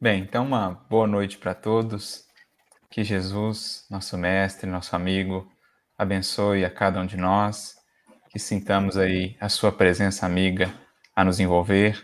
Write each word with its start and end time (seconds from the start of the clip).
Bem, 0.00 0.20
então 0.20 0.44
uma 0.44 0.70
boa 0.88 1.08
noite 1.08 1.36
para 1.38 1.54
todos. 1.54 2.24
Que 2.88 3.02
Jesus, 3.02 3.84
nosso 3.90 4.16
mestre, 4.16 4.70
nosso 4.70 4.94
amigo, 4.94 5.50
abençoe 5.98 6.64
a 6.64 6.70
cada 6.70 7.00
um 7.00 7.06
de 7.06 7.16
nós. 7.16 7.74
Que 8.30 8.38
sintamos 8.38 8.96
aí 8.96 9.36
a 9.40 9.48
sua 9.48 9.72
presença 9.72 10.24
amiga 10.24 10.72
a 11.16 11.24
nos 11.24 11.40
envolver. 11.40 12.00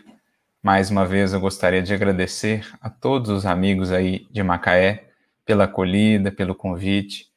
Mais 0.61 0.91
uma 0.91 1.05
vez 1.05 1.31
eu 1.31 1.39
gostaria 1.39 1.81
de 1.81 1.93
agradecer 1.93 2.67
a 2.81 2.89
todos 2.89 3.29
os 3.29 3.45
amigos 3.45 3.93
aí 3.93 4.27
de 4.29 4.43
Macaé 4.43 5.05
pela 5.45 5.63
acolhida, 5.63 6.33
pelo 6.33 6.53
convite. 6.53 7.29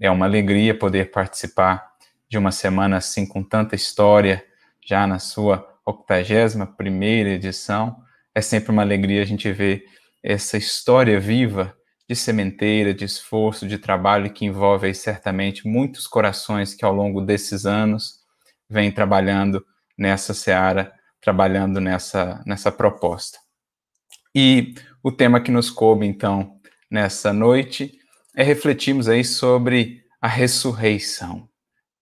É 0.00 0.08
uma 0.08 0.26
alegria 0.26 0.78
poder 0.78 1.10
participar 1.10 1.90
de 2.28 2.38
uma 2.38 2.52
semana 2.52 2.98
assim 2.98 3.26
com 3.26 3.42
tanta 3.42 3.74
história, 3.74 4.44
já 4.80 5.08
na 5.08 5.18
sua 5.18 5.76
81 5.84 6.66
primeira 6.76 7.30
edição. 7.30 8.00
É 8.32 8.40
sempre 8.40 8.70
uma 8.70 8.82
alegria 8.82 9.20
a 9.20 9.26
gente 9.26 9.50
ver 9.50 9.84
essa 10.24 10.56
história 10.56 11.20
viva 11.20 11.76
de 12.08 12.16
sementeira, 12.16 12.94
de 12.94 13.04
esforço, 13.04 13.68
de 13.68 13.76
trabalho 13.76 14.32
que 14.32 14.46
envolve 14.46 14.86
aí, 14.86 14.94
certamente 14.94 15.68
muitos 15.68 16.06
corações 16.06 16.74
que 16.74 16.84
ao 16.84 16.94
longo 16.94 17.20
desses 17.20 17.66
anos 17.66 18.20
vêm 18.68 18.90
trabalhando 18.90 19.62
nessa 19.98 20.32
seara, 20.32 20.92
trabalhando 21.20 21.78
nessa, 21.78 22.42
nessa 22.46 22.72
proposta. 22.72 23.38
E 24.34 24.74
o 25.02 25.12
tema 25.12 25.40
que 25.40 25.50
nos 25.50 25.70
coube, 25.70 26.06
então, 26.06 26.58
nessa 26.90 27.30
noite 27.30 27.98
é 28.34 28.42
refletirmos 28.42 29.08
aí 29.08 29.22
sobre 29.22 30.02
a 30.20 30.26
ressurreição. 30.26 31.48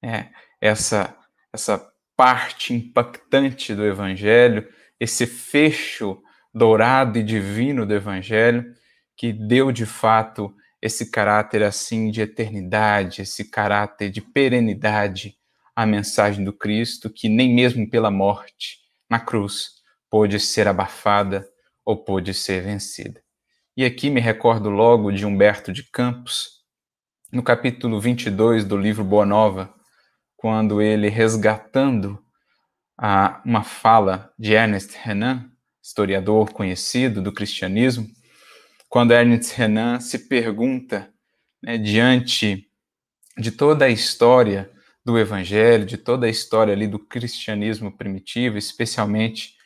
É, 0.02 0.28
essa, 0.60 1.16
essa 1.52 1.84
parte 2.16 2.72
impactante 2.72 3.74
do 3.74 3.84
Evangelho, 3.84 4.68
esse 4.98 5.26
fecho 5.26 6.22
dourado 6.52 7.18
e 7.18 7.22
divino 7.22 7.86
do 7.86 7.94
Evangelho, 7.94 8.74
que 9.16 9.32
deu 9.32 9.72
de 9.72 9.86
fato 9.86 10.54
esse 10.80 11.10
caráter 11.10 11.62
assim 11.62 12.10
de 12.10 12.20
eternidade, 12.20 13.22
esse 13.22 13.48
caráter 13.48 14.10
de 14.10 14.20
perenidade 14.20 15.36
à 15.76 15.86
mensagem 15.86 16.44
do 16.44 16.52
Cristo, 16.52 17.08
que 17.08 17.28
nem 17.28 17.54
mesmo 17.54 17.88
pela 17.88 18.10
morte 18.10 18.78
na 19.08 19.20
cruz 19.20 19.70
pôde 20.10 20.40
ser 20.40 20.66
abafada 20.66 21.48
ou 21.84 21.96
pôde 21.96 22.34
ser 22.34 22.62
vencida. 22.62 23.22
E 23.76 23.84
aqui 23.84 24.10
me 24.10 24.20
recordo 24.20 24.68
logo 24.68 25.10
de 25.10 25.24
Humberto 25.24 25.72
de 25.72 25.84
Campos, 25.84 26.62
no 27.30 27.42
capítulo 27.42 28.00
22 28.00 28.64
do 28.64 28.76
livro 28.76 29.02
Boa 29.02 29.24
Nova, 29.24 29.72
quando 30.36 30.82
ele 30.82 31.08
resgatando 31.08 32.22
a, 32.98 33.40
uma 33.46 33.62
fala 33.62 34.32
de 34.38 34.52
Ernest 34.52 34.98
Renan, 34.98 35.51
historiador 35.82 36.52
conhecido 36.52 37.20
do 37.20 37.32
cristianismo, 37.32 38.06
quando 38.88 39.12
Ernest 39.12 39.56
Renan 39.56 39.98
se 40.00 40.28
pergunta, 40.28 41.10
né, 41.62 41.76
diante 41.76 42.68
de 43.36 43.50
toda 43.50 43.86
a 43.86 43.88
história 43.88 44.70
do 45.04 45.18
Evangelho, 45.18 45.84
de 45.84 45.96
toda 45.96 46.26
a 46.26 46.30
história 46.30 46.72
ali 46.72 46.86
do 46.86 46.98
cristianismo 46.98 47.90
primitivo, 47.90 48.56
especialmente 48.56 49.56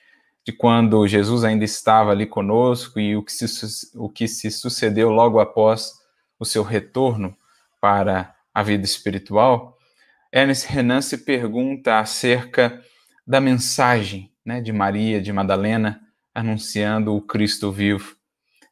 de 0.44 0.52
quando 0.52 1.06
Jesus 1.06 1.42
ainda 1.44 1.64
estava 1.64 2.12
ali 2.12 2.24
conosco 2.24 3.00
e 3.00 3.16
o 3.16 3.22
que 3.22 3.32
se, 3.32 3.90
o 3.96 4.08
que 4.08 4.28
se 4.28 4.50
sucedeu 4.50 5.10
logo 5.10 5.40
após 5.40 5.92
o 6.38 6.44
seu 6.44 6.62
retorno 6.62 7.36
para 7.80 8.34
a 8.54 8.62
vida 8.62 8.84
espiritual, 8.84 9.76
Ernest 10.32 10.68
Renan 10.68 11.02
se 11.02 11.18
pergunta 11.18 11.98
acerca 11.98 12.80
da 13.26 13.40
mensagem 13.40 14.32
né, 14.44 14.60
de 14.60 14.72
Maria, 14.72 15.20
de 15.20 15.32
Madalena, 15.32 16.05
anunciando 16.36 17.16
o 17.16 17.22
Cristo 17.22 17.72
vivo. 17.72 18.14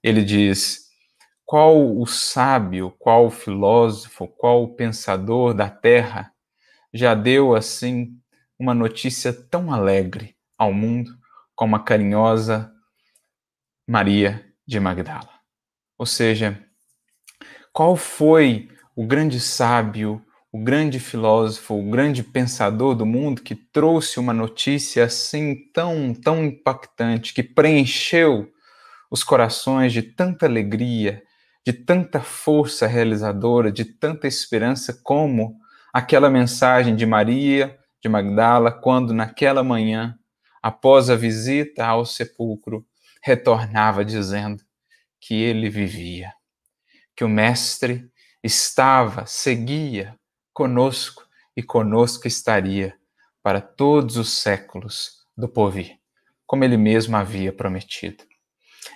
Ele 0.03 0.23
diz: 0.23 0.91
qual 1.47 1.98
o 1.98 2.06
sábio, 2.06 2.95
qual 2.98 3.27
o 3.27 3.31
filósofo, 3.31 4.29
qual 4.29 4.62
o 4.62 4.75
pensador 4.75 5.55
da 5.55 5.71
terra 5.71 6.31
já 6.93 7.15
deu 7.15 7.55
assim 7.55 8.16
uma 8.59 8.75
notícia 8.75 9.33
tão 9.33 9.72
alegre 9.72 10.37
ao 10.59 10.72
mundo 10.72 11.11
como 11.55 11.75
a 11.75 11.83
carinhosa 11.83 12.71
Maria 13.88 14.44
de 14.67 14.78
Magdala? 14.78 15.41
Ou 15.97 16.05
seja, 16.05 16.62
qual 17.72 17.97
foi 17.97 18.69
o 18.94 19.06
grande 19.06 19.41
sábio, 19.41 20.24
o 20.54 20.59
grande 20.60 21.00
filósofo, 21.00 21.75
o 21.75 21.91
grande 21.91 22.22
pensador 22.22 22.94
do 22.94 23.04
mundo 23.04 23.42
que 23.42 23.56
trouxe 23.56 24.20
uma 24.20 24.32
notícia 24.32 25.04
assim 25.04 25.56
tão, 25.72 26.15
tão 26.15 26.44
impactante, 26.44 27.34
que 27.34 27.42
preencheu 27.42 28.48
os 29.10 29.25
corações 29.25 29.93
de 29.93 30.00
tanta 30.00 30.47
alegria, 30.47 31.25
de 31.66 31.72
tanta 31.72 32.20
força 32.20 32.87
realizadora, 32.87 33.72
de 33.72 33.84
tanta 33.84 34.28
esperança, 34.28 34.97
como 35.03 35.56
aquela 35.93 36.31
mensagem 36.31 36.94
de 36.94 37.04
Maria 37.04 37.76
de 38.00 38.09
Magdala, 38.09 38.70
quando 38.70 39.12
naquela 39.12 39.64
manhã, 39.64 40.16
após 40.62 41.10
a 41.10 41.16
visita 41.16 41.84
ao 41.84 42.06
sepulcro, 42.06 42.87
retornava 43.20 44.04
dizendo 44.04 44.62
que 45.20 45.34
ele 45.34 45.69
vivia, 45.69 46.32
que 47.16 47.25
o 47.25 47.28
Mestre 47.28 48.09
estava, 48.44 49.26
seguia, 49.26 50.16
conosco 50.54 51.26
e 51.56 51.62
conosco 51.62 52.28
estaria 52.28 52.94
para 53.42 53.60
todos 53.60 54.16
os 54.16 54.38
séculos 54.38 55.26
do 55.37 55.48
porvir, 55.48 55.98
como 56.47 56.62
ele 56.62 56.76
mesmo 56.76 57.16
havia 57.16 57.53
prometido. 57.53 58.25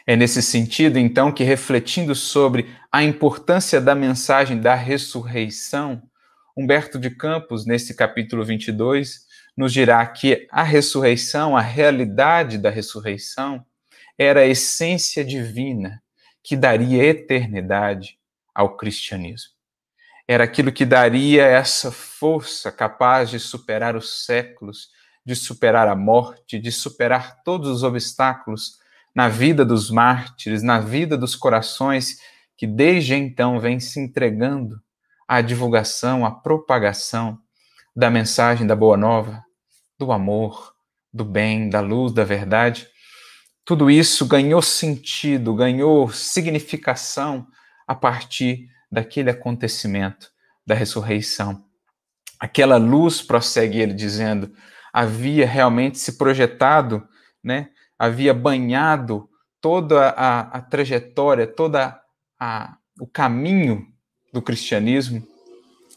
É 0.06 0.14
nesse 0.14 0.41
sentido, 0.41 0.98
então, 0.98 1.32
que 1.32 1.42
refletindo 1.42 2.14
sobre 2.14 2.74
a 2.92 3.02
importância 3.02 3.80
da 3.80 3.94
mensagem 3.94 4.60
da 4.60 4.74
ressurreição, 4.74 6.00
Humberto 6.56 6.98
de 6.98 7.10
Campos, 7.10 7.66
nesse 7.66 7.94
capítulo 7.94 8.44
22, 8.44 9.26
nos 9.56 9.72
dirá 9.72 10.06
que 10.06 10.47
a 10.50 10.62
ressurreição, 10.62 11.56
a 11.56 11.60
realidade 11.60 12.56
da 12.56 12.70
ressurreição, 12.70 13.64
era 14.16 14.41
a 14.41 14.47
essência 14.47 15.24
divina 15.24 16.02
que 16.42 16.56
daria 16.56 17.04
eternidade 17.04 18.18
ao 18.54 18.76
cristianismo 18.76 19.57
era 20.28 20.44
aquilo 20.44 20.71
que 20.71 20.84
daria 20.84 21.43
essa 21.43 21.91
força 21.91 22.71
capaz 22.71 23.31
de 23.31 23.41
superar 23.41 23.97
os 23.97 24.27
séculos, 24.27 24.91
de 25.25 25.34
superar 25.34 25.89
a 25.89 25.97
morte, 25.97 26.59
de 26.59 26.71
superar 26.71 27.43
todos 27.43 27.71
os 27.71 27.83
obstáculos 27.83 28.77
na 29.15 29.31
vida 29.31 29.65
dos 29.65 29.91
mártires, 29.91 30.62
na 30.62 30.81
vida 30.81 31.16
dos 31.16 31.34
corações 31.34 32.19
que 32.59 32.66
desde 32.66 33.15
então 33.15 33.59
vêm 33.59 33.81
se 33.81 33.99
entregando 33.99 34.78
à 35.27 35.41
divulgação, 35.41 36.27
à 36.27 36.31
propagação 36.31 37.39
da 37.97 38.10
mensagem 38.10 38.66
da 38.66 38.77
boa 38.77 38.99
nova, 38.99 39.43
do 39.99 40.12
amor, 40.12 40.75
do 41.12 41.25
bem, 41.25 41.71
da 41.71 41.81
luz, 41.81 42.12
da 42.12 42.25
verdade. 42.25 42.87
Tudo 43.65 43.91
isso 43.91 44.27
ganhou 44.27 44.60
sentido, 44.60 45.55
ganhou 45.55 46.10
significação 46.10 47.47
a 47.87 47.95
partir 47.95 48.69
daquele 48.91 49.31
acontecimento 49.31 50.31
da 50.66 50.75
ressurreição. 50.75 51.65
Aquela 52.38 52.76
luz, 52.76 53.21
prossegue 53.21 53.81
ele 53.81 53.94
dizendo, 53.94 54.53
havia 54.93 55.47
realmente 55.47 55.99
se 55.99 56.16
projetado, 56.16 57.06
né? 57.43 57.71
havia 57.98 58.32
banhado 58.32 59.28
toda 59.60 60.10
a, 60.10 60.41
a 60.41 60.60
trajetória, 60.60 61.47
toda 61.47 62.00
a, 62.38 62.77
o 63.00 63.06
caminho 63.06 63.87
do 64.32 64.41
cristianismo 64.41 65.27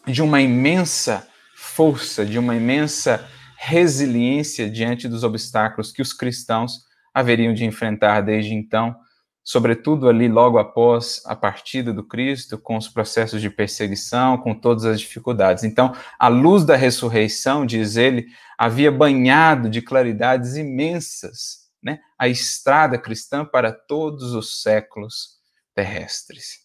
de 0.07 0.21
uma 0.21 0.41
imensa 0.41 1.27
força, 1.55 2.25
de 2.25 2.39
uma 2.39 2.55
imensa 2.55 3.27
resiliência 3.57 4.69
diante 4.69 5.07
dos 5.07 5.23
obstáculos 5.23 5.91
que 5.91 6.01
os 6.01 6.11
cristãos 6.11 6.79
haveriam 7.13 7.53
de 7.53 7.65
enfrentar 7.65 8.21
desde 8.21 8.53
então 8.53 8.95
sobretudo 9.43 10.07
ali 10.07 10.27
logo 10.27 10.57
após 10.57 11.21
a 11.25 11.35
partida 11.35 11.93
do 11.93 12.03
Cristo, 12.03 12.57
com 12.57 12.77
os 12.77 12.87
processos 12.87 13.41
de 13.41 13.49
perseguição, 13.49 14.37
com 14.37 14.53
todas 14.53 14.85
as 14.85 14.99
dificuldades. 14.99 15.63
Então, 15.63 15.93
a 16.19 16.27
luz 16.27 16.63
da 16.63 16.75
ressurreição, 16.75 17.65
diz 17.65 17.97
ele, 17.97 18.27
havia 18.57 18.91
banhado 18.91 19.69
de 19.69 19.81
claridades 19.81 20.55
imensas 20.55 21.61
né, 21.83 21.99
a 22.17 22.27
estrada 22.27 22.97
cristã 22.97 23.43
para 23.43 23.71
todos 23.71 24.33
os 24.33 24.61
séculos 24.61 25.39
terrestres. 25.73 26.59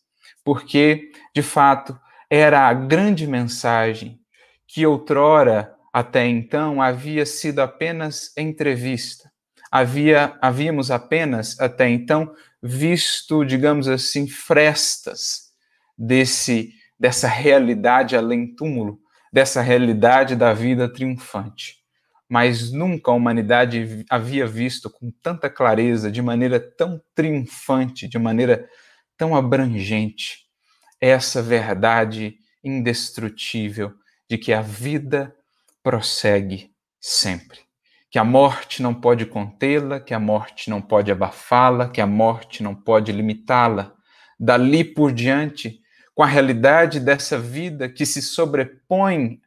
Porque, 0.45 1.11
de 1.35 1.43
fato, 1.43 1.99
era 2.31 2.69
a 2.69 2.75
grande 2.75 3.27
mensagem 3.27 4.21
que 4.67 4.87
outrora, 4.87 5.75
até 5.93 6.27
então, 6.27 6.83
havia 6.83 7.25
sido 7.25 7.61
apenas 7.61 8.37
entrevista. 8.37 9.31
Havia, 9.71 10.37
havíamos 10.41 10.91
apenas, 10.91 11.59
até 11.59 11.89
então, 11.89 12.33
visto, 12.63 13.45
digamos 13.45 13.89
assim, 13.89 14.29
frestas 14.29 15.53
desse 15.99 16.73
dessa 16.99 17.29
realidade 17.29 18.17
além 18.17 18.55
túmulo, 18.57 18.99
dessa 19.33 19.61
realidade 19.61 20.35
da 20.37 20.53
vida 20.55 20.91
triunfante. 20.93 21.77
mas 22.29 22.73
nunca 22.73 23.11
a 23.11 23.15
humanidade 23.15 24.05
havia 24.11 24.47
visto 24.47 24.91
com 24.91 25.13
tanta 25.23 25.49
clareza, 25.51 26.11
de 26.11 26.21
maneira 26.23 26.59
tão 26.59 27.01
triunfante, 27.15 28.09
de 28.09 28.19
maneira 28.19 28.69
tão 29.17 29.37
abrangente, 29.37 30.47
essa 31.01 31.43
verdade 31.43 32.37
indestrutível 32.65 33.93
de 34.29 34.39
que 34.39 34.53
a 34.53 34.61
vida 34.61 35.35
prossegue 35.83 36.73
sempre. 37.01 37.66
Que 38.17 38.21
a 38.21 38.25
morte 38.25 38.81
não 38.81 38.95
pode 38.95 39.27
contê-la, 39.27 40.01
que 40.01 40.15
a 40.15 40.19
morte 40.19 40.71
não 40.71 40.81
pode 40.81 41.13
abafá-la, 41.13 41.87
que 41.87 42.01
a 42.01 42.07
morte 42.07 42.63
não 42.63 42.75
pode 42.75 43.13
limitá-la. 43.13 43.93
Dali 44.41 44.83
por 44.85 45.13
diante, 45.13 45.83
com 46.15 46.23
a 46.23 46.27
realidade 46.27 46.99
dessa 46.99 47.39
vida 47.39 47.91
que 47.91 48.07
se 48.07 48.23
sobrepõe 48.23 49.39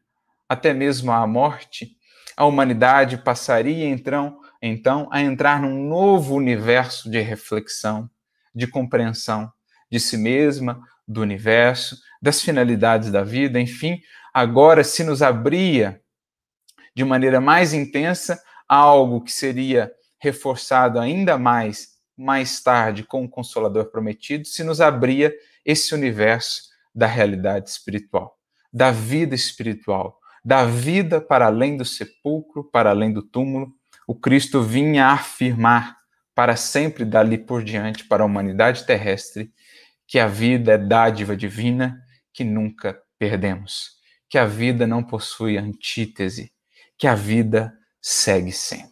até 0.48 0.72
mesmo 0.72 1.12
à 1.12 1.26
morte, 1.26 1.98
a 2.38 2.46
humanidade 2.46 3.18
passaria 3.18 3.90
então, 3.90 4.40
então 4.62 5.10
a 5.12 5.20
entrar 5.20 5.60
num 5.60 5.90
novo 5.90 6.36
universo 6.36 7.10
de 7.10 7.20
reflexão, 7.22 8.08
de 8.54 8.68
compreensão 8.68 9.52
de 9.92 10.00
si 10.00 10.16
mesma, 10.16 10.80
do 11.08 11.22
universo, 11.22 11.98
das 12.22 12.40
finalidades 12.40 13.10
da 13.10 13.24
vida, 13.24 13.60
enfim, 13.60 14.00
agora 14.32 14.84
se 14.84 15.04
nos 15.04 15.24
abria 15.24 16.00
de 16.96 17.04
maneira 17.04 17.42
mais 17.42 17.74
intensa 17.74 18.40
algo 18.70 19.22
que 19.22 19.32
seria 19.32 19.92
reforçado 20.22 21.00
ainda 21.00 21.38
mais 21.38 22.00
mais 22.20 22.62
tarde 22.62 23.04
com 23.04 23.24
o 23.24 23.30
Consolador 23.30 23.86
prometido, 23.86 24.46
se 24.46 24.62
nos 24.62 24.82
abria 24.82 25.34
esse 25.66 25.96
universo 25.96 26.64
da 26.94 27.08
realidade 27.08 27.70
espiritual, 27.70 28.38
da 28.74 28.92
vida 28.92 29.34
espiritual, 29.34 30.20
da 30.44 30.66
vida 30.66 31.22
para 31.22 31.46
além 31.46 31.78
do 31.78 31.86
sepulcro, 31.86 32.70
para 32.70 32.90
além 32.90 33.14
do 33.14 33.24
túmulo, 33.24 33.74
o 34.06 34.14
Cristo 34.14 34.62
vinha 34.62 35.08
afirmar 35.08 35.98
para 36.36 36.58
sempre 36.58 37.06
dali 37.06 37.38
por 37.38 37.64
diante 37.64 38.06
para 38.06 38.24
a 38.24 38.26
humanidade 38.26 38.86
terrestre 38.86 39.54
que 40.06 40.20
a 40.20 40.28
vida 40.28 40.74
é 40.74 40.78
dádiva 40.78 41.38
divina 41.38 42.02
que 42.34 42.44
nunca 42.44 43.00
perdemos, 43.18 43.92
que 44.28 44.38
a 44.38 44.46
vida 44.46 44.86
não 44.86 45.04
possui 45.04 45.58
antítese, 45.58 46.52
que 46.98 47.08
a 47.08 47.16
vida 47.16 47.74
segue 48.02 48.52
sempre. 48.52 48.90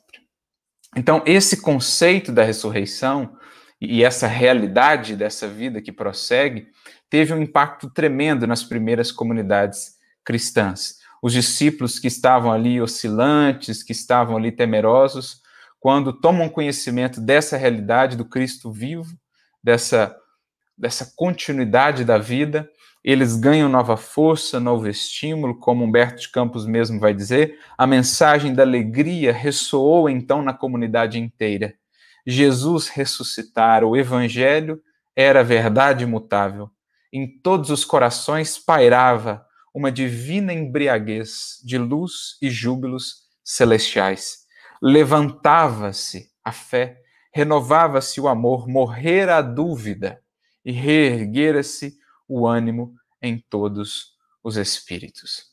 Então, 0.95 1.21
esse 1.25 1.61
conceito 1.61 2.31
da 2.31 2.43
ressurreição 2.43 3.37
e 3.79 4.03
essa 4.03 4.27
realidade 4.27 5.15
dessa 5.15 5.47
vida 5.47 5.81
que 5.81 5.91
prossegue 5.91 6.67
teve 7.09 7.33
um 7.33 7.41
impacto 7.41 7.89
tremendo 7.89 8.47
nas 8.47 8.63
primeiras 8.63 9.11
comunidades 9.11 9.97
cristãs 10.23 10.97
os 11.21 11.33
discípulos 11.33 11.99
que 11.99 12.07
estavam 12.07 12.51
ali 12.51 12.81
oscilantes, 12.81 13.83
que 13.83 13.91
estavam 13.91 14.37
ali 14.37 14.51
temerosos, 14.51 15.41
quando 15.79 16.13
tomam 16.13 16.49
conhecimento 16.49 17.19
dessa 17.21 17.57
realidade 17.57 18.15
do 18.15 18.25
Cristo 18.25 18.71
vivo, 18.71 19.15
dessa, 19.63 20.15
dessa 20.77 21.11
continuidade 21.15 22.03
da 22.03 22.17
vida, 22.17 22.69
eles 23.09 23.37
ganham 23.37 23.69
nova 23.69 23.95
força, 23.95 24.59
novo 24.59 24.85
estímulo, 24.89 25.57
como 25.57 25.81
Humberto 25.81 26.23
de 26.23 26.29
Campos 26.29 26.65
mesmo 26.65 26.99
vai 26.99 27.13
dizer. 27.13 27.57
A 27.77 27.87
mensagem 27.87 28.53
da 28.53 28.63
alegria 28.63 29.31
ressoou 29.31 30.09
então 30.09 30.41
na 30.41 30.53
comunidade 30.53 31.17
inteira. 31.17 31.73
Jesus 32.25 32.89
ressuscitara, 32.89 33.87
o 33.87 33.95
evangelho 33.95 34.81
era 35.15 35.41
verdade 35.41 36.03
imutável. 36.03 36.69
Em 37.13 37.39
todos 37.39 37.69
os 37.69 37.85
corações 37.85 38.59
pairava 38.59 39.41
uma 39.73 39.89
divina 39.89 40.51
embriaguez 40.51 41.61
de 41.63 41.77
luz 41.77 42.37
e 42.41 42.49
júbilos 42.49 43.19
celestiais. 43.41 44.39
Levantava-se 44.81 46.27
a 46.43 46.51
fé, 46.51 46.97
renovava-se 47.33 48.19
o 48.19 48.27
amor, 48.27 48.67
morrera 48.67 49.37
a 49.37 49.41
dúvida 49.41 50.19
e 50.65 50.73
reerguera-se 50.73 51.93
o 52.27 52.47
ânimo 52.47 52.93
em 53.21 53.37
todos 53.49 54.13
os 54.43 54.57
espíritos. 54.57 55.45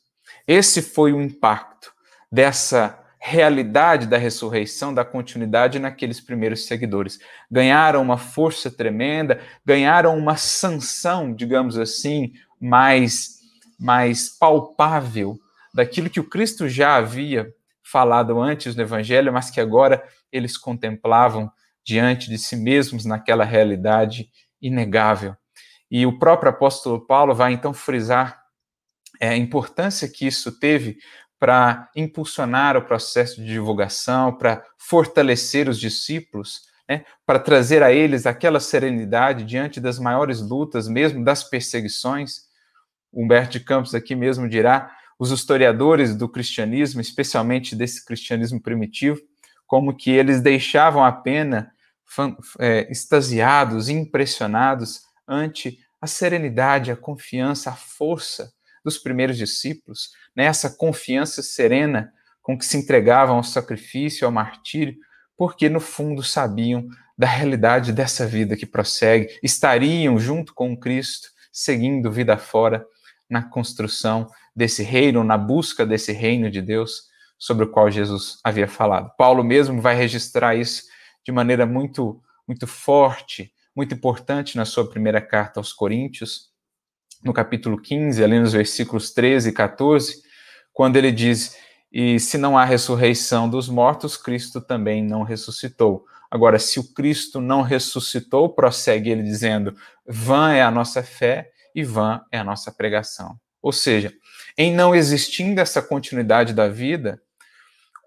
Esse 0.47 0.81
foi 0.81 1.13
o 1.13 1.21
impacto 1.21 1.91
dessa 2.31 3.01
realidade 3.19 4.05
da 4.05 4.17
ressurreição, 4.17 4.93
da 4.93 5.03
continuidade 5.03 5.79
naqueles 5.79 6.21
primeiros 6.21 6.67
seguidores. 6.67 7.19
Ganharam 7.49 8.01
uma 8.01 8.17
força 8.17 8.69
tremenda, 8.69 9.41
ganharam 9.65 10.15
uma 10.15 10.37
sanção, 10.37 11.33
digamos 11.33 11.77
assim, 11.77 12.33
mais 12.59 13.35
mais 13.77 14.29
palpável 14.29 15.37
daquilo 15.73 16.09
que 16.09 16.19
o 16.19 16.29
Cristo 16.29 16.69
já 16.69 16.95
havia 16.95 17.53
falado 17.83 18.39
antes 18.39 18.75
no 18.75 18.81
Evangelho, 18.81 19.33
mas 19.33 19.49
que 19.49 19.59
agora 19.59 20.03
eles 20.31 20.55
contemplavam 20.57 21.51
diante 21.83 22.29
de 22.29 22.37
si 22.37 22.55
mesmos 22.55 23.05
naquela 23.05 23.43
realidade 23.43 24.29
inegável. 24.61 25.35
E 25.89 26.05
o 26.05 26.17
próprio 26.17 26.49
apóstolo 26.49 27.05
Paulo 27.05 27.33
vai 27.33 27.53
então 27.53 27.73
frisar 27.73 28.41
é, 29.19 29.29
a 29.29 29.37
importância 29.37 30.09
que 30.09 30.25
isso 30.27 30.59
teve 30.59 30.97
para 31.39 31.89
impulsionar 31.95 32.77
o 32.77 32.81
processo 32.81 33.41
de 33.41 33.47
divulgação, 33.47 34.35
para 34.35 34.63
fortalecer 34.77 35.69
os 35.69 35.79
discípulos, 35.79 36.61
né, 36.87 37.05
para 37.25 37.39
trazer 37.39 37.83
a 37.83 37.91
eles 37.91 38.25
aquela 38.25 38.59
serenidade 38.59 39.43
diante 39.43 39.79
das 39.79 39.99
maiores 39.99 40.41
lutas, 40.41 40.87
mesmo 40.87 41.23
das 41.23 41.43
perseguições. 41.43 42.45
Humberto 43.13 43.53
de 43.53 43.59
Campos 43.61 43.93
aqui 43.95 44.15
mesmo 44.15 44.49
dirá, 44.49 44.91
os 45.17 45.31
historiadores 45.31 46.15
do 46.15 46.27
cristianismo, 46.27 46.99
especialmente 46.99 47.75
desse 47.75 48.03
cristianismo 48.03 48.61
primitivo, 48.61 49.21
como 49.65 49.95
que 49.95 50.11
eles 50.11 50.41
deixavam 50.41 51.03
a 51.03 51.11
pena 51.11 51.71
é, 52.59 52.91
extasiados, 52.91 53.89
impressionados 53.89 55.01
ante 55.27 55.79
a 56.01 56.07
serenidade, 56.07 56.91
a 56.91 56.95
confiança, 56.95 57.71
a 57.71 57.75
força 57.75 58.51
dos 58.83 58.97
primeiros 58.97 59.37
discípulos, 59.37 60.11
né? 60.35 60.45
essa 60.45 60.69
confiança 60.69 61.41
serena 61.41 62.11
com 62.41 62.57
que 62.57 62.65
se 62.65 62.77
entregavam 62.77 63.37
ao 63.37 63.43
sacrifício, 63.43 64.25
ao 64.25 64.31
martírio, 64.31 64.95
porque 65.35 65.67
no 65.67 65.79
fundo 65.79 66.21
sabiam 66.21 66.87
da 67.17 67.27
realidade 67.27 67.91
dessa 67.91 68.27
vida 68.27 68.55
que 68.55 68.65
prossegue, 68.65 69.39
estariam 69.41 70.19
junto 70.19 70.53
com 70.53 70.77
Cristo, 70.77 71.29
seguindo 71.51 72.11
vida 72.11 72.37
fora, 72.37 72.85
na 73.27 73.41
construção 73.41 74.29
desse 74.55 74.83
reino, 74.83 75.23
na 75.23 75.37
busca 75.37 75.85
desse 75.85 76.11
reino 76.11 76.51
de 76.51 76.61
Deus 76.61 77.03
sobre 77.39 77.65
o 77.65 77.71
qual 77.71 77.89
Jesus 77.89 78.37
havia 78.43 78.67
falado. 78.67 79.11
Paulo 79.17 79.43
mesmo 79.43 79.81
vai 79.81 79.95
registrar 79.95 80.55
isso 80.55 80.83
de 81.25 81.31
maneira 81.31 81.65
muito 81.65 82.21
muito 82.47 82.67
forte, 82.67 83.51
muito 83.75 83.93
importante 83.93 84.55
na 84.55 84.65
sua 84.65 84.89
primeira 84.89 85.19
carta 85.19 85.59
aos 85.59 85.73
Coríntios, 85.73 86.49
no 87.23 87.33
capítulo 87.33 87.81
15, 87.81 88.23
ali 88.23 88.39
nos 88.39 88.53
versículos 88.53 89.11
13 89.11 89.49
e 89.49 89.51
14, 89.51 90.21
quando 90.71 90.95
ele 90.95 91.11
diz: 91.11 91.57
"E 91.91 92.19
se 92.19 92.37
não 92.37 92.57
há 92.57 92.63
ressurreição 92.63 93.49
dos 93.49 93.67
mortos, 93.67 94.15
Cristo 94.15 94.61
também 94.61 95.03
não 95.03 95.23
ressuscitou". 95.23 96.05
Agora, 96.31 96.57
se 96.59 96.79
o 96.79 96.93
Cristo 96.93 97.41
não 97.41 97.61
ressuscitou, 97.61 98.49
prossegue 98.49 99.09
ele 99.09 99.23
dizendo: 99.23 99.75
"Vã 100.07 100.51
é 100.53 100.61
a 100.61 100.71
nossa 100.71 101.03
fé 101.03 101.51
e 101.73 101.83
vã 101.83 102.21
é 102.31 102.39
a 102.39 102.43
nossa 102.43 102.71
pregação. 102.71 103.37
Ou 103.61 103.71
seja, 103.71 104.13
em 104.57 104.73
não 104.73 104.95
existindo 104.95 105.59
essa 105.59 105.81
continuidade 105.81 106.53
da 106.53 106.69
vida, 106.69 107.21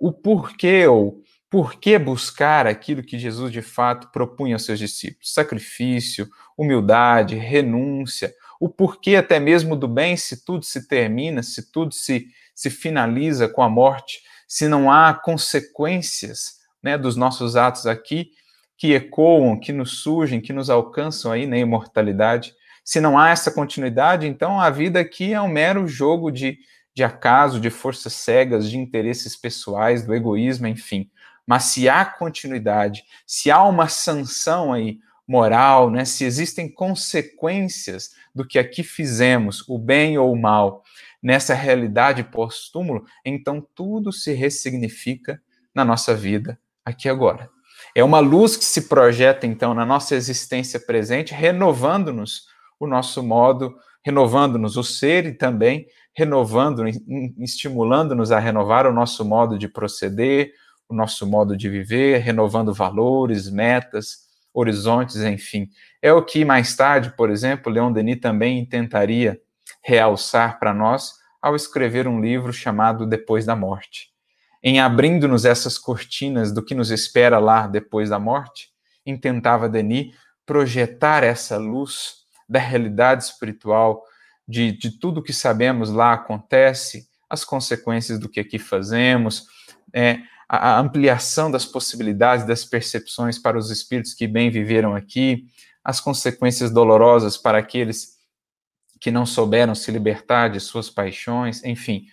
o 0.00 0.12
porquê 0.12 0.86
ou 0.86 1.20
por 1.50 1.76
que 1.76 1.98
buscar 1.98 2.66
aquilo 2.66 3.02
que 3.02 3.18
Jesus 3.18 3.50
de 3.50 3.62
fato 3.62 4.08
propunha 4.12 4.56
aos 4.56 4.64
seus 4.64 4.78
discípulos? 4.78 5.32
Sacrifício, 5.32 6.28
humildade, 6.56 7.36
renúncia, 7.36 8.34
o 8.60 8.68
porquê 8.68 9.16
até 9.16 9.38
mesmo 9.38 9.76
do 9.76 9.88
bem, 9.88 10.16
se 10.16 10.44
tudo 10.44 10.64
se 10.64 10.86
termina, 10.88 11.42
se 11.42 11.70
tudo 11.70 11.94
se, 11.94 12.26
se 12.54 12.68
finaliza 12.68 13.48
com 13.48 13.62
a 13.62 13.68
morte, 13.68 14.20
se 14.46 14.68
não 14.68 14.90
há 14.90 15.14
consequências 15.14 16.58
né, 16.82 16.98
dos 16.98 17.16
nossos 17.16 17.56
atos 17.56 17.86
aqui 17.86 18.30
que 18.76 18.92
ecoam, 18.92 19.58
que 19.58 19.72
nos 19.72 20.02
surgem, 20.02 20.40
que 20.40 20.52
nos 20.52 20.70
alcançam 20.70 21.32
aí 21.32 21.46
na 21.46 21.58
imortalidade. 21.58 22.54
Se 22.84 23.00
não 23.00 23.18
há 23.18 23.30
essa 23.30 23.50
continuidade, 23.50 24.26
então 24.26 24.60
a 24.60 24.70
vida 24.70 25.00
aqui 25.00 25.32
é 25.32 25.40
um 25.40 25.48
mero 25.48 25.86
jogo 25.86 26.30
de, 26.30 26.58
de 26.94 27.02
acaso, 27.02 27.60
de 27.60 27.70
forças 27.70 28.12
cegas, 28.12 28.70
de 28.70 28.78
interesses 28.78 29.36
pessoais, 29.36 30.06
do 30.06 30.14
egoísmo, 30.14 30.66
enfim. 30.68 31.10
Mas 31.48 31.64
se 31.64 31.88
há 31.88 32.04
continuidade, 32.04 33.04
se 33.26 33.50
há 33.50 33.64
uma 33.64 33.88
sanção 33.88 34.70
aí 34.70 34.98
moral, 35.26 35.90
né, 35.90 36.04
se 36.04 36.22
existem 36.22 36.70
consequências 36.70 38.10
do 38.34 38.46
que 38.46 38.58
aqui 38.58 38.82
fizemos, 38.82 39.66
o 39.66 39.78
bem 39.78 40.18
ou 40.18 40.30
o 40.30 40.38
mal, 40.38 40.82
nessa 41.22 41.54
realidade 41.54 42.22
pós-túmulo, 42.22 43.06
então 43.24 43.66
tudo 43.74 44.12
se 44.12 44.34
ressignifica 44.34 45.40
na 45.74 45.86
nossa 45.86 46.14
vida 46.14 46.60
aqui 46.84 47.08
agora. 47.08 47.48
É 47.94 48.04
uma 48.04 48.20
luz 48.20 48.54
que 48.54 48.64
se 48.64 48.82
projeta 48.82 49.46
então 49.46 49.72
na 49.72 49.86
nossa 49.86 50.14
existência 50.14 50.78
presente, 50.78 51.32
renovando-nos 51.32 52.46
o 52.78 52.86
nosso 52.86 53.22
modo, 53.22 53.74
renovando-nos 54.04 54.76
o 54.76 54.84
ser 54.84 55.24
e 55.24 55.32
também 55.32 55.86
renovando, 56.14 56.84
estimulando-nos 57.38 58.32
a 58.32 58.38
renovar 58.38 58.86
o 58.86 58.92
nosso 58.92 59.24
modo 59.24 59.58
de 59.58 59.66
proceder, 59.66 60.52
o 60.88 60.94
nosso 60.94 61.26
modo 61.26 61.56
de 61.56 61.68
viver, 61.68 62.18
renovando 62.18 62.72
valores, 62.72 63.50
metas, 63.50 64.28
horizontes, 64.52 65.16
enfim. 65.16 65.68
É 66.00 66.12
o 66.12 66.24
que 66.24 66.44
mais 66.44 66.74
tarde, 66.74 67.14
por 67.16 67.30
exemplo, 67.30 67.72
Leon 67.72 67.92
Denis 67.92 68.20
também 68.20 68.64
tentaria 68.64 69.40
realçar 69.82 70.58
para 70.58 70.72
nós 70.72 71.12
ao 71.40 71.54
escrever 71.54 72.08
um 72.08 72.20
livro 72.20 72.52
chamado 72.52 73.06
Depois 73.06 73.44
da 73.44 73.54
Morte. 73.54 74.10
Em 74.62 74.80
abrindo-nos 74.80 75.44
essas 75.44 75.78
cortinas 75.78 76.52
do 76.52 76.64
que 76.64 76.74
nos 76.74 76.90
espera 76.90 77.38
lá 77.38 77.66
depois 77.66 78.10
da 78.10 78.18
morte, 78.18 78.70
intentava 79.06 79.68
Denis 79.68 80.14
projetar 80.44 81.22
essa 81.22 81.56
luz 81.56 82.24
da 82.48 82.58
realidade 82.58 83.24
espiritual, 83.24 84.02
de, 84.46 84.72
de 84.72 84.98
tudo 84.98 85.22
que 85.22 85.32
sabemos 85.32 85.90
lá 85.90 86.14
acontece, 86.14 87.06
as 87.28 87.44
consequências 87.44 88.18
do 88.18 88.28
que 88.28 88.40
aqui 88.40 88.58
fazemos, 88.58 89.44
é, 89.92 90.20
a 90.48 90.78
ampliação 90.78 91.50
das 91.50 91.66
possibilidades, 91.66 92.46
das 92.46 92.64
percepções 92.64 93.38
para 93.38 93.58
os 93.58 93.70
espíritos 93.70 94.14
que 94.14 94.26
bem 94.26 94.50
viveram 94.50 94.94
aqui, 94.94 95.46
as 95.84 96.00
consequências 96.00 96.70
dolorosas 96.70 97.36
para 97.36 97.58
aqueles 97.58 98.16
que 98.98 99.10
não 99.10 99.26
souberam 99.26 99.74
se 99.74 99.90
libertar 99.90 100.48
de 100.48 100.58
suas 100.58 100.88
paixões, 100.88 101.62
enfim. 101.64 102.06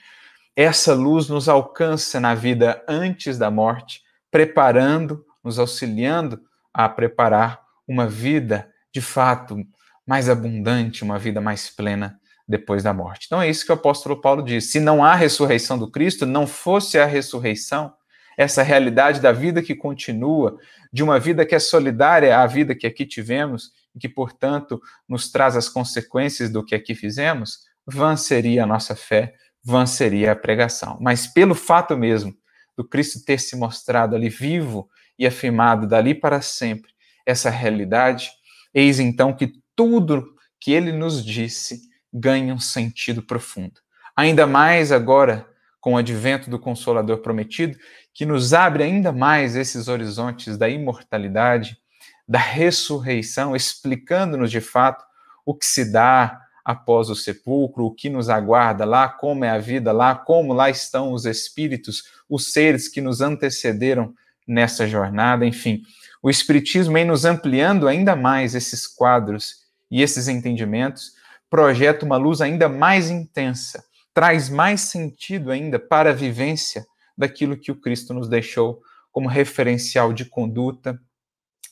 Essa 0.56 0.94
luz 0.94 1.27
nos 1.27 1.50
alcança 1.50 2.20
na 2.20 2.36
vida 2.36 2.84
antes 2.88 3.38
da 3.38 3.50
morte, 3.50 4.01
preparando, 4.30 5.25
nos 5.44 5.58
auxiliando 5.58 6.39
a 6.74 6.88
preparar 6.89 7.62
uma 7.88 8.08
vida 8.08 8.70
de 8.94 9.01
fato 9.01 9.58
mais 10.06 10.30
abundante, 10.30 11.04
uma 11.04 11.18
vida 11.18 11.42
mais 11.42 11.70
plena 11.70 12.20
depois 12.48 12.84
da 12.84 12.94
morte. 12.94 13.25
Então 13.25 13.42
é 13.42 13.50
isso 13.50 13.65
que 13.65 13.72
o 13.72 13.75
apóstolo 13.75 14.22
Paulo 14.22 14.44
diz. 14.44 14.72
Se 14.72 14.80
não 14.80 15.04
há 15.04 15.15
ressurreição 15.15 15.77
do 15.77 15.89
Cristo, 15.89 16.25
não 16.25 16.46
fosse 16.46 16.98
a 17.00 17.06
ressurreição, 17.06 17.94
essa 18.38 18.63
realidade 18.63 19.20
da 19.20 19.32
vida 19.32 19.62
que 19.62 19.75
continua, 19.75 20.58
de 20.92 21.04
uma 21.04 21.20
vida 21.20 21.46
que 21.46 21.56
é 21.56 21.60
solidária 21.60 22.38
à 22.39 22.46
vida 22.46 22.75
que 22.75 22.88
aqui 22.88 23.06
tivemos 23.06 23.72
e 23.94 24.00
que, 24.00 24.10
portanto, 24.10 24.82
nos 25.08 25.32
traz 25.32 25.56
as 25.56 25.70
consequências 25.70 26.50
do 26.50 26.63
que 26.63 26.75
aqui 26.75 26.96
fizemos, 26.96 27.60
vã 27.86 28.15
seria 28.15 28.63
a 28.63 28.68
nossa 28.68 28.96
fé, 28.96 29.34
vã 29.63 29.86
seria 29.86 30.32
a 30.32 30.36
pregação. 30.36 30.98
Mas 31.01 31.27
pelo 31.27 31.56
fato 31.56 31.98
mesmo 31.98 32.36
do 32.75 32.84
Cristo 32.84 33.24
ter 33.24 33.39
se 33.39 33.56
mostrado 33.56 34.15
ali 34.15 34.30
vivo 34.30 34.89
e 35.18 35.25
afirmado 35.25 35.88
dali 35.88 36.13
para 36.13 36.42
sempre 36.42 36.92
essa 37.25 37.50
realidade, 37.50 38.32
eis 38.74 39.00
então 39.00 39.34
que 39.34 39.54
tudo 39.75 40.36
que 40.60 40.72
ele 40.72 40.92
nos 40.92 41.24
disse 41.24 41.82
ganha 42.13 42.54
um 42.54 42.60
sentido 42.60 43.22
profundo. 43.24 43.80
Ainda 44.15 44.46
mais 44.48 44.92
agora 44.92 45.48
com 45.80 45.94
o 45.94 45.98
advento 45.98 46.50
do 46.50 46.58
Consolador 46.58 47.20
prometido, 47.20 47.77
que 48.15 48.25
nos 48.25 48.53
abre 48.53 48.81
ainda 48.81 49.12
mais 49.12 49.57
esses 49.57 49.89
horizontes 49.89 50.57
da 50.57 50.69
imortalidade, 50.69 51.77
da 52.25 52.39
ressurreição, 52.39 53.53
explicando-nos 53.53 54.50
de 54.50 54.62
fato 54.62 55.03
o 55.45 55.53
que 55.53 55.65
se 55.65 55.91
dá 55.91 56.41
após 56.63 57.10
o 57.10 57.15
sepulcro, 57.15 57.86
o 57.86 57.93
que 57.93 58.10
nos 58.10 58.29
aguarda 58.29 58.86
lá, 58.86 59.10
como 59.10 59.43
é 59.43 59.50
a 59.50 59.57
vida 59.57 59.91
lá, 59.91 60.15
como 60.15 60.53
lá 60.53 60.69
estão 60.69 61.12
os 61.12 61.25
espíritos, 61.25 62.03
os 62.29 62.53
seres 62.53 62.88
que 62.88 63.01
nos 63.01 63.19
antecederam 63.19 64.13
nessa 64.48 64.88
jornada, 64.88 65.45
enfim. 65.45 65.84
O 66.24 66.29
Espiritismo 66.29 66.93
vem 66.93 67.05
nos 67.05 67.25
ampliando 67.25 67.86
ainda 67.86 68.15
mais 68.15 68.55
esses 68.55 68.88
quadros 68.88 69.65
e 69.91 70.01
esses 70.01 70.29
entendimentos, 70.29 71.12
projeta 71.50 72.05
uma 72.05 72.17
luz 72.17 72.39
ainda 72.39 72.69
mais 72.69 73.10
intensa, 73.10 73.84
traz 74.13 74.50
mais 74.50 74.81
sentido 74.81 75.51
ainda 75.51 75.77
para 75.77 76.12
a 76.12 76.13
vivência 76.13 76.86
daquilo 77.17 77.57
que 77.57 77.72
o 77.72 77.79
Cristo 77.79 78.13
nos 78.13 78.27
deixou 78.27 78.81
como 79.12 79.29
referencial 79.29 80.12
de 80.12 80.25
conduta 80.25 81.00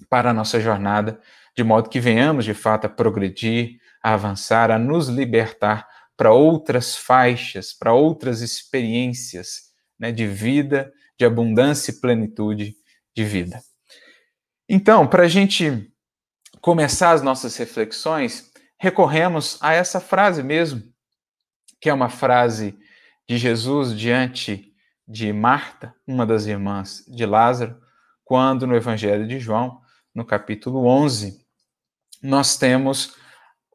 para 0.10 0.30
a 0.30 0.34
nossa 0.34 0.60
jornada, 0.60 1.20
de 1.56 1.64
modo 1.64 1.90
que 1.90 2.00
venhamos 2.00 2.46
de 2.46 2.54
fato 2.54 2.86
a 2.86 2.90
progredir, 2.90 3.80
a 4.02 4.14
avançar, 4.14 4.72
a 4.72 4.80
nos 4.80 5.08
libertar 5.08 5.88
para 6.16 6.32
outras 6.32 6.96
faixas, 6.96 7.74
para 7.74 7.94
outras 7.94 8.42
experiências 8.42 9.74
né, 10.00 10.12
de 10.12 10.28
vida, 10.28 10.92
de 11.18 11.26
abundância 11.26 11.92
e 11.92 12.00
plenitude 12.00 12.76
de 13.16 13.24
vida. 13.24 13.62
Então, 14.68 15.08
para 15.08 15.24
a 15.24 15.28
gente 15.28 15.92
começar 16.62 17.12
as 17.12 17.22
nossas 17.22 17.56
reflexões, 17.58 18.52
recorremos 18.80 19.58
a 19.62 19.74
essa 19.74 20.00
frase 20.00 20.42
mesmo, 20.42 20.82
que 21.80 21.90
é 21.90 21.94
uma 21.94 22.10
frase 22.10 22.78
de 23.28 23.38
Jesus 23.38 23.98
diante 23.98 24.73
de 25.14 25.32
Marta, 25.32 25.94
uma 26.08 26.26
das 26.26 26.48
irmãs 26.48 27.06
de 27.08 27.24
Lázaro, 27.24 27.80
quando 28.26 28.66
no 28.66 28.76
Evangelho 28.76 29.28
de 29.28 29.38
João, 29.38 29.80
no 30.14 30.26
capítulo 30.26 30.88
11, 30.88 31.46
nós 32.20 32.58
temos 32.58 33.16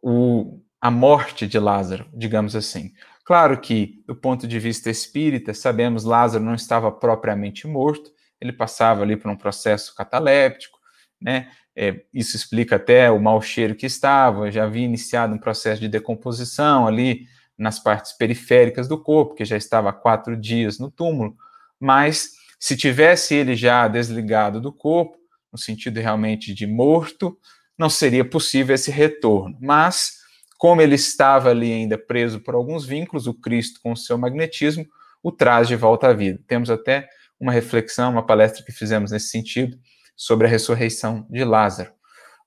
o, 0.03 0.61
a 0.81 0.91
morte 0.91 1.47
de 1.47 1.57
Lázaro, 1.57 2.09
digamos 2.13 2.57
assim. 2.57 2.91
Claro 3.25 3.61
que, 3.61 4.03
do 4.05 4.17
ponto 4.17 4.49
de 4.49 4.59
vista 4.59 4.91
espírita, 4.91 5.55
sabemos 5.55 6.03
Lázaro 6.03 6.43
não 6.43 6.57
estava 6.57 6.91
propriamente 6.91 7.69
morto, 7.69 8.11
ele 8.41 8.53
passava 8.53 9.03
ali 9.03 9.17
por 9.17 9.31
um 9.31 9.37
processo 9.37 9.95
cataléptico, 9.95 10.77
né? 11.23 11.53
É, 11.77 12.05
isso 12.13 12.35
explica 12.35 12.75
até 12.75 13.13
o 13.13 13.21
mau 13.21 13.41
cheiro 13.41 13.77
que 13.77 13.87
estava, 13.87 14.51
já 14.51 14.65
havia 14.65 14.85
iniciado 14.85 15.33
um 15.33 15.39
processo 15.39 15.81
de 15.81 15.87
decomposição 15.87 16.89
ali 16.89 17.29
nas 17.59 17.79
partes 17.79 18.13
periféricas 18.13 18.87
do 18.87 19.03
corpo, 19.03 19.35
que 19.35 19.45
já 19.45 19.57
estava 19.57 19.91
há 19.91 19.93
quatro 19.93 20.37
dias 20.37 20.79
no 20.79 20.91
túmulo, 20.91 21.37
mas 21.81 22.33
se 22.59 22.77
tivesse 22.77 23.35
ele 23.35 23.57
já 23.57 23.89
desligado 23.89 24.61
do 24.61 24.73
corpo, 24.73 25.19
no 25.53 25.59
sentido 25.59 25.99
realmente 25.99 26.55
de 26.55 26.67
morto, 26.67 27.39
não 27.77 27.89
seria 27.89 28.25
possível 28.25 28.75
esse 28.75 28.91
retorno. 28.91 29.57
Mas, 29.61 30.19
como 30.57 30.83
ele 30.83 30.95
estava 30.95 31.51
ali 31.51 31.73
ainda 31.73 31.97
preso 31.97 32.41
por 32.41 32.55
alguns 32.55 32.85
vínculos, 32.85 33.27
o 33.27 33.35
Cristo, 33.35 33.81
com 33.83 33.93
o 33.93 33.97
seu 33.97 34.19
magnetismo, 34.19 34.87
o 35.23 35.33
traz 35.33 35.69
de 35.69 35.77
volta 35.77 36.09
à 36.09 36.13
vida. 36.13 36.41
Temos 36.47 36.71
até 36.71 37.09
uma 37.39 37.53
reflexão, 37.53 38.11
uma 38.11 38.27
palestra 38.27 38.65
que 38.65 38.73
fizemos 38.73 39.11
nesse 39.11 39.29
sentido, 39.29 39.79
sobre 40.17 40.47
a 40.47 40.51
ressurreição 40.51 41.27
de 41.31 41.45
Lázaro. 41.45 41.93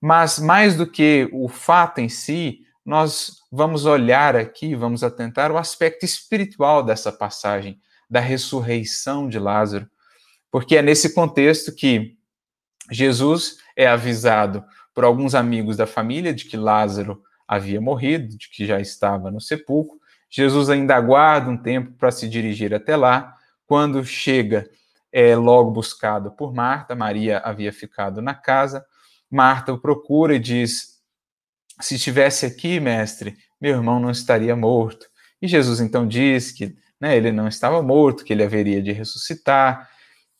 Mas 0.01 0.39
mais 0.39 0.75
do 0.75 0.85
que 0.85 1.29
o 1.31 1.47
fato 1.47 1.99
em 1.99 2.09
si, 2.09 2.61
nós 2.85 3.40
vamos 3.51 3.85
olhar 3.85 4.35
aqui, 4.35 4.75
vamos 4.75 5.03
atentar 5.03 5.51
o 5.51 5.57
aspecto 5.57 6.05
espiritual 6.05 6.83
dessa 6.83 7.11
passagem 7.11 7.79
da 8.09 8.19
ressurreição 8.19 9.27
de 9.27 9.37
Lázaro, 9.37 9.89
porque 10.49 10.77
é 10.77 10.81
nesse 10.81 11.13
contexto 11.13 11.73
que 11.73 12.17
Jesus 12.89 13.57
é 13.75 13.87
avisado 13.87 14.63
por 14.93 15.03
alguns 15.03 15.35
amigos 15.35 15.77
da 15.77 15.87
família 15.87 16.33
de 16.33 16.45
que 16.45 16.57
Lázaro 16.57 17.21
havia 17.47 17.81
morrido, 17.81 18.37
de 18.37 18.49
que 18.49 18.65
já 18.65 18.79
estava 18.79 19.31
no 19.31 19.39
sepulcro. 19.39 19.99
Jesus 20.29 20.69
ainda 20.69 20.95
aguarda 20.95 21.49
um 21.49 21.57
tempo 21.57 21.91
para 21.97 22.11
se 22.11 22.27
dirigir 22.27 22.73
até 22.73 22.95
lá. 22.95 23.35
Quando 23.65 24.03
chega 24.03 24.69
é 25.11 25.35
logo 25.35 25.71
buscado 25.71 26.31
por 26.31 26.53
Marta. 26.53 26.95
Maria 26.95 27.39
havia 27.39 27.73
ficado 27.73 28.21
na 28.21 28.33
casa. 28.33 28.85
Marta 29.29 29.73
o 29.73 29.79
procura 29.79 30.35
e 30.35 30.39
diz: 30.39 30.90
Se 31.81 31.95
estivesse 31.95 32.45
aqui, 32.45 32.79
mestre, 32.79 33.35
meu 33.59 33.75
irmão 33.75 33.99
não 33.99 34.11
estaria 34.11 34.55
morto. 34.55 35.07
E 35.41 35.47
Jesus 35.47 35.79
então 35.79 36.07
diz 36.07 36.51
que 36.51 36.75
né, 36.99 37.17
ele 37.17 37.31
não 37.31 37.47
estava 37.47 37.81
morto, 37.81 38.23
que 38.23 38.31
ele 38.31 38.43
haveria 38.43 38.81
de 38.81 38.91
ressuscitar. 38.91 39.89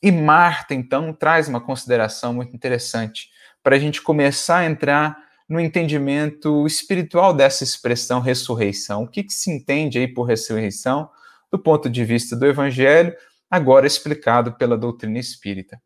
E 0.02 0.10
Marta 0.12 0.74
então 0.74 1.12
traz 1.12 1.48
uma 1.48 1.60
consideração 1.60 2.32
muito 2.32 2.54
interessante 2.54 3.28
para 3.62 3.76
a 3.76 3.78
gente 3.78 4.00
começar 4.00 4.58
a 4.58 4.66
entrar 4.66 5.16
no 5.48 5.60
entendimento 5.60 6.66
espiritual 6.66 7.34
dessa 7.34 7.64
expressão 7.64 8.20
ressurreição. 8.20 9.02
O 9.02 9.08
que, 9.08 9.24
que 9.24 9.32
se 9.32 9.50
entende 9.50 9.98
aí 9.98 10.08
por 10.08 10.24
ressurreição 10.24 11.10
do 11.52 11.58
ponto 11.58 11.90
de 11.90 12.02
vista 12.02 12.34
do 12.34 12.46
Evangelho, 12.46 13.14
agora 13.50 13.86
explicado 13.86 14.54
pela 14.54 14.78
doutrina 14.78 15.18
espírita. 15.18 15.78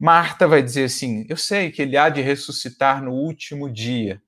Marta 0.00 0.48
vai 0.48 0.62
dizer 0.62 0.84
assim: 0.84 1.26
Eu 1.28 1.36
sei 1.36 1.70
que 1.70 1.82
ele 1.82 1.98
há 1.98 2.08
de 2.08 2.22
ressuscitar 2.22 3.02
no 3.02 3.12
último 3.12 3.70
dia. 3.70 4.22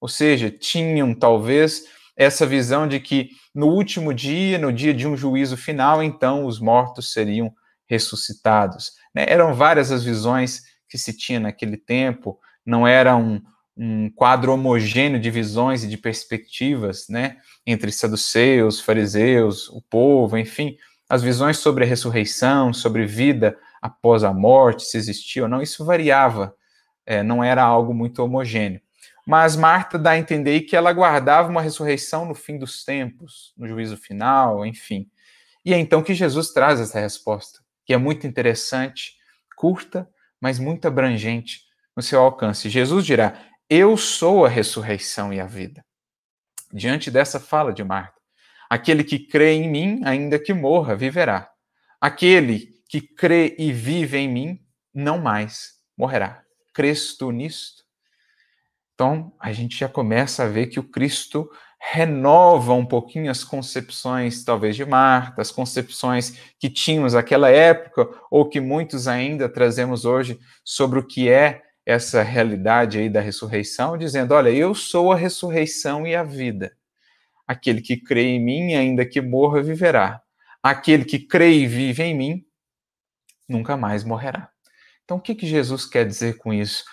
Ou 0.00 0.08
seja, 0.08 0.50
tinham 0.50 1.14
talvez 1.14 1.84
essa 2.16 2.46
visão 2.46 2.86
de 2.86 2.98
que 3.00 3.30
no 3.54 3.68
último 3.68 4.12
dia, 4.12 4.58
no 4.58 4.72
dia 4.72 4.92
de 4.92 5.06
um 5.06 5.16
juízo 5.16 5.56
final, 5.56 6.02
então 6.02 6.46
os 6.46 6.60
mortos 6.60 7.12
seriam 7.12 7.52
ressuscitados. 7.88 8.92
Né? 9.14 9.24
Eram 9.28 9.54
várias 9.54 9.90
as 9.90 10.04
visões 10.04 10.62
que 10.88 10.98
se 10.98 11.16
tinha 11.16 11.40
naquele 11.40 11.76
tempo, 11.76 12.38
não 12.64 12.86
era 12.86 13.16
um, 13.16 13.40
um 13.76 14.10
quadro 14.10 14.52
homogêneo 14.52 15.20
de 15.20 15.30
visões 15.30 15.84
e 15.84 15.88
de 15.88 15.96
perspectivas, 15.96 17.06
né, 17.08 17.36
entre 17.66 17.92
saduceus, 17.92 18.80
fariseus, 18.80 19.68
o 19.68 19.80
povo, 19.82 20.36
enfim, 20.36 20.76
as 21.08 21.22
visões 21.22 21.58
sobre 21.58 21.84
a 21.84 21.86
ressurreição, 21.86 22.72
sobre 22.72 23.06
vida 23.06 23.56
após 23.80 24.24
a 24.24 24.32
morte, 24.32 24.82
se 24.82 24.96
existia 24.96 25.44
ou 25.44 25.48
não, 25.48 25.62
isso 25.62 25.84
variava, 25.84 26.54
é, 27.06 27.22
não 27.22 27.42
era 27.42 27.62
algo 27.62 27.94
muito 27.94 28.22
homogêneo. 28.22 28.80
Mas 29.28 29.56
Marta 29.56 29.98
dá 29.98 30.12
a 30.12 30.18
entender 30.18 30.62
que 30.62 30.74
ela 30.74 30.88
aguardava 30.88 31.50
uma 31.50 31.60
ressurreição 31.60 32.24
no 32.24 32.34
fim 32.34 32.56
dos 32.56 32.82
tempos, 32.82 33.52
no 33.58 33.68
juízo 33.68 33.94
final, 33.94 34.64
enfim. 34.64 35.06
E 35.62 35.74
é 35.74 35.78
então 35.78 36.02
que 36.02 36.14
Jesus 36.14 36.50
traz 36.50 36.80
essa 36.80 36.98
resposta, 36.98 37.60
que 37.84 37.92
é 37.92 37.98
muito 37.98 38.26
interessante, 38.26 39.18
curta, 39.54 40.08
mas 40.40 40.58
muito 40.58 40.88
abrangente 40.88 41.60
no 41.94 42.02
seu 42.02 42.22
alcance. 42.22 42.70
Jesus 42.70 43.04
dirá: 43.04 43.38
Eu 43.68 43.98
sou 43.98 44.46
a 44.46 44.48
ressurreição 44.48 45.30
e 45.30 45.38
a 45.38 45.44
vida. 45.44 45.84
Diante 46.72 47.10
dessa 47.10 47.38
fala 47.38 47.70
de 47.70 47.84
Marta, 47.84 48.18
aquele 48.70 49.04
que 49.04 49.18
crê 49.18 49.52
em 49.52 49.68
mim, 49.70 50.00
ainda 50.06 50.38
que 50.38 50.54
morra, 50.54 50.96
viverá. 50.96 51.50
Aquele 52.00 52.80
que 52.88 53.02
crê 53.02 53.54
e 53.58 53.74
vive 53.74 54.16
em 54.16 54.26
mim, 54.26 54.58
não 54.94 55.18
mais 55.18 55.74
morrerá. 55.98 56.42
Crês 56.72 57.14
tu 57.14 57.30
nisto? 57.30 57.87
Então, 58.98 59.32
a 59.38 59.52
gente 59.52 59.78
já 59.78 59.88
começa 59.88 60.42
a 60.42 60.48
ver 60.48 60.66
que 60.66 60.80
o 60.80 60.82
Cristo 60.82 61.48
renova 61.78 62.72
um 62.72 62.84
pouquinho 62.84 63.30
as 63.30 63.44
concepções, 63.44 64.42
talvez, 64.42 64.74
de 64.74 64.84
Marta, 64.84 65.40
as 65.40 65.52
concepções 65.52 66.36
que 66.58 66.68
tínhamos 66.68 67.12
naquela 67.12 67.48
época, 67.48 68.08
ou 68.28 68.48
que 68.48 68.58
muitos 68.58 69.06
ainda 69.06 69.48
trazemos 69.48 70.04
hoje 70.04 70.36
sobre 70.64 70.98
o 70.98 71.06
que 71.06 71.28
é 71.28 71.62
essa 71.86 72.24
realidade 72.24 72.98
aí 72.98 73.08
da 73.08 73.20
ressurreição, 73.20 73.96
dizendo: 73.96 74.34
olha, 74.34 74.50
eu 74.50 74.74
sou 74.74 75.12
a 75.12 75.16
ressurreição 75.16 76.04
e 76.04 76.16
a 76.16 76.24
vida. 76.24 76.72
Aquele 77.46 77.80
que 77.80 77.96
crê 77.96 78.24
em 78.24 78.44
mim, 78.44 78.74
ainda 78.74 79.06
que 79.06 79.20
morra, 79.20 79.62
viverá. 79.62 80.20
Aquele 80.60 81.04
que 81.04 81.20
crê 81.20 81.52
e 81.52 81.68
vive 81.68 82.02
em 82.02 82.16
mim, 82.16 82.44
nunca 83.48 83.76
mais 83.76 84.02
morrerá. 84.02 84.50
Então, 85.04 85.18
o 85.18 85.20
que, 85.20 85.36
que 85.36 85.46
Jesus 85.46 85.86
quer 85.86 86.04
dizer 86.04 86.36
com 86.38 86.52
isso? 86.52 86.84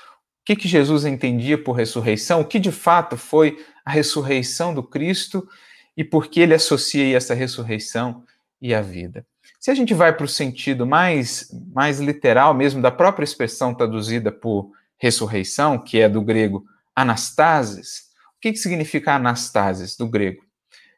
O 0.46 0.54
que, 0.54 0.56
que 0.56 0.68
Jesus 0.68 1.06
entendia 1.06 1.58
por 1.58 1.72
ressurreição? 1.72 2.42
O 2.42 2.46
que 2.46 2.60
de 2.60 2.72
fato 2.72 3.18
foi 3.18 3.58
a 3.84 3.90
ressurreição 3.90 4.76
do 4.76 4.84
Cristo 4.84 5.50
e 5.98 6.04
por 6.04 6.28
que 6.28 6.40
ele 6.40 6.54
associa 6.54 7.18
essa 7.18 7.34
ressurreição 7.34 8.24
e 8.62 8.72
a 8.72 8.80
vida? 8.80 9.26
Se 9.60 9.72
a 9.72 9.74
gente 9.74 9.96
vai 9.96 10.16
para 10.16 10.24
o 10.24 10.28
sentido 10.28 10.86
mais, 10.86 11.50
mais 11.74 12.00
literal 12.00 12.54
mesmo 12.54 12.80
da 12.80 12.92
própria 12.92 13.24
expressão 13.24 13.74
traduzida 13.74 14.32
por 14.32 14.70
ressurreição, 15.00 15.80
que 15.80 16.00
é 16.00 16.08
do 16.08 16.22
grego 16.22 16.64
anastasis, 16.96 18.12
o 18.38 18.40
que, 18.40 18.52
que 18.52 18.60
significa 18.60 19.16
anastasis 19.16 19.98
do 19.98 20.08
grego? 20.08 20.44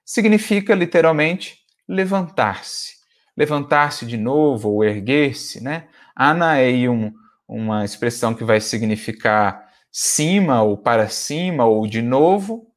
Significa 0.04 0.76
literalmente 0.76 1.60
levantar-se, 1.88 2.96
levantar-se 3.38 4.06
de 4.06 4.18
novo 4.18 4.72
ou 4.72 4.84
erguer-se, 4.84 5.64
né? 5.64 5.88
Ana 6.14 6.58
é 6.58 6.90
um, 6.90 7.14
uma 7.48 7.86
expressão 7.86 8.34
que 8.34 8.44
vai 8.44 8.60
significar 8.60 9.68
cima 9.92 10.62
ou 10.62 10.78
para 10.78 11.08
cima 11.10 11.66
ou 11.66 11.88
de 11.88 12.02
novo, 12.02 12.68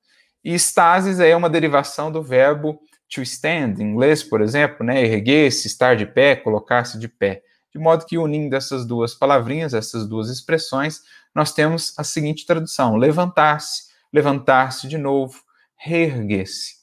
e 0.44 0.54
stasis 0.54 1.20
é 1.20 1.34
uma 1.36 1.50
derivação 1.50 2.10
do 2.10 2.22
verbo 2.22 2.80
to 3.12 3.22
stand, 3.22 3.74
em 3.78 3.82
inglês, 3.82 4.22
por 4.22 4.40
exemplo, 4.40 4.86
né? 4.86 5.04
Erguer-se, 5.04 5.66
estar 5.66 5.96
de 5.96 6.06
pé, 6.06 6.36
colocar-se 6.36 6.98
de 6.98 7.08
pé. 7.08 7.42
De 7.72 7.78
modo 7.78 8.06
que 8.06 8.16
unindo 8.16 8.54
essas 8.56 8.86
duas 8.86 9.14
palavrinhas, 9.14 9.74
essas 9.74 10.08
duas 10.08 10.28
expressões, 10.28 11.02
nós 11.34 11.52
temos 11.52 11.92
a 11.98 12.04
seguinte 12.04 12.46
tradução: 12.46 12.96
levantar-se, 12.96 13.84
levantar-se 14.12 14.88
de 14.88 14.96
novo, 14.96 15.42
reerguer-se. 15.76 16.80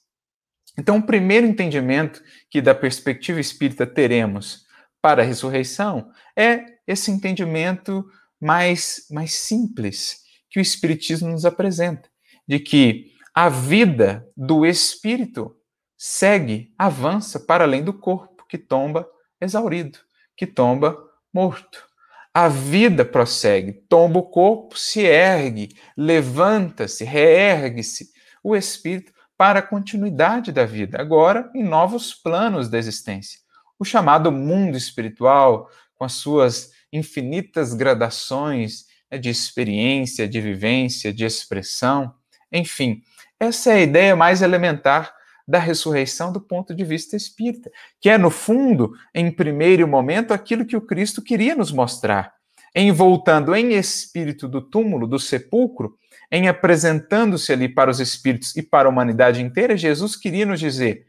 Então, 0.78 0.98
o 0.98 1.04
primeiro 1.04 1.48
entendimento 1.48 2.22
que 2.50 2.62
da 2.62 2.76
perspectiva 2.76 3.40
espírita 3.40 3.88
teremos 3.88 4.66
para 5.02 5.24
a 5.24 5.26
ressurreição 5.26 6.12
é 6.36 6.77
esse 6.88 7.12
entendimento 7.12 8.06
mais, 8.40 9.06
mais 9.12 9.34
simples 9.34 10.24
que 10.50 10.60
o 10.60 10.62
Espiritismo 10.62 11.30
nos 11.30 11.46
apresenta, 11.46 12.10
de 12.48 12.60
que 12.60 13.12
a 13.34 13.50
vida 13.50 14.28
do 14.36 14.66
espírito 14.66 15.56
segue, 15.96 16.74
avança 16.78 17.40
para 17.40 17.66
além 17.66 17.84
do 17.84 17.94
corpo, 17.94 18.46
que 18.48 18.58
tomba 18.58 19.08
exaurido, 19.40 20.00
que 20.36 20.48
tomba 20.48 20.98
morto. 21.34 21.86
A 22.34 22.48
vida 22.48 23.04
prossegue, 23.04 23.74
tomba 23.74 24.20
o 24.20 24.30
corpo, 24.30 24.78
se 24.78 25.02
ergue, 25.02 25.70
levanta-se, 25.96 27.04
reergue-se 27.04 28.10
o 28.44 28.56
espírito 28.56 29.12
para 29.36 29.60
a 29.60 29.64
continuidade 29.64 30.52
da 30.52 30.66
vida, 30.66 31.00
agora 31.00 31.52
em 31.54 31.64
novos 31.64 32.14
planos 32.14 32.70
da 32.70 32.78
existência 32.78 33.40
o 33.80 33.86
chamado 33.86 34.32
mundo 34.32 34.78
espiritual, 34.78 35.70
com 35.96 36.04
as 36.04 36.14
suas 36.14 36.72
infinitas 36.92 37.74
gradações 37.74 38.86
né, 39.12 39.18
de 39.18 39.30
experiência, 39.30 40.28
de 40.28 40.40
vivência, 40.40 41.14
de 41.14 41.26
expressão. 41.26 42.14
Enfim, 42.52 43.02
essa 43.40 43.72
é 43.72 43.76
a 43.76 43.82
ideia 43.82 44.16
mais 44.16 44.42
elementar 44.42 45.14
da 45.48 45.60
ressurreição 45.60 46.32
do 46.32 46.42
ponto 46.42 46.76
de 46.76 46.84
vista 46.84 47.16
espírita, 47.16 47.72
que 48.02 48.10
é, 48.10 48.18
no 48.18 48.30
fundo, 48.30 48.94
em 49.16 49.32
primeiro 49.32 49.88
momento, 49.88 50.34
aquilo 50.34 50.66
que 50.66 50.76
o 50.76 50.82
Cristo 50.82 51.22
queria 51.22 51.56
nos 51.56 51.72
mostrar. 51.72 52.36
Em 52.76 52.92
voltando 52.92 53.56
em 53.56 53.74
espírito 53.74 54.48
do 54.48 54.62
túmulo, 54.62 55.08
do 55.08 55.18
sepulcro, 55.18 55.98
em 56.30 56.50
apresentando-se 56.50 57.52
ali 57.54 57.70
para 57.70 57.90
os 57.90 58.00
espíritos 58.00 58.56
e 58.58 58.62
para 58.62 58.88
a 58.88 58.92
humanidade 58.92 59.42
inteira, 59.42 59.78
Jesus 59.78 60.18
queria 60.18 60.46
nos 60.46 60.60
dizer: 60.60 61.08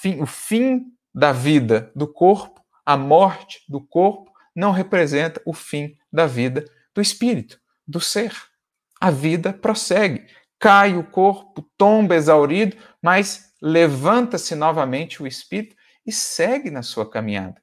fim, 0.00 0.20
o 0.20 0.26
fim 0.26 0.86
da 1.14 1.30
vida 1.30 1.92
do 1.94 2.06
corpo, 2.10 2.57
a 2.88 2.96
morte 2.96 3.62
do 3.68 3.82
corpo 3.82 4.32
não 4.56 4.72
representa 4.72 5.42
o 5.44 5.52
fim 5.52 5.94
da 6.10 6.26
vida 6.26 6.64
do 6.94 7.02
espírito, 7.02 7.60
do 7.86 8.00
ser. 8.00 8.34
A 8.98 9.10
vida 9.10 9.52
prossegue. 9.52 10.24
Cai 10.58 10.96
o 10.96 11.04
corpo, 11.04 11.68
tomba 11.76 12.16
exaurido, 12.16 12.78
mas 13.02 13.52
levanta-se 13.60 14.54
novamente 14.54 15.22
o 15.22 15.26
espírito 15.26 15.76
e 16.06 16.10
segue 16.10 16.70
na 16.70 16.80
sua 16.82 17.06
caminhada. 17.06 17.60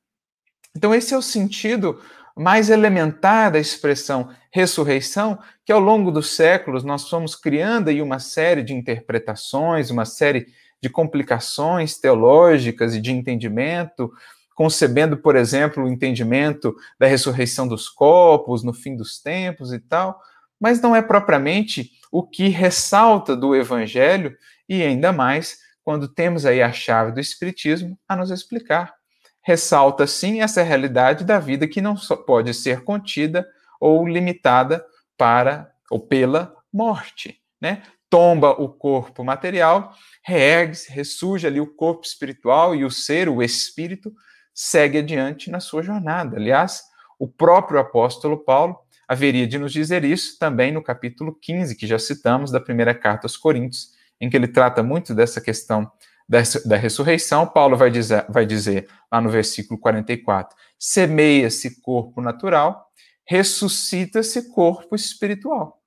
Então, 0.77 0.93
esse 0.93 1.11
é 1.11 1.17
o 1.17 1.23
sentido 1.23 1.99
mais 2.37 2.69
elementar 2.69 3.51
da 3.51 3.57
expressão 3.57 4.29
ressurreição, 4.51 5.39
que 5.65 5.71
ao 5.71 5.79
longo 5.79 6.11
dos 6.11 6.35
séculos 6.35 6.83
nós 6.83 7.09
fomos 7.09 7.35
criando 7.35 7.89
aí 7.89 7.99
uma 7.99 8.19
série 8.19 8.61
de 8.61 8.75
interpretações, 8.75 9.89
uma 9.89 10.05
série 10.05 10.45
de 10.79 10.87
complicações 10.87 11.97
teológicas 11.97 12.93
e 12.93 13.01
de 13.01 13.11
entendimento, 13.11 14.11
concebendo, 14.55 15.17
por 15.17 15.35
exemplo, 15.35 15.83
o 15.83 15.87
entendimento 15.87 16.75
da 16.97 17.05
ressurreição 17.05 17.67
dos 17.67 17.89
corpos 17.89 18.63
no 18.63 18.73
fim 18.73 18.95
dos 18.95 19.21
tempos 19.21 19.71
e 19.71 19.79
tal, 19.79 20.19
mas 20.59 20.81
não 20.81 20.95
é 20.95 21.01
propriamente 21.01 21.91
o 22.11 22.23
que 22.23 22.47
ressalta 22.47 23.35
do 23.35 23.55
evangelho 23.55 24.35
e 24.67 24.81
ainda 24.81 25.11
mais 25.11 25.57
quando 25.83 26.07
temos 26.07 26.45
aí 26.45 26.61
a 26.63 26.71
chave 26.71 27.11
do 27.11 27.19
espiritismo 27.19 27.99
a 28.07 28.15
nos 28.15 28.31
explicar. 28.31 28.95
Ressalta 29.43 30.07
sim 30.07 30.41
essa 30.41 30.63
realidade 30.63 31.23
da 31.23 31.37
vida 31.37 31.67
que 31.67 31.81
não 31.81 31.95
pode 32.25 32.51
ser 32.53 32.83
contida 32.83 33.45
ou 33.79 34.07
limitada 34.07 34.83
para 35.15 35.71
ou 35.91 35.99
pela 35.99 36.55
morte, 36.73 37.39
né? 37.61 37.83
tomba 38.09 38.51
o 38.51 38.69
corpo 38.69 39.25
material, 39.25 39.93
reergue-se, 40.23 40.89
ressurge 40.89 41.45
ali 41.45 41.59
o 41.59 41.67
corpo 41.67 42.05
espiritual 42.05 42.73
e 42.73 42.85
o 42.85 42.89
ser, 42.89 43.27
o 43.27 43.43
espírito, 43.43 44.13
segue 44.55 44.99
adiante 44.99 45.51
na 45.51 45.59
sua 45.59 45.83
jornada. 45.83 46.37
Aliás, 46.37 46.83
o 47.19 47.27
próprio 47.27 47.77
apóstolo 47.77 48.37
Paulo 48.37 48.79
haveria 49.05 49.45
de 49.45 49.59
nos 49.59 49.73
dizer 49.73 50.05
isso 50.05 50.39
também 50.39 50.71
no 50.71 50.81
capítulo 50.81 51.37
15, 51.39 51.75
que 51.75 51.85
já 51.85 51.99
citamos 51.99 52.51
da 52.51 52.59
primeira 52.59 52.95
carta 52.95 53.25
aos 53.25 53.35
Coríntios, 53.35 53.91
em 54.19 54.29
que 54.29 54.37
ele 54.37 54.47
trata 54.47 54.81
muito 54.81 55.13
dessa 55.13 55.41
questão 55.41 55.91
da, 56.27 56.75
ressurreição. 56.77 57.45
Paulo 57.45 57.77
vai 57.77 57.91
dizer, 57.91 58.25
vai 58.29 58.45
dizer 58.45 58.87
lá 59.11 59.19
no 59.19 59.29
versículo 59.29 59.79
44: 59.79 60.55
semeia-se 60.79 61.81
corpo 61.81 62.21
natural, 62.21 62.89
ressuscita-se 63.27 64.53
corpo 64.53 64.95
espiritual. 64.95 65.81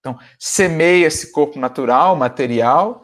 Então, 0.00 0.18
semeia 0.36 1.06
esse 1.06 1.30
corpo 1.30 1.60
natural, 1.60 2.16
material, 2.16 3.01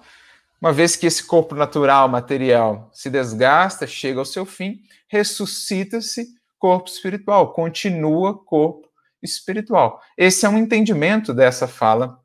uma 0.60 0.72
vez 0.72 0.96
que 0.96 1.06
esse 1.06 1.24
corpo 1.24 1.54
natural, 1.54 2.08
material, 2.08 2.90
se 2.92 3.08
desgasta, 3.08 3.86
chega 3.86 4.18
ao 4.18 4.24
seu 4.24 4.44
fim, 4.44 4.80
ressuscita-se 5.08 6.26
corpo 6.58 6.88
espiritual, 6.88 7.52
continua 7.52 8.36
corpo 8.36 8.88
espiritual. 9.22 10.00
Esse 10.16 10.44
é 10.44 10.48
um 10.48 10.58
entendimento 10.58 11.32
dessa 11.32 11.68
fala 11.68 12.18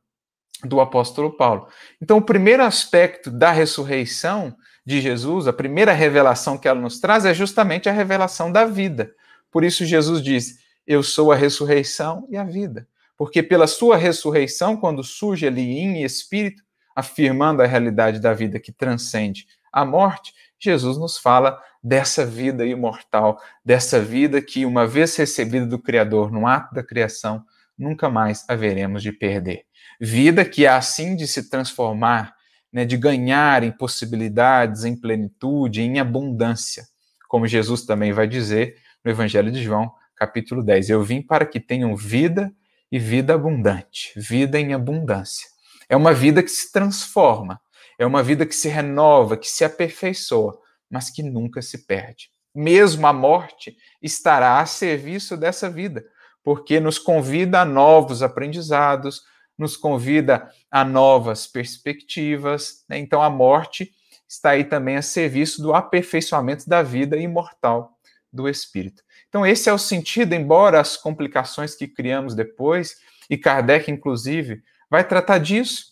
do 0.64 0.80
apóstolo 0.80 1.36
Paulo. 1.36 1.68
Então, 2.02 2.18
o 2.18 2.22
primeiro 2.22 2.64
aspecto 2.64 3.30
da 3.30 3.52
ressurreição 3.52 4.56
de 4.86 5.00
Jesus, 5.00 5.48
a 5.48 5.54
primeira 5.54 5.94
revelação 5.94 6.58
que 6.58 6.68
ela 6.68 6.80
nos 6.80 7.00
traz 7.00 7.26
é 7.26 7.34
justamente 7.34 7.88
a 7.88 7.92
revelação 7.92 8.52
da 8.52 8.66
vida. 8.66 9.14
Por 9.52 9.64
isso, 9.64 9.86
Jesus 9.86 10.22
diz: 10.22 10.58
Eu 10.88 11.04
sou 11.04 11.32
a 11.32 11.36
ressurreição 11.36 12.28
e 12.30 12.38
a 12.38 12.44
vida 12.44 12.88
porque 13.18 13.44
pela 13.44 13.68
sua 13.68 13.96
ressurreição, 13.96 14.76
quando 14.76 15.04
surge 15.04 15.46
ali 15.46 15.62
em 15.62 16.04
espírito, 16.04 16.63
afirmando 16.96 17.62
a 17.62 17.66
realidade 17.66 18.20
da 18.20 18.34
vida 18.34 18.60
que 18.60 18.72
transcende 18.72 19.46
a 19.72 19.84
morte, 19.84 20.34
Jesus 20.60 20.98
nos 20.98 21.18
fala 21.18 21.60
dessa 21.84 22.26
vida 22.26 22.66
imortal, 22.66 23.40
dessa 23.66 24.00
vida 24.00 24.42
que, 24.42 24.66
uma 24.66 24.88
vez 24.88 25.16
recebida 25.16 25.66
do 25.66 25.78
Criador 25.78 26.32
no 26.32 26.48
ato 26.48 26.74
da 26.74 26.84
criação, 26.84 27.44
nunca 27.78 28.10
mais 28.10 28.46
haveremos 28.48 29.04
de 29.04 29.12
perder. 29.12 29.66
Vida 30.00 30.46
que 30.46 30.66
é 30.66 30.70
assim 30.70 31.16
de 31.16 31.28
se 31.28 31.50
transformar, 31.50 32.34
né, 32.72 32.86
de 32.86 32.96
ganhar 32.98 33.64
em 33.64 33.72
possibilidades, 33.72 34.86
em 34.86 34.96
plenitude, 34.96 35.82
em 35.82 36.00
abundância, 36.00 36.86
como 37.28 37.48
Jesus 37.48 37.86
também 37.86 38.14
vai 38.14 38.28
dizer 38.28 38.76
no 39.04 39.12
Evangelho 39.12 39.52
de 39.52 39.62
João, 39.62 39.92
capítulo 40.16 40.64
10. 40.64 40.90
Eu 40.90 41.04
vim 41.04 41.22
para 41.22 41.46
que 41.46 41.60
tenham 41.60 41.96
vida 41.96 42.54
e 42.92 42.98
vida 42.98 43.34
abundante, 43.34 44.14
vida 44.16 44.60
em 44.60 44.74
abundância. 44.74 45.53
É 45.94 45.96
uma 45.96 46.12
vida 46.12 46.42
que 46.42 46.50
se 46.50 46.72
transforma, 46.72 47.62
é 48.00 48.04
uma 48.04 48.24
vida 48.24 48.48
que 48.48 48.56
se 48.56 48.68
renova, 48.68 49.38
que 49.38 49.48
se 49.48 49.64
aperfeiçoa, 49.64 50.60
mas 50.90 51.12
que 51.12 51.22
nunca 51.22 51.62
se 51.62 51.86
perde. 51.86 52.32
Mesmo 52.56 53.06
a 53.06 53.14
morte 53.14 53.78
estará 54.02 54.60
a 54.60 54.66
serviço 54.66 55.38
dessa 55.38 55.70
vida, 55.70 56.04
porque 56.44 56.80
nos 56.80 56.98
convida 56.98 57.62
a 57.62 57.66
novos 57.66 58.24
aprendizados, 58.24 59.22
nos 59.56 59.78
convida 59.78 60.50
a 60.72 60.84
novas 60.84 61.46
perspectivas. 61.46 62.84
Né? 62.90 62.98
Então, 62.98 63.22
a 63.22 63.30
morte 63.30 63.92
está 64.28 64.50
aí 64.50 64.64
também 64.64 64.96
a 64.96 65.02
serviço 65.04 65.62
do 65.62 65.76
aperfeiçoamento 65.76 66.68
da 66.68 66.82
vida 66.82 67.18
imortal 67.18 68.00
do 68.32 68.50
espírito. 68.50 69.04
Então, 69.30 69.46
esse 69.46 69.70
é 69.70 69.74
o 69.74 69.78
sentido, 69.78 70.34
embora 70.34 70.82
as 70.82 70.98
complicações 70.98 71.76
que 71.76 71.88
criamos 71.88 72.34
depois, 72.34 72.96
e 73.30 73.38
Kardec, 73.38 73.92
inclusive, 73.92 74.64
vai 74.94 75.04
tratar 75.04 75.40
disso 75.40 75.86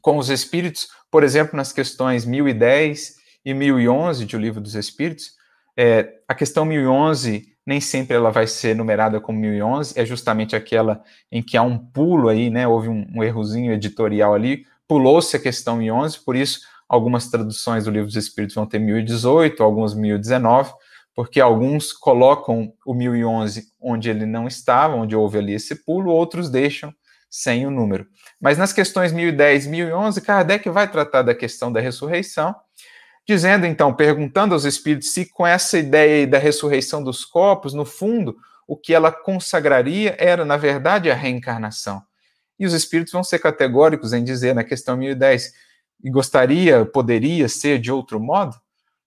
com 0.00 0.16
os 0.16 0.30
espíritos, 0.30 0.88
por 1.10 1.22
exemplo, 1.22 1.58
nas 1.58 1.74
questões 1.74 2.24
1010 2.24 3.16
e 3.44 3.52
1011 3.52 4.24
de 4.24 4.34
O 4.34 4.40
Livro 4.40 4.62
dos 4.62 4.74
Espíritos. 4.74 5.32
É, 5.76 6.10
a 6.26 6.34
questão 6.34 6.64
1011 6.64 7.44
nem 7.66 7.82
sempre 7.82 8.16
ela 8.16 8.30
vai 8.30 8.46
ser 8.46 8.74
numerada 8.74 9.20
como 9.20 9.38
1011, 9.38 10.00
é 10.00 10.06
justamente 10.06 10.56
aquela 10.56 11.02
em 11.30 11.42
que 11.42 11.54
há 11.54 11.62
um 11.62 11.76
pulo 11.76 12.30
aí, 12.30 12.48
né? 12.48 12.66
Houve 12.66 12.88
um, 12.88 13.06
um 13.14 13.22
errozinho 13.22 13.74
editorial 13.74 14.32
ali, 14.32 14.64
pulou-se 14.88 15.36
a 15.36 15.38
questão 15.38 15.76
1011, 15.76 16.24
por 16.24 16.34
isso 16.34 16.60
algumas 16.88 17.28
traduções 17.28 17.84
do 17.84 17.90
Livro 17.90 18.06
dos 18.06 18.16
Espíritos 18.16 18.54
vão 18.54 18.64
ter 18.64 18.78
1018, 18.78 19.62
algumas 19.62 19.92
1019, 19.92 20.72
porque 21.14 21.42
alguns 21.42 21.92
colocam 21.92 22.72
o 22.86 22.94
1011 22.94 23.64
onde 23.78 24.08
ele 24.08 24.24
não 24.24 24.46
estava, 24.46 24.96
onde 24.96 25.14
houve 25.14 25.36
ali 25.36 25.52
esse 25.52 25.84
pulo, 25.84 26.10
outros 26.10 26.48
deixam 26.48 26.90
sem 27.34 27.66
o 27.66 27.70
número. 27.70 28.06
Mas 28.40 28.56
nas 28.56 28.72
questões 28.72 29.12
1010 29.12 29.66
e 29.66 29.68
1011, 29.68 30.20
Kardec 30.20 30.70
vai 30.70 30.88
tratar 30.88 31.22
da 31.22 31.34
questão 31.34 31.72
da 31.72 31.80
ressurreição, 31.80 32.54
dizendo 33.26 33.66
então, 33.66 33.92
perguntando 33.92 34.54
aos 34.54 34.64
espíritos 34.64 35.12
se 35.12 35.26
com 35.26 35.44
essa 35.44 35.76
ideia 35.76 36.28
da 36.28 36.38
ressurreição 36.38 37.02
dos 37.02 37.24
corpos, 37.24 37.74
no 37.74 37.84
fundo, 37.84 38.36
o 38.68 38.76
que 38.76 38.94
ela 38.94 39.10
consagraria 39.10 40.14
era, 40.16 40.44
na 40.44 40.56
verdade, 40.56 41.10
a 41.10 41.14
reencarnação. 41.14 42.00
E 42.56 42.64
os 42.64 42.72
espíritos 42.72 43.12
vão 43.12 43.24
ser 43.24 43.40
categóricos 43.40 44.12
em 44.12 44.22
dizer, 44.22 44.54
na 44.54 44.62
questão 44.62 44.96
1010, 44.96 45.52
e 46.04 46.10
gostaria, 46.10 46.84
poderia 46.84 47.48
ser 47.48 47.80
de 47.80 47.90
outro 47.90 48.20
modo? 48.20 48.56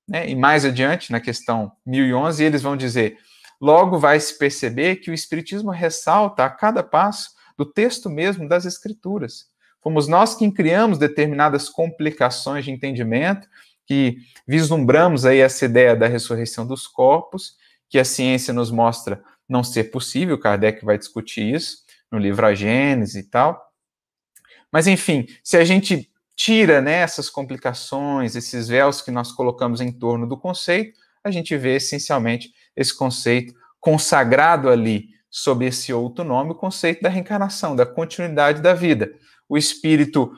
Né? 0.06 0.30
E 0.30 0.36
mais 0.36 0.66
adiante, 0.66 1.14
na 1.14 1.22
questão 1.22 1.72
1011, 1.86 2.44
eles 2.44 2.62
vão 2.62 2.76
dizer: 2.76 3.18
logo 3.62 3.98
vai 3.98 4.20
se 4.20 4.38
perceber 4.38 4.98
que 4.98 5.10
o 5.10 5.14
Espiritismo 5.14 5.72
ressalta 5.72 6.44
a 6.44 6.50
cada 6.50 6.84
passo 6.84 7.37
do 7.58 7.66
texto 7.66 8.10
mesmo 8.10 8.48
das 8.48 8.66
Escrituras. 8.66 9.48
Fomos 9.82 10.08
nós 10.08 10.36
quem 10.36 10.52
criamos 10.52 10.98
determinadas 10.98 11.70
complicações 11.70 12.66
de 12.66 12.72
entendimento 12.72 13.48
que 13.86 14.18
vislumbramos 14.46 15.26
aí 15.26 15.40
essa 15.40 15.66
ideia 15.66 15.96
da 15.96 16.08
ressurreição 16.08 16.68
dos 16.68 16.86
corpos, 16.86 17.56
que 17.90 17.98
a 17.98 18.04
ciência 18.04 18.54
nos 18.54 18.70
mostra 18.70 19.24
não 19.48 19.64
ser 19.64 19.86
possível, 19.86 20.38
Kardec 20.38 20.84
vai 20.84 20.98
discutir 20.98 21.56
isso 21.56 21.78
no 22.12 22.20
livro 22.20 22.46
A 22.46 22.54
Gênese 22.54 23.20
e 23.20 23.24
tal. 23.24 23.66
Mas, 24.70 24.88
enfim, 24.88 25.26
se 25.42 25.56
a 25.56 25.64
gente 25.64 26.12
tira 26.36 26.82
né, 26.82 26.96
essas 26.96 27.30
complicações, 27.30 28.36
esses 28.36 28.68
véus 28.68 29.02
que 29.02 29.10
nós 29.10 29.32
colocamos 29.32 29.80
em 29.80 29.92
torno 29.92 30.28
do 30.28 30.38
conceito, 30.38 31.00
a 31.24 31.32
gente 31.32 31.56
vê 31.58 31.78
essencialmente 31.78 32.52
esse 32.76 32.96
conceito 32.96 33.54
consagrado 33.80 34.70
ali 34.70 35.10
sob 35.30 35.66
esse 35.66 35.94
outro 35.94 36.24
nome, 36.24 36.52
o 36.52 36.56
conceito 36.56 37.02
da 37.02 37.10
reencarnação, 37.10 37.76
da 37.76 37.86
continuidade 37.86 38.62
da 38.62 38.74
vida. 38.74 39.14
O 39.48 39.58
espírito 39.58 40.32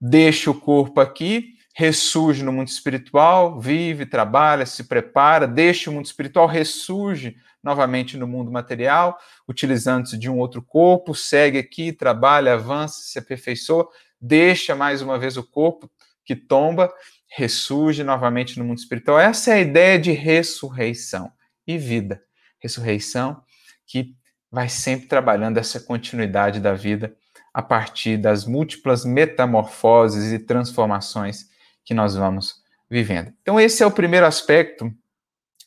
deixa 0.00 0.50
o 0.50 0.60
corpo 0.60 1.00
aqui, 1.00 1.54
ressurge 1.74 2.42
no 2.42 2.52
mundo 2.52 2.68
espiritual, 2.68 3.60
vive, 3.60 4.04
trabalha, 4.06 4.66
se 4.66 4.84
prepara, 4.84 5.46
deixa 5.46 5.90
o 5.90 5.92
mundo 5.92 6.06
espiritual, 6.06 6.46
ressurge 6.46 7.36
novamente 7.62 8.16
no 8.16 8.26
mundo 8.26 8.50
material, 8.50 9.18
utilizando-se 9.48 10.16
de 10.18 10.30
um 10.30 10.38
outro 10.38 10.62
corpo, 10.62 11.14
segue 11.14 11.58
aqui, 11.58 11.92
trabalha, 11.92 12.54
avança, 12.54 13.00
se 13.02 13.18
aperfeiçoa, 13.18 13.88
deixa 14.20 14.74
mais 14.74 15.02
uma 15.02 15.18
vez 15.18 15.36
o 15.36 15.42
corpo 15.42 15.90
que 16.24 16.34
tomba, 16.34 16.92
ressurge 17.28 18.02
novamente 18.02 18.58
no 18.58 18.64
mundo 18.64 18.78
espiritual. 18.78 19.18
Essa 19.18 19.52
é 19.52 19.54
a 19.54 19.60
ideia 19.60 19.98
de 19.98 20.12
ressurreição 20.12 21.30
e 21.66 21.76
vida. 21.76 22.22
Ressurreição 22.58 23.42
que 23.88 24.14
vai 24.50 24.68
sempre 24.68 25.08
trabalhando 25.08 25.58
essa 25.58 25.80
continuidade 25.80 26.60
da 26.60 26.74
vida 26.74 27.14
a 27.52 27.62
partir 27.62 28.16
das 28.16 28.44
múltiplas 28.44 29.04
metamorfoses 29.04 30.32
e 30.32 30.38
transformações 30.38 31.46
que 31.84 31.94
nós 31.94 32.14
vamos 32.14 32.62
vivendo. 32.88 33.32
Então, 33.42 33.58
esse 33.58 33.82
é 33.82 33.86
o 33.86 33.90
primeiro 33.90 34.26
aspecto 34.26 34.92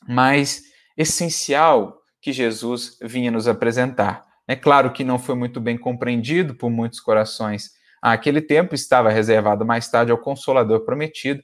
mais 0.08 0.62
essencial 0.96 2.00
que 2.20 2.32
Jesus 2.32 2.96
vinha 3.02 3.30
nos 3.30 3.46
apresentar. 3.46 4.24
É 4.46 4.56
claro 4.56 4.92
que 4.92 5.04
não 5.04 5.18
foi 5.18 5.34
muito 5.34 5.60
bem 5.60 5.76
compreendido 5.76 6.54
por 6.54 6.70
muitos 6.70 7.00
corações 7.00 7.70
aquele 8.00 8.40
tempo, 8.40 8.74
estava 8.74 9.10
reservado 9.10 9.64
mais 9.64 9.88
tarde 9.88 10.10
ao 10.10 10.18
Consolador 10.18 10.84
prometido 10.84 11.42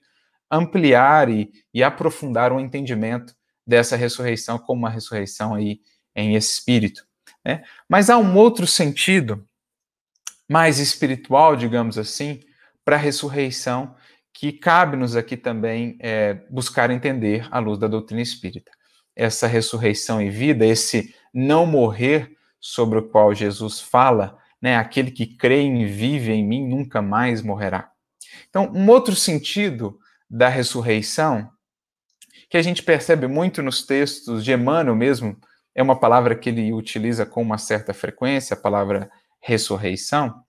ampliar 0.50 1.28
e, 1.28 1.50
e 1.72 1.82
aprofundar 1.82 2.52
o 2.52 2.58
entendimento 2.58 3.34
dessa 3.66 3.96
ressurreição 3.96 4.58
como 4.58 4.80
uma 4.80 4.90
ressurreição 4.90 5.54
aí 5.54 5.80
em 6.18 6.34
espírito. 6.34 7.04
Né? 7.44 7.62
Mas 7.88 8.10
há 8.10 8.18
um 8.18 8.36
outro 8.36 8.66
sentido 8.66 9.46
mais 10.48 10.78
espiritual, 10.78 11.56
digamos 11.56 11.98
assim, 11.98 12.40
para 12.84 12.96
a 12.96 12.98
ressurreição 12.98 13.94
que 14.32 14.52
cabe-nos 14.52 15.16
aqui 15.16 15.36
também 15.36 15.96
é, 16.00 16.34
buscar 16.48 16.90
entender 16.90 17.46
à 17.50 17.58
luz 17.58 17.78
da 17.78 17.88
doutrina 17.88 18.22
espírita. 18.22 18.70
Essa 19.14 19.46
ressurreição 19.46 20.22
e 20.22 20.30
vida, 20.30 20.64
esse 20.64 21.14
não 21.34 21.66
morrer 21.66 22.36
sobre 22.60 22.98
o 22.98 23.08
qual 23.08 23.34
Jesus 23.34 23.80
fala, 23.80 24.38
né, 24.60 24.76
aquele 24.76 25.10
que 25.10 25.26
crê 25.26 25.62
e 25.62 25.84
vive 25.86 26.32
em 26.32 26.46
mim 26.46 26.66
nunca 26.66 27.02
mais 27.02 27.42
morrerá. 27.42 27.90
Então, 28.48 28.70
um 28.72 28.88
outro 28.88 29.14
sentido 29.14 29.98
da 30.30 30.48
ressurreição, 30.48 31.50
que 32.48 32.56
a 32.56 32.62
gente 32.62 32.82
percebe 32.82 33.26
muito 33.26 33.62
nos 33.62 33.84
textos 33.84 34.44
de 34.44 34.52
Emmanuel 34.52 34.96
mesmo, 34.96 35.36
é 35.74 35.82
uma 35.82 35.98
palavra 35.98 36.34
que 36.34 36.48
ele 36.48 36.72
utiliza 36.72 37.24
com 37.24 37.42
uma 37.42 37.58
certa 37.58 37.94
frequência, 37.94 38.54
a 38.54 38.60
palavra 38.60 39.10
ressurreição. 39.40 40.42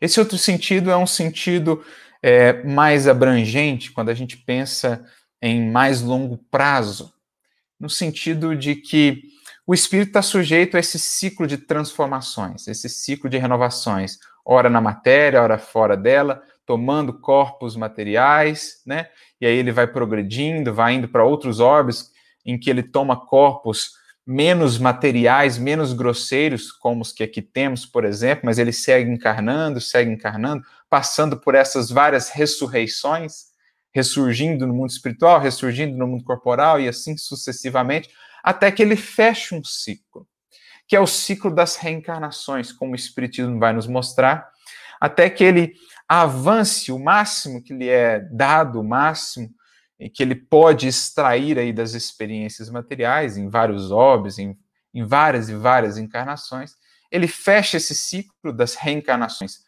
Esse 0.00 0.20
outro 0.20 0.38
sentido 0.38 0.90
é 0.90 0.96
um 0.96 1.06
sentido 1.06 1.84
é, 2.22 2.62
mais 2.64 3.08
abrangente 3.08 3.90
quando 3.90 4.10
a 4.10 4.14
gente 4.14 4.36
pensa 4.36 5.04
em 5.40 5.70
mais 5.70 6.00
longo 6.00 6.38
prazo, 6.50 7.12
no 7.78 7.90
sentido 7.90 8.54
de 8.54 8.76
que 8.76 9.22
o 9.66 9.74
espírito 9.74 10.08
está 10.08 10.22
sujeito 10.22 10.76
a 10.76 10.80
esse 10.80 10.98
ciclo 10.98 11.46
de 11.46 11.58
transformações, 11.58 12.68
esse 12.68 12.88
ciclo 12.88 13.28
de 13.28 13.38
renovações, 13.38 14.18
ora 14.44 14.70
na 14.70 14.80
matéria, 14.80 15.42
ora 15.42 15.58
fora 15.58 15.96
dela, 15.96 16.42
tomando 16.64 17.18
corpos 17.18 17.76
materiais, 17.76 18.82
né? 18.86 19.08
E 19.40 19.46
aí 19.46 19.56
ele 19.56 19.72
vai 19.72 19.86
progredindo, 19.86 20.72
vai 20.72 20.94
indo 20.94 21.08
para 21.08 21.24
outros 21.24 21.58
orbes 21.58 22.10
em 22.44 22.58
que 22.58 22.70
ele 22.70 22.82
toma 22.82 23.16
corpos 23.26 23.92
menos 24.26 24.78
materiais, 24.78 25.58
menos 25.58 25.92
grosseiros, 25.92 26.70
como 26.70 27.02
os 27.02 27.12
que 27.12 27.24
aqui 27.24 27.42
temos, 27.42 27.84
por 27.84 28.04
exemplo, 28.04 28.46
mas 28.46 28.58
ele 28.58 28.72
segue 28.72 29.10
encarnando, 29.10 29.80
segue 29.80 30.10
encarnando, 30.10 30.64
passando 30.88 31.36
por 31.36 31.54
essas 31.54 31.90
várias 31.90 32.30
ressurreições, 32.30 33.46
ressurgindo 33.92 34.66
no 34.66 34.74
mundo 34.74 34.90
espiritual, 34.90 35.40
ressurgindo 35.40 35.96
no 35.96 36.06
mundo 36.06 36.24
corporal 36.24 36.80
e 36.80 36.88
assim 36.88 37.16
sucessivamente, 37.16 38.10
até 38.42 38.70
que 38.70 38.82
ele 38.82 38.96
fecha 38.96 39.54
um 39.54 39.62
ciclo, 39.62 40.26
que 40.86 40.96
é 40.96 41.00
o 41.00 41.06
ciclo 41.06 41.52
das 41.54 41.76
reencarnações, 41.76 42.72
como 42.72 42.92
o 42.92 42.96
Espiritismo 42.96 43.58
vai 43.58 43.72
nos 43.72 43.86
mostrar, 43.86 44.48
até 45.00 45.28
que 45.28 45.44
ele 45.44 45.74
avance 46.08 46.92
o 46.92 46.98
máximo 46.98 47.62
que 47.62 47.74
lhe 47.74 47.88
é 47.88 48.20
dado, 48.20 48.80
o 48.80 48.84
máximo 48.84 49.50
que 50.08 50.22
ele 50.22 50.34
pode 50.34 50.86
extrair 50.88 51.58
aí 51.58 51.72
das 51.72 51.94
experiências 51.94 52.70
materiais, 52.70 53.36
em 53.36 53.48
vários 53.48 53.90
óbios, 53.90 54.38
em, 54.38 54.56
em 54.92 55.04
várias 55.04 55.48
e 55.48 55.54
várias 55.54 55.98
encarnações, 55.98 56.74
ele 57.10 57.28
fecha 57.28 57.76
esse 57.76 57.94
ciclo 57.94 58.52
das 58.52 58.74
reencarnações 58.74 59.58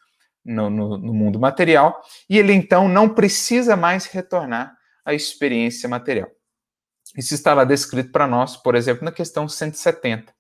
no, 0.44 0.68
no, 0.70 0.98
no, 0.98 1.14
mundo 1.14 1.38
material 1.38 2.00
e 2.28 2.38
ele 2.38 2.52
então 2.52 2.88
não 2.88 3.08
precisa 3.08 3.76
mais 3.76 4.06
retornar 4.06 4.76
à 5.04 5.14
experiência 5.14 5.88
material. 5.88 6.28
Isso 7.16 7.34
está 7.34 7.54
lá 7.54 7.64
descrito 7.64 8.10
para 8.10 8.26
nós, 8.26 8.56
por 8.56 8.74
exemplo, 8.74 9.04
na 9.04 9.12
questão 9.12 9.48
170 9.48 10.32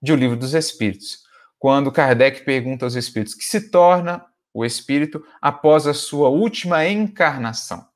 de 0.00 0.12
O 0.12 0.16
Livro 0.16 0.36
dos 0.36 0.54
Espíritos, 0.54 1.18
quando 1.58 1.92
Kardec 1.92 2.44
pergunta 2.44 2.84
aos 2.84 2.94
espíritos 2.94 3.34
que 3.34 3.44
se 3.44 3.70
torna 3.70 4.24
o 4.52 4.64
espírito 4.64 5.24
após 5.40 5.86
a 5.86 5.94
sua 5.94 6.28
última 6.28 6.86
encarnação. 6.86 7.86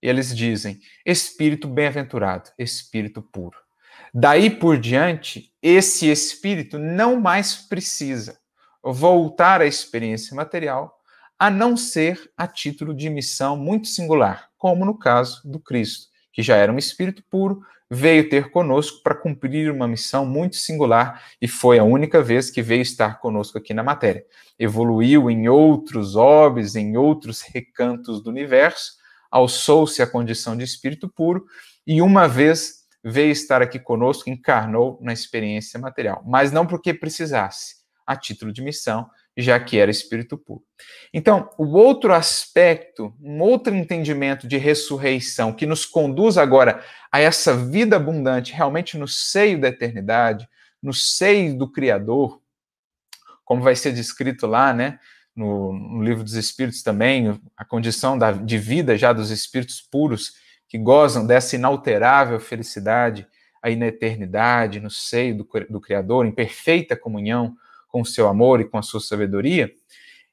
Eles 0.00 0.34
dizem: 0.34 0.80
espírito 1.04 1.68
bem-aventurado, 1.68 2.50
espírito 2.58 3.22
puro. 3.22 3.56
Daí 4.12 4.48
por 4.48 4.78
diante, 4.78 5.52
esse 5.62 6.10
espírito 6.10 6.78
não 6.78 7.20
mais 7.20 7.56
precisa 7.56 8.38
voltar 8.82 9.60
à 9.60 9.66
experiência 9.66 10.34
material, 10.34 10.98
a 11.38 11.50
não 11.50 11.76
ser 11.76 12.30
a 12.36 12.46
título 12.46 12.94
de 12.94 13.10
missão 13.10 13.56
muito 13.56 13.86
singular, 13.86 14.48
como 14.56 14.84
no 14.84 14.98
caso 14.98 15.40
do 15.44 15.60
Cristo, 15.60 16.08
que 16.32 16.42
já 16.42 16.56
era 16.56 16.72
um 16.72 16.78
espírito 16.78 17.22
puro, 17.30 17.62
veio 17.90 18.28
ter 18.28 18.50
conosco 18.50 19.02
para 19.02 19.14
cumprir 19.14 19.70
uma 19.70 19.88
missão 19.88 20.26
muito 20.26 20.56
singular 20.56 21.22
e 21.40 21.48
foi 21.48 21.78
a 21.78 21.84
única 21.84 22.22
vez 22.22 22.50
que 22.50 22.60
veio 22.60 22.82
estar 22.82 23.18
conosco 23.18 23.56
aqui 23.56 23.72
na 23.72 23.82
matéria. 23.82 24.24
Evoluiu 24.58 25.30
em 25.30 25.48
outros 25.48 26.16
orbes, 26.16 26.74
em 26.74 26.96
outros 26.96 27.40
recantos 27.40 28.22
do 28.22 28.30
universo, 28.30 28.97
alçou-se 29.30 30.02
à 30.02 30.06
condição 30.06 30.56
de 30.56 30.64
espírito 30.64 31.08
puro 31.08 31.44
e 31.86 32.00
uma 32.02 32.26
vez 32.28 32.78
veio 33.04 33.30
estar 33.30 33.62
aqui 33.62 33.78
conosco, 33.78 34.28
encarnou 34.28 34.98
na 35.00 35.12
experiência 35.12 35.78
material, 35.78 36.22
mas 36.26 36.52
não 36.52 36.66
porque 36.66 36.92
precisasse, 36.92 37.76
a 38.06 38.16
título 38.16 38.52
de 38.52 38.62
missão, 38.62 39.08
já 39.36 39.58
que 39.60 39.78
era 39.78 39.90
espírito 39.90 40.36
puro. 40.36 40.64
Então, 41.14 41.48
o 41.56 41.66
outro 41.76 42.12
aspecto, 42.12 43.14
um 43.22 43.40
outro 43.40 43.74
entendimento 43.74 44.48
de 44.48 44.56
ressurreição 44.56 45.52
que 45.52 45.64
nos 45.64 45.86
conduz 45.86 46.36
agora 46.36 46.84
a 47.12 47.20
essa 47.20 47.56
vida 47.56 47.96
abundante, 47.96 48.52
realmente 48.52 48.98
no 48.98 49.06
seio 49.06 49.60
da 49.60 49.68
eternidade, 49.68 50.48
no 50.82 50.92
seio 50.92 51.56
do 51.56 51.70
Criador, 51.70 52.40
como 53.44 53.62
vai 53.62 53.76
ser 53.76 53.92
descrito 53.92 54.46
lá, 54.46 54.74
né, 54.74 54.98
no, 55.38 55.72
no 55.72 56.02
livro 56.02 56.24
dos 56.24 56.34
Espíritos 56.34 56.82
também, 56.82 57.40
a 57.56 57.64
condição 57.64 58.18
da, 58.18 58.32
de 58.32 58.58
vida 58.58 58.98
já 58.98 59.12
dos 59.12 59.30
espíritos 59.30 59.80
puros 59.80 60.32
que 60.68 60.76
gozam 60.76 61.24
dessa 61.24 61.54
inalterável 61.54 62.40
felicidade 62.40 63.24
aí 63.62 63.76
na 63.76 63.86
eternidade, 63.86 64.80
no 64.80 64.90
seio 64.90 65.38
do, 65.38 65.48
do 65.70 65.80
Criador, 65.80 66.26
em 66.26 66.32
perfeita 66.32 66.96
comunhão 66.96 67.56
com 67.86 68.00
o 68.00 68.06
seu 68.06 68.26
amor 68.26 68.60
e 68.60 68.64
com 68.64 68.78
a 68.78 68.82
sua 68.82 69.00
sabedoria, 69.00 69.72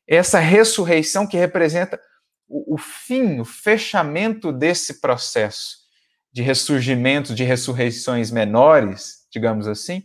essa 0.08 0.40
ressurreição 0.40 1.28
que 1.28 1.38
representa 1.38 2.00
o, 2.48 2.74
o 2.74 2.78
fim, 2.78 3.40
o 3.40 3.46
fechamento 3.46 4.52
desse 4.52 5.00
processo 5.00 5.86
de 6.34 6.42
ressurgimento, 6.42 7.34
de 7.34 7.44
ressurreições 7.44 8.32
menores, 8.32 9.26
digamos 9.32 9.68
assim, 9.68 10.04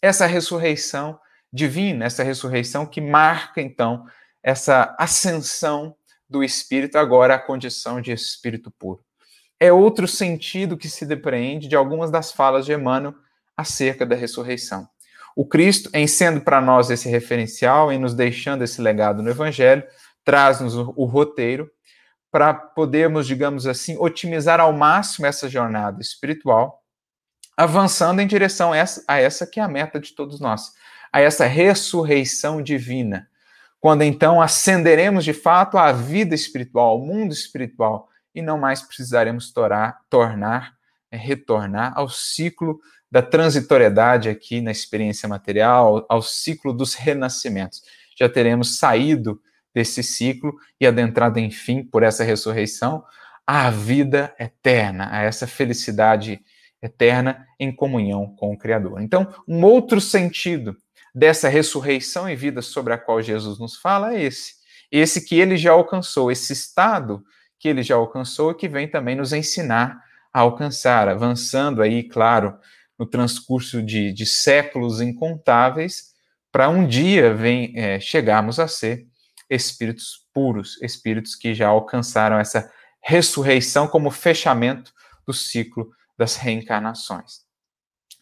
essa 0.00 0.26
ressurreição 0.26 1.18
divina, 1.52 2.04
essa 2.04 2.22
ressurreição 2.22 2.86
que 2.86 3.00
marca, 3.00 3.60
então, 3.60 4.06
essa 4.42 4.94
ascensão 4.98 5.94
do 6.28 6.42
espírito 6.42 6.96
agora 6.96 7.34
à 7.34 7.38
condição 7.38 8.00
de 8.00 8.10
espírito 8.12 8.70
puro. 8.70 9.04
É 9.60 9.72
outro 9.72 10.08
sentido 10.08 10.76
que 10.76 10.88
se 10.88 11.06
depreende 11.06 11.68
de 11.68 11.76
algumas 11.76 12.10
das 12.10 12.32
falas 12.32 12.66
de 12.66 12.72
Emmanuel 12.72 13.14
acerca 13.56 14.04
da 14.04 14.16
ressurreição. 14.16 14.88
O 15.36 15.46
Cristo, 15.46 15.88
em 15.94 16.06
sendo 16.06 16.40
para 16.40 16.60
nós 16.60 16.90
esse 16.90 17.08
referencial, 17.08 17.92
em 17.92 17.98
nos 17.98 18.14
deixando 18.14 18.64
esse 18.64 18.82
legado 18.82 19.22
no 19.22 19.30
Evangelho, 19.30 19.84
traz-nos 20.24 20.74
o, 20.74 21.04
roteiro 21.04 21.70
para 22.30 22.52
podermos, 22.52 23.26
digamos 23.26 23.66
assim, 23.66 23.96
otimizar 23.98 24.60
ao 24.60 24.72
máximo 24.72 25.26
essa 25.26 25.48
jornada 25.48 26.00
espiritual, 26.00 26.82
avançando 27.56 28.20
em 28.20 28.26
direção 28.26 28.72
a 28.72 28.76
essa, 28.76 29.04
a 29.06 29.18
essa 29.18 29.46
que 29.46 29.60
é 29.60 29.62
a 29.62 29.68
meta 29.68 30.00
de 30.00 30.12
todos 30.14 30.40
nós, 30.40 30.72
a 31.12 31.20
essa 31.20 31.46
ressurreição 31.46 32.62
divina. 32.62 33.28
Quando 33.82 34.02
então 34.02 34.40
ascenderemos 34.40 35.24
de 35.24 35.32
fato 35.32 35.76
à 35.76 35.90
vida 35.90 36.36
espiritual, 36.36 36.90
ao 36.90 37.00
mundo 37.00 37.32
espiritual, 37.32 38.08
e 38.32 38.40
não 38.40 38.56
mais 38.56 38.80
precisaremos 38.80 39.52
torar, 39.52 39.98
tornar, 40.08 40.74
é, 41.10 41.16
retornar 41.16 41.92
ao 41.96 42.08
ciclo 42.08 42.78
da 43.10 43.20
transitoriedade 43.20 44.28
aqui 44.28 44.60
na 44.60 44.70
experiência 44.70 45.28
material, 45.28 46.06
ao 46.08 46.22
ciclo 46.22 46.72
dos 46.72 46.94
renascimentos. 46.94 47.82
Já 48.16 48.28
teremos 48.28 48.78
saído 48.78 49.42
desse 49.74 50.00
ciclo 50.00 50.54
e 50.80 50.86
adentrado, 50.86 51.40
enfim, 51.40 51.82
por 51.82 52.04
essa 52.04 52.22
ressurreição, 52.22 53.02
à 53.44 53.68
vida 53.68 54.32
eterna, 54.38 55.08
a 55.10 55.22
essa 55.22 55.48
felicidade 55.48 56.40
eterna 56.80 57.48
em 57.58 57.74
comunhão 57.74 58.32
com 58.36 58.52
o 58.52 58.56
Criador. 58.56 59.02
Então, 59.02 59.26
um 59.46 59.64
outro 59.64 60.00
sentido 60.00 60.76
dessa 61.14 61.48
ressurreição 61.48 62.28
e 62.28 62.34
vida 62.34 62.62
sobre 62.62 62.92
a 62.92 62.98
qual 62.98 63.20
Jesus 63.20 63.58
nos 63.58 63.76
fala 63.76 64.14
é 64.14 64.22
esse. 64.22 64.54
Esse 64.90 65.24
que 65.24 65.38
ele 65.38 65.56
já 65.56 65.72
alcançou, 65.72 66.30
esse 66.30 66.52
estado 66.52 67.22
que 67.58 67.68
ele 67.68 67.82
já 67.82 67.94
alcançou 67.94 68.50
e 68.50 68.54
que 68.54 68.68
vem 68.68 68.88
também 68.88 69.14
nos 69.14 69.32
ensinar 69.32 70.00
a 70.32 70.40
alcançar, 70.40 71.08
avançando 71.08 71.82
aí, 71.82 72.02
claro, 72.02 72.58
no 72.98 73.06
transcurso 73.06 73.82
de, 73.82 74.12
de 74.12 74.26
séculos 74.26 75.00
incontáveis, 75.00 76.12
para 76.50 76.68
um 76.68 76.86
dia 76.86 77.34
vem, 77.34 77.72
é, 77.76 77.98
chegarmos 78.00 78.58
a 78.58 78.68
ser 78.68 79.06
espíritos 79.48 80.26
puros, 80.32 80.80
espíritos 80.82 81.34
que 81.34 81.54
já 81.54 81.68
alcançaram 81.68 82.38
essa 82.38 82.70
ressurreição 83.02 83.86
como 83.86 84.10
fechamento 84.10 84.92
do 85.26 85.32
ciclo 85.32 85.90
das 86.16 86.36
reencarnações. 86.36 87.40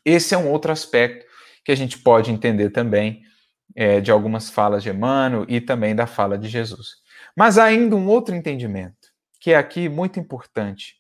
Esse 0.05 0.35
é 0.35 0.39
um 0.39 0.51
outro 0.51 0.73
aspecto 0.73 1.30
que 1.65 1.73
a 1.73 1.75
gente 1.75 1.99
pode 1.99 2.31
entender 2.31 2.71
também 2.71 3.23
é, 3.75 4.01
de 4.01 4.11
algumas 4.11 4.51
falas 4.51 4.83
de 4.83 4.91
Emmanuel 4.91 5.45
e 5.49 5.61
também 5.61 5.95
da 5.95 6.07
fala 6.07 6.37
de 6.39 6.49
Jesus. 6.49 6.97
Mas 7.37 7.59
há 7.59 7.65
ainda 7.65 7.97
um 7.97 8.07
outro 8.07 8.35
entendimento, 8.35 9.09
que 9.41 9.53
é 9.53 9.57
aqui 9.57 9.89
muito 9.89 10.19
importante, 10.19 10.97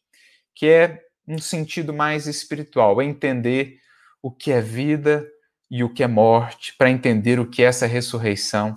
que 0.54 0.66
é 0.66 1.00
um 1.26 1.38
sentido 1.38 1.92
mais 1.92 2.26
espiritual, 2.26 3.00
é 3.00 3.04
entender 3.04 3.78
o 4.22 4.30
que 4.30 4.52
é 4.52 4.60
vida 4.60 5.26
e 5.70 5.84
o 5.84 5.92
que 5.92 6.02
é 6.02 6.06
morte, 6.06 6.74
para 6.76 6.90
entender 6.90 7.38
o 7.38 7.48
que 7.48 7.62
é 7.62 7.66
essa 7.66 7.86
ressurreição 7.86 8.76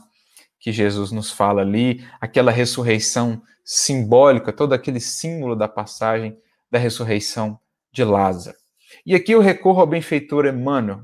que 0.59 0.71
Jesus 0.71 1.11
nos 1.11 1.31
fala 1.31 1.61
ali, 1.61 2.07
aquela 2.21 2.51
ressurreição 2.51 3.41
simbólica, 3.65 4.53
todo 4.53 4.73
aquele 4.73 4.99
símbolo 4.99 5.55
da 5.55 5.67
passagem 5.67 6.37
da 6.71 6.79
ressurreição 6.79 7.59
de 7.91 8.03
Lázaro. 8.03 8.57
E 9.05 9.13
aqui 9.15 9.33
eu 9.33 9.41
recorro 9.41 9.81
ao 9.81 9.87
benfeitor 9.87 10.45
Emmanuel, 10.45 11.03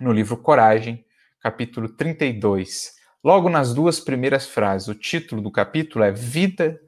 no 0.00 0.12
livro 0.12 0.36
Coragem, 0.36 1.04
capítulo 1.40 1.88
32. 1.88 2.94
Logo 3.22 3.48
nas 3.48 3.74
duas 3.74 3.98
primeiras 3.98 4.46
frases, 4.46 4.88
o 4.88 4.94
título 4.94 5.40
do 5.40 5.50
capítulo 5.50 6.04
é 6.04 6.12
Vida 6.12 6.80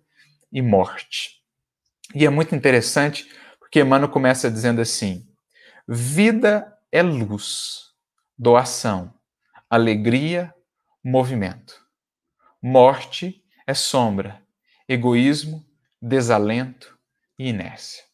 e 0.52 0.62
Morte. 0.62 1.42
E 2.14 2.24
é 2.24 2.30
muito 2.30 2.54
interessante 2.54 3.28
porque 3.58 3.80
Emmanuel 3.80 4.10
começa 4.10 4.50
dizendo 4.50 4.80
assim: 4.80 5.26
vida 5.86 6.72
é 6.90 7.02
luz, 7.02 7.92
doação, 8.36 9.12
alegria, 9.68 10.54
movimento. 11.04 11.80
Morte 12.62 13.42
é 13.66 13.74
sombra, 13.74 14.42
egoísmo, 14.88 15.64
desalento 16.00 16.98
e 17.38 17.48
inércia. 17.48 18.04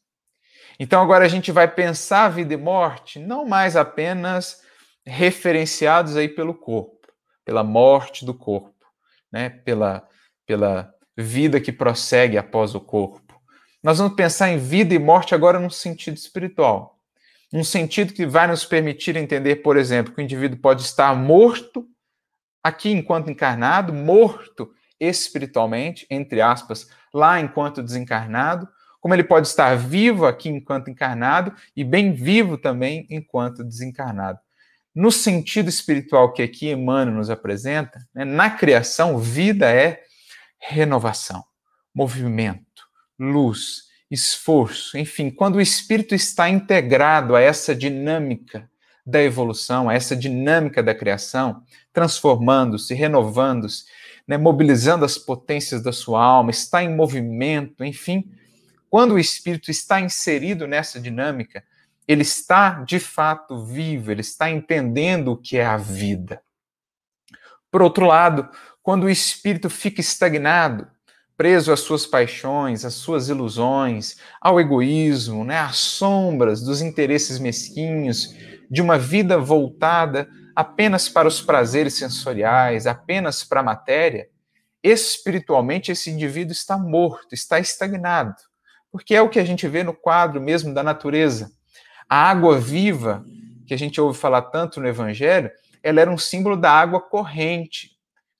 Então 0.79 1.01
agora 1.01 1.25
a 1.25 1.29
gente 1.29 1.53
vai 1.53 1.73
pensar 1.73 2.29
vida 2.29 2.55
e 2.55 2.57
morte 2.57 3.19
não 3.19 3.45
mais 3.45 3.77
apenas 3.77 4.63
referenciados 5.07 6.17
aí 6.17 6.29
pelo 6.29 6.55
corpo, 6.55 7.09
pela 7.45 7.63
morte 7.63 8.25
do 8.25 8.35
corpo, 8.35 8.87
né? 9.31 9.51
pela, 9.51 10.09
pela 10.47 10.93
vida 11.17 11.61
que 11.61 11.73
prossegue 11.73 12.39
após 12.39 12.75
o 12.75 12.81
corpo 12.81 13.25
nós 13.85 13.99
vamos 13.99 14.15
pensar 14.15 14.49
em 14.49 14.57
vida 14.57 14.95
e 14.95 14.99
morte 14.99 15.35
agora 15.35 15.61
num 15.61 15.69
sentido 15.69 16.17
espiritual. 16.17 16.99
Um 17.53 17.63
sentido 17.63 18.15
que 18.15 18.25
vai 18.25 18.47
nos 18.47 18.65
permitir 18.65 19.15
entender, 19.15 19.57
por 19.57 19.77
exemplo, 19.77 20.15
que 20.15 20.23
o 20.23 20.25
indivíduo 20.25 20.59
pode 20.59 20.81
estar 20.81 21.15
morto 21.15 21.87
aqui 22.63 22.91
enquanto 22.91 23.31
encarnado, 23.31 23.93
morto 23.93 24.73
espiritualmente, 24.99 26.07
entre 26.09 26.41
aspas, 26.41 26.89
lá 27.13 27.39
enquanto 27.39 27.83
desencarnado, 27.83 28.67
como 29.03 29.13
ele 29.13 29.23
pode 29.23 29.49
estar 29.49 29.77
vivo 29.77 30.25
aqui 30.25 30.49
enquanto 30.49 30.89
encarnado 30.89 31.55
e 31.77 31.85
bem 31.85 32.15
vivo 32.15 32.57
também 32.57 33.07
enquanto 33.11 33.63
desencarnado. 33.63 34.39
No 34.95 35.11
sentido 35.11 35.69
espiritual 35.69 36.33
que 36.33 36.43
aqui 36.43 36.71
Emmanuel 36.71 37.17
nos 37.17 37.31
apresenta, 37.31 37.99
né, 38.15 38.25
na 38.25 38.49
criação, 38.51 39.19
vida 39.19 39.69
é 39.69 40.03
renovação, 40.59 41.43
movimento 41.95 42.65
luz, 43.19 43.85
esforço, 44.11 44.99
enfim, 44.99 45.31
quando 45.31 45.57
o 45.57 45.61
espírito 45.61 46.15
está 46.15 46.49
integrado 46.49 47.35
a 47.35 47.41
essa 47.41 47.75
dinâmica 47.75 48.69
da 49.07 49.23
evolução, 49.23 49.89
a 49.89 49.95
essa 49.95 50.17
dinâmica 50.17 50.83
da 50.83 50.95
criação, 50.95 51.63
transformando-se, 51.93 52.95
renovando-se, 52.95 53.85
né, 54.27 54.39
mobilizando 54.39 55.05
as 55.05 55.19
potências 55.19 55.83
da 55.83 55.93
sua 55.93 56.23
alma, 56.23 56.51
está 56.51 56.83
em 56.83 56.95
movimento, 56.95 57.85
enfim, 57.85 58.31
quando 58.89 59.13
o 59.13 59.19
espírito 59.19 59.71
está 59.71 60.01
inserido 60.01 60.67
nessa 60.67 61.01
dinâmica, 61.01 61.63
ele 62.07 62.23
está 62.23 62.83
de 62.83 62.99
fato 62.99 63.65
vivo, 63.65 64.11
ele 64.11 64.21
está 64.21 64.51
entendendo 64.51 65.33
o 65.33 65.37
que 65.37 65.57
é 65.57 65.65
a 65.65 65.77
vida. 65.77 66.43
Por 67.71 67.83
outro 67.83 68.07
lado, 68.07 68.49
quando 68.83 69.05
o 69.05 69.11
espírito 69.11 69.71
fica 69.71 70.01
estagnado, 70.01 70.87
preso 71.37 71.73
às 71.73 71.81
suas 71.81 72.07
paixões, 72.07 72.85
às 72.85 72.95
suas 72.95 73.29
ilusões, 73.29 74.17
ao 74.41 74.61
egoísmo, 74.61 75.45
né, 75.45 75.59
às 75.59 75.79
sombras 75.79 76.63
dos 76.63 76.81
interesses 76.81 77.39
mesquinhos, 77.39 78.35
de 78.71 78.81
uma 78.81 78.99
vida 78.99 79.39
voltada 79.39 80.29
apenas 80.55 81.09
para 81.09 81.27
os 81.27 81.41
prazeres 81.41 81.95
sensoriais, 81.95 82.87
apenas 82.87 83.43
para 83.43 83.61
a 83.61 83.65
matéria, 83.65 84.29
espiritualmente 84.83 85.91
esse 85.91 86.11
indivíduo 86.11 86.53
está 86.53 86.79
morto, 86.79 87.35
está 87.35 87.59
estagnado. 87.59 88.35
Porque 88.93 89.15
é 89.15 89.23
o 89.23 89.29
que 89.29 89.41
a 89.41 89.45
gente 89.45 89.67
vê 89.67 89.83
no 89.83 89.95
quadro 89.95 90.41
mesmo 90.41 90.73
da 90.73 90.83
natureza. 90.83 91.51
A 92.09 92.31
água 92.31 92.59
viva, 92.59 93.25
que 93.67 93.75
a 93.75 93.79
gente 93.79 94.01
ouve 94.01 94.19
falar 94.19 94.43
tanto 94.43 94.81
no 94.81 94.89
Evangelho, 94.89 95.51
ela 95.83 96.01
era 96.01 96.11
um 96.11 96.19
símbolo 96.19 96.57
da 96.57 96.71
água 96.71 97.01
corrente. 97.01 97.93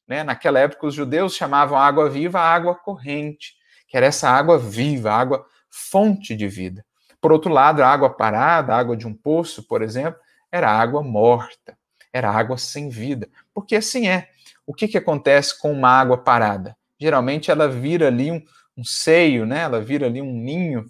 Né? 0.07 0.23
Naquela 0.23 0.59
época, 0.59 0.87
os 0.87 0.95
judeus 0.95 1.35
chamavam 1.35 1.79
a 1.79 1.85
água 1.85 2.09
viva 2.09 2.41
a 2.41 2.55
água 2.55 2.75
corrente, 2.75 3.55
que 3.89 3.97
era 3.97 4.07
essa 4.07 4.29
água 4.29 4.59
viva, 4.59 5.11
a 5.11 5.19
água 5.19 5.47
fonte 5.71 6.35
de 6.35 6.47
vida. 6.47 6.85
Por 7.21 7.33
outro 7.33 7.51
lado, 7.51 7.83
a 7.83 7.89
água 7.89 8.11
parada, 8.11 8.75
a 8.75 8.79
água 8.79 8.97
de 8.97 9.07
um 9.07 9.15
poço, 9.15 9.63
por 9.63 9.83
exemplo, 9.83 10.21
era 10.53 10.71
água 10.71 11.03
morta, 11.03 11.77
era 12.13 12.31
água 12.31 12.59
sem 12.59 12.89
vida. 12.89 13.29
Porque 13.53 13.77
assim 13.77 14.09
é. 14.09 14.29
O 14.67 14.73
que, 14.73 14.89
que 14.89 14.97
acontece 14.97 15.59
com 15.59 15.73
uma 15.73 15.89
água 15.89 16.17
parada? 16.17 16.77
Geralmente 16.99 17.51
ela 17.51 17.69
vira 17.69 18.07
ali 18.07 18.31
um, 18.31 18.43
um 18.77 18.85
seio, 18.85 19.45
né? 19.45 19.61
ela 19.61 19.81
vira 19.81 20.07
ali 20.07 20.23
um 20.23 20.33
ninho 20.33 20.87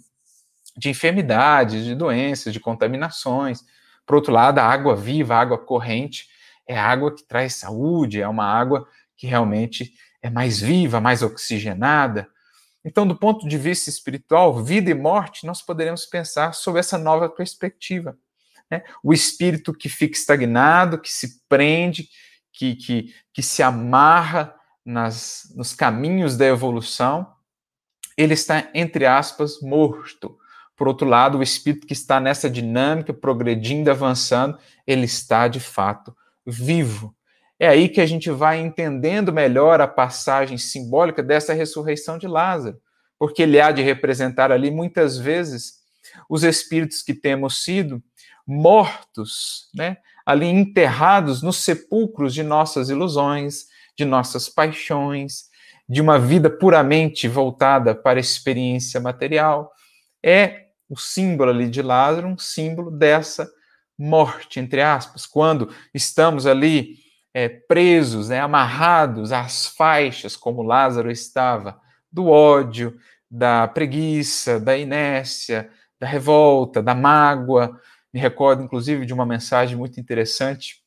de 0.77 0.89
enfermidades, 0.91 1.85
de 1.85 1.95
doenças, 1.95 2.53
de 2.53 2.61
contaminações. 2.61 3.65
Por 4.07 4.17
outro 4.17 4.33
lado, 4.33 4.59
a 4.59 4.65
água 4.65 4.97
viva, 4.97 5.35
a 5.35 5.41
água 5.41 5.59
corrente, 5.59 6.29
é 6.67 6.79
água 6.79 7.15
que 7.15 7.23
traz 7.23 7.55
saúde, 7.55 8.21
é 8.21 8.29
uma 8.29 8.45
água 8.45 8.87
que 9.17 9.27
realmente 9.27 9.95
é 10.23 10.31
mais 10.31 10.61
viva, 10.61 11.01
mais 11.01 11.23
oxigenada. 11.23 12.29
Então, 12.85 13.07
do 13.07 13.17
ponto 13.17 13.49
de 13.49 13.57
vista 13.57 13.89
espiritual, 13.89 14.63
vida 14.63 14.91
e 14.91 14.95
morte, 14.95 15.47
nós 15.47 15.63
poderemos 15.63 16.05
pensar 16.07 16.55
sobre 16.55 16.81
essa 16.81 16.99
nova 16.99 17.29
perspectiva. 17.29 18.17
Né? 18.71 18.83
O 19.03 19.13
espírito 19.13 19.73
que 19.73 19.89
fica 19.89 20.17
estagnado, 20.17 20.99
que 20.99 21.13
se 21.13 21.41
prende, 21.49 22.09
que, 22.53 22.75
que, 22.77 23.15
que 23.33 23.43
se 23.43 23.63
amarra 23.63 24.55
nas, 24.85 25.53
nos 25.55 25.75
caminhos 25.75 26.37
da 26.37 26.47
evolução, 26.47 27.33
ele 28.17 28.35
está, 28.35 28.69
entre 28.75 29.07
aspas, 29.07 29.61
morto. 29.61 30.39
Por 30.77 30.89
outro 30.89 31.07
lado, 31.07 31.39
o 31.39 31.43
espírito 31.43 31.87
que 31.87 31.93
está 31.93 32.19
nessa 32.19 32.51
dinâmica, 32.51 33.13
progredindo, 33.13 33.91
avançando, 33.91 34.59
ele 34.87 35.05
está 35.05 35.47
de 35.47 35.61
fato 35.61 36.15
vivo. 36.45 37.15
É 37.59 37.69
aí 37.69 37.89
que 37.89 38.01
a 38.01 38.07
gente 38.07 38.31
vai 38.31 38.61
entendendo 38.61 39.33
melhor 39.33 39.81
a 39.81 39.87
passagem 39.87 40.59
simbólica 40.59 41.23
dessa 41.23 41.55
ressurreição 41.55 42.19
de 42.19 42.27
Lázaro, 42.27 42.81
porque 43.19 43.43
ele 43.43 43.61
há 43.61 43.71
de 43.71 43.83
representar 43.83 44.51
ali 44.51 44.71
muitas 44.71 45.17
vezes 45.17 45.75
os 46.29 46.43
espíritos 46.43 47.03
que 47.03 47.15
temos 47.15 47.63
sido 47.63 48.03
mortos, 48.47 49.71
né? 49.75 49.99
ali 50.27 50.47
enterrados 50.47 51.43
nos 51.43 51.59
sepulcros 51.59 52.35
de 52.35 52.43
nossas 52.43 52.89
ilusões, 52.89 53.67
de 53.97 54.05
nossas 54.05 54.49
paixões, 54.49 55.45
de 55.89 56.01
uma 56.01 56.19
vida 56.19 56.49
puramente 56.49 57.29
voltada 57.29 57.95
para 57.95 58.19
a 58.19 58.21
experiência 58.21 59.01
material. 59.01 59.71
É 60.23 60.64
o 60.89 60.97
símbolo 60.97 61.51
ali 61.51 61.69
de 61.69 61.83
Lázaro, 61.83 62.29
um 62.29 62.39
símbolo 62.39 62.91
dessa 62.91 63.51
morte, 63.99 64.61
entre 64.61 64.83
aspas, 64.83 65.27
quando 65.27 65.73
estamos 65.93 66.47
ali 66.47 66.99
é, 67.33 67.49
presos, 67.49 68.29
né, 68.29 68.41
amarrados 68.41 69.33
às 69.33 69.67
faixas, 69.67 70.37
como 70.37 70.63
Lázaro 70.63 71.11
estava, 71.11 71.81
do 72.11 72.29
ódio, 72.29 72.99
da 73.31 73.67
preguiça, 73.67 74.61
da 74.61 74.77
inércia, 74.77 75.71
da 75.99 76.07
revolta, 76.07 76.83
da 76.83 76.95
mágoa. 76.95 77.81
Me 78.13 78.21
recordo, 78.21 78.63
inclusive, 78.63 79.05
de 79.05 79.13
uma 79.13 79.27
mensagem 79.27 79.77
muito 79.77 79.99
interessante 79.99 80.83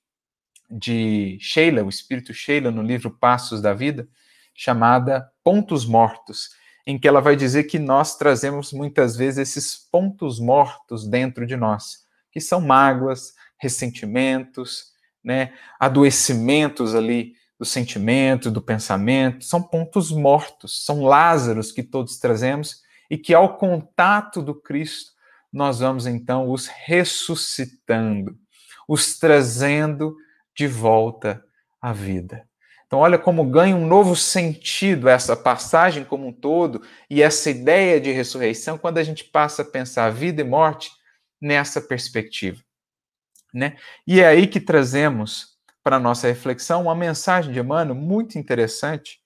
de 0.69 1.37
Sheila, 1.41 1.83
o 1.83 1.89
espírito 1.89 2.33
Sheila, 2.33 2.71
no 2.71 2.81
livro 2.81 3.11
Passos 3.11 3.61
da 3.61 3.73
Vida, 3.73 4.07
chamada 4.53 5.29
Pontos 5.43 5.85
Mortos, 5.85 6.51
em 6.87 6.97
que 6.97 7.05
ela 7.05 7.19
vai 7.19 7.35
dizer 7.35 7.65
que 7.65 7.77
nós 7.77 8.17
trazemos 8.17 8.71
muitas 8.71 9.17
vezes 9.17 9.49
esses 9.49 9.75
pontos 9.91 10.39
mortos 10.39 11.05
dentro 11.05 11.45
de 11.45 11.57
nós, 11.57 12.05
que 12.31 12.39
são 12.39 12.61
mágoas, 12.61 13.33
ressentimentos, 13.59 14.93
né, 15.21 15.53
adoecimentos 15.77 16.95
ali 16.95 17.33
do 17.59 17.65
sentimento, 17.65 18.49
do 18.49 18.61
pensamento, 18.61 19.43
são 19.43 19.61
pontos 19.61 20.11
mortos, 20.11 20.85
são 20.85 21.03
Lázaros 21.03 21.73
que 21.73 21.83
todos 21.83 22.19
trazemos 22.19 22.81
e 23.11 23.17
que 23.17 23.33
ao 23.33 23.57
contato 23.57 24.41
do 24.41 24.55
Cristo 24.55 25.11
nós 25.51 25.79
vamos 25.79 26.07
então 26.07 26.49
os 26.49 26.67
ressuscitando, 26.67 28.37
os 28.87 29.19
trazendo 29.19 30.15
de 30.55 30.67
volta 30.67 31.43
à 31.81 31.91
vida. 31.91 32.47
Então, 32.87 32.99
olha 32.99 33.19
como 33.19 33.43
ganha 33.43 33.75
um 33.75 33.85
novo 33.85 34.15
sentido 34.15 35.09
essa 35.09 35.35
passagem 35.35 36.05
como 36.05 36.27
um 36.27 36.31
todo 36.31 36.81
e 37.09 37.21
essa 37.21 37.49
ideia 37.49 37.99
de 37.99 38.13
ressurreição 38.13 38.77
quando 38.77 38.97
a 38.97 39.03
gente 39.03 39.25
passa 39.25 39.61
a 39.61 39.65
pensar 39.65 40.09
vida 40.09 40.41
e 40.41 40.45
morte 40.45 40.89
nessa 41.39 41.81
perspectiva. 41.81 42.63
Né? 43.53 43.75
E 44.05 44.21
é 44.21 44.27
aí 44.27 44.47
que 44.47 44.61
trazemos 44.61 45.57
para 45.83 45.97
a 45.97 45.99
nossa 45.99 46.27
reflexão 46.27 46.83
uma 46.83 46.95
mensagem 46.95 47.51
de 47.51 47.59
Emmanuel 47.59 47.95
muito 47.95 48.37
interessante, 48.37 49.19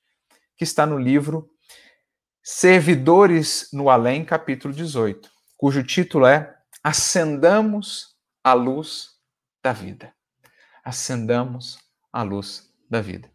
que 0.57 0.63
está 0.63 0.85
no 0.85 0.97
livro 0.97 1.47
Servidores 2.43 3.69
no 3.71 3.91
Além, 3.91 4.25
capítulo 4.25 4.73
18, 4.73 5.29
cujo 5.55 5.83
título 5.83 6.25
é 6.25 6.55
Acendamos 6.83 8.15
a 8.43 8.53
Luz 8.53 9.11
da 9.63 9.71
Vida. 9.71 10.11
Acendamos 10.83 11.77
a 12.11 12.23
Luz 12.23 12.73
da 12.89 12.99
Vida. 12.99 13.29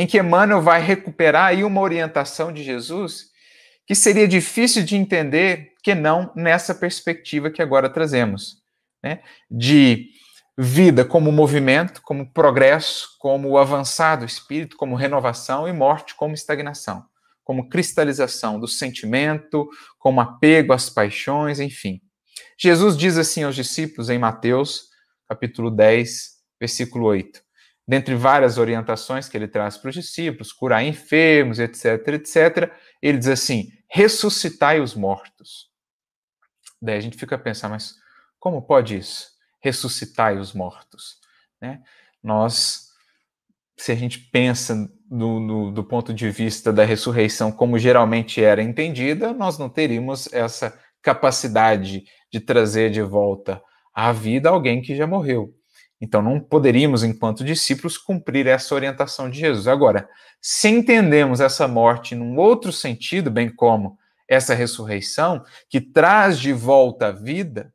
Em 0.00 0.06
que 0.06 0.16
Emmanuel 0.16 0.62
vai 0.62 0.80
recuperar 0.80 1.48
aí 1.48 1.62
uma 1.62 1.82
orientação 1.82 2.50
de 2.50 2.64
Jesus 2.64 3.26
que 3.86 3.94
seria 3.94 4.26
difícil 4.26 4.82
de 4.82 4.96
entender 4.96 5.74
que 5.82 5.94
não 5.94 6.32
nessa 6.34 6.74
perspectiva 6.74 7.50
que 7.50 7.60
agora 7.60 7.86
trazemos, 7.86 8.62
né? 9.04 9.20
de 9.50 10.08
vida 10.56 11.04
como 11.04 11.30
movimento, 11.30 12.00
como 12.00 12.32
progresso, 12.32 13.10
como 13.18 13.58
avançar 13.58 14.16
do 14.16 14.24
espírito, 14.24 14.74
como 14.74 14.96
renovação 14.96 15.68
e 15.68 15.72
morte 15.74 16.14
como 16.14 16.32
estagnação, 16.32 17.04
como 17.44 17.68
cristalização 17.68 18.58
do 18.58 18.66
sentimento, 18.66 19.68
como 19.98 20.22
apego 20.22 20.72
às 20.72 20.88
paixões, 20.88 21.60
enfim. 21.60 22.00
Jesus 22.58 22.96
diz 22.96 23.18
assim 23.18 23.42
aos 23.42 23.54
discípulos 23.54 24.08
em 24.08 24.18
Mateus, 24.18 24.84
capítulo 25.28 25.70
10, 25.70 26.38
versículo 26.58 27.04
8. 27.04 27.49
Dentre 27.90 28.14
várias 28.14 28.56
orientações 28.56 29.28
que 29.28 29.36
ele 29.36 29.48
traz 29.48 29.76
para 29.76 29.88
os 29.88 29.94
discípulos, 29.96 30.52
curar 30.52 30.84
enfermos, 30.84 31.58
etc, 31.58 32.06
etc, 32.08 32.72
ele 33.02 33.18
diz 33.18 33.26
assim: 33.26 33.72
ressuscitai 33.88 34.80
os 34.80 34.94
mortos. 34.94 35.68
Daí 36.80 36.96
a 36.96 37.00
gente 37.00 37.16
fica 37.16 37.34
a 37.34 37.38
pensar, 37.38 37.68
mas 37.68 37.96
como 38.38 38.62
pode 38.62 38.96
isso? 38.96 39.30
ressuscitai 39.60 40.38
os 40.38 40.52
mortos. 40.52 41.18
Né? 41.60 41.82
Nós, 42.22 42.88
se 43.76 43.92
a 43.92 43.94
gente 43.94 44.18
pensa 44.18 44.74
no, 45.10 45.40
no, 45.40 45.70
do 45.72 45.84
ponto 45.84 46.14
de 46.14 46.30
vista 46.30 46.72
da 46.72 46.84
ressurreição 46.84 47.52
como 47.52 47.78
geralmente 47.78 48.42
era 48.42 48.62
entendida, 48.62 49.32
nós 49.32 49.58
não 49.58 49.68
teríamos 49.68 50.32
essa 50.32 50.78
capacidade 51.02 52.04
de 52.32 52.40
trazer 52.40 52.90
de 52.90 53.02
volta 53.02 53.60
à 53.92 54.12
vida 54.12 54.48
alguém 54.48 54.80
que 54.80 54.94
já 54.94 55.06
morreu. 55.06 55.59
Então, 56.00 56.22
não 56.22 56.40
poderíamos, 56.40 57.04
enquanto 57.04 57.44
discípulos, 57.44 57.98
cumprir 57.98 58.46
essa 58.46 58.74
orientação 58.74 59.28
de 59.28 59.38
Jesus. 59.38 59.68
Agora, 59.68 60.08
se 60.40 60.68
entendemos 60.68 61.40
essa 61.40 61.68
morte 61.68 62.14
num 62.14 62.38
outro 62.38 62.72
sentido, 62.72 63.30
bem 63.30 63.50
como 63.50 63.98
essa 64.26 64.54
ressurreição, 64.54 65.44
que 65.68 65.80
traz 65.80 66.38
de 66.38 66.52
volta 66.52 67.08
a 67.08 67.12
vida, 67.12 67.72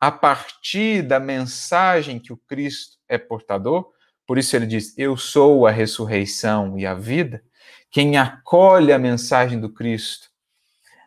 a 0.00 0.10
partir 0.10 1.02
da 1.02 1.20
mensagem 1.20 2.18
que 2.18 2.32
o 2.32 2.36
Cristo 2.48 2.96
é 3.06 3.18
portador. 3.18 3.86
Por 4.26 4.38
isso 4.38 4.56
ele 4.56 4.66
diz: 4.66 4.96
Eu 4.96 5.16
sou 5.16 5.66
a 5.66 5.70
ressurreição 5.70 6.78
e 6.78 6.86
a 6.86 6.94
vida. 6.94 7.42
Quem 7.90 8.16
acolhe 8.16 8.92
a 8.92 8.98
mensagem 8.98 9.60
do 9.60 9.72
Cristo, 9.72 10.28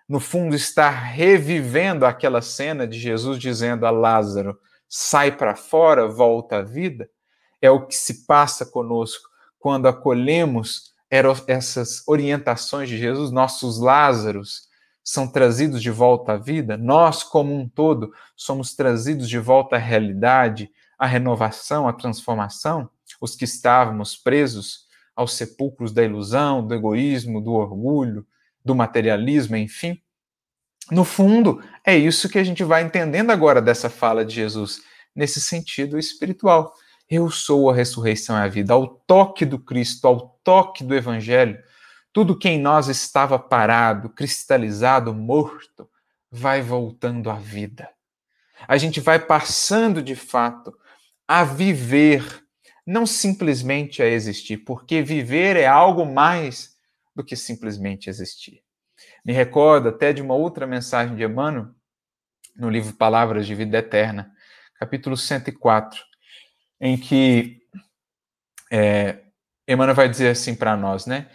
no 0.08 0.20
fundo, 0.20 0.56
está 0.56 0.90
revivendo 0.90 2.06
aquela 2.06 2.42
cena 2.42 2.86
de 2.86 3.00
Jesus 3.00 3.40
dizendo 3.40 3.86
a 3.86 3.92
Lázaro: 3.92 4.60
sai 4.96 5.36
para 5.36 5.56
fora, 5.56 6.08
volta 6.08 6.58
à 6.58 6.62
vida. 6.62 7.10
É 7.60 7.72
o 7.72 7.88
que 7.88 7.96
se 7.96 8.28
passa 8.28 8.64
conosco 8.64 9.28
quando 9.58 9.88
acolhemos 9.88 10.94
essas 11.48 12.08
orientações 12.08 12.90
de 12.90 12.98
Jesus, 12.98 13.32
nossos 13.32 13.80
Lázaros 13.80 14.68
são 15.04 15.28
trazidos 15.28 15.82
de 15.82 15.90
volta 15.90 16.34
à 16.34 16.38
vida, 16.38 16.78
nós, 16.78 17.24
como 17.24 17.56
um 17.56 17.68
todo, 17.68 18.14
somos 18.36 18.76
trazidos 18.76 19.28
de 19.28 19.40
volta 19.40 19.78
à 19.78 19.80
realidade, 19.80 20.70
à 20.98 21.08
renovação, 21.08 21.88
à 21.88 21.94
transformação, 21.94 22.88
os 23.20 23.36
que 23.36 23.46
estávamos 23.46 24.16
presos 24.16 24.86
aos 25.16 25.34
sepulcros 25.34 25.92
da 25.92 26.04
ilusão, 26.04 26.66
do 26.66 26.74
egoísmo, 26.74 27.42
do 27.42 27.54
orgulho, 27.54 28.26
do 28.64 28.76
materialismo, 28.76 29.56
enfim. 29.56 30.00
No 30.92 31.04
fundo, 31.04 31.64
é 31.86 31.96
isso 31.96 32.30
que 32.30 32.38
a 32.38 32.44
gente 32.44 32.64
vai 32.64 32.84
entendendo 32.84 33.32
agora 33.32 33.62
dessa 33.62 33.90
fala 33.90 34.26
de 34.26 34.36
Jesus, 34.36 34.82
nesse 35.16 35.40
sentido 35.40 35.98
espiritual. 35.98 36.74
Eu 37.10 37.30
sou 37.30 37.70
a 37.70 37.76
ressurreição 37.76 38.36
e 38.38 38.42
a 38.42 38.48
vida. 38.48 38.74
Ao 38.74 38.88
toque 38.88 39.46
do 39.46 39.60
Cristo, 39.60 40.08
ao 40.08 40.40
toque 40.44 40.84
do 40.84 40.96
Evangelho, 40.96 41.58
tudo 42.12 42.38
que 42.38 42.50
em 42.50 42.60
nós 42.60 42.88
estava 42.88 43.40
parado, 43.40 44.10
cristalizado, 44.10 45.14
morto, 45.14 45.90
vai 46.32 46.62
voltando 46.62 47.30
à 47.30 47.36
vida. 47.36 47.90
A 48.68 48.78
gente 48.78 49.00
vai 49.00 49.20
passando 49.20 50.02
de 50.02 50.16
fato 50.16 50.74
a 51.28 51.44
viver, 51.44 52.44
não 52.86 53.06
simplesmente 53.06 54.02
a 54.02 54.08
existir, 54.08 54.58
porque 54.58 55.02
viver 55.02 55.56
é 55.56 55.66
algo 55.66 56.06
mais 56.06 56.76
do 57.16 57.24
que 57.24 57.36
simplesmente 57.36 58.10
existir. 58.10 58.63
Me 59.26 59.32
recordo 59.32 59.90
até 59.90 60.12
de 60.12 60.22
uma 60.22 60.34
outra 60.34 60.68
mensagem 60.68 61.16
de 61.16 61.24
Emmanuel, 61.24 61.70
no 62.56 62.70
livro 62.70 62.94
Palavras 62.94 63.48
de 63.48 63.56
Vida 63.56 63.78
Eterna, 63.78 64.32
capítulo 64.78 65.16
104, 65.16 66.04
em 66.80 66.98
que 66.98 67.62
é, 68.70 69.20
Emmanuel 69.68 69.96
vai 69.96 70.10
dizer 70.10 70.30
assim 70.30 70.54
para 70.54 70.76
nós, 70.76 71.06
né? 71.06 71.30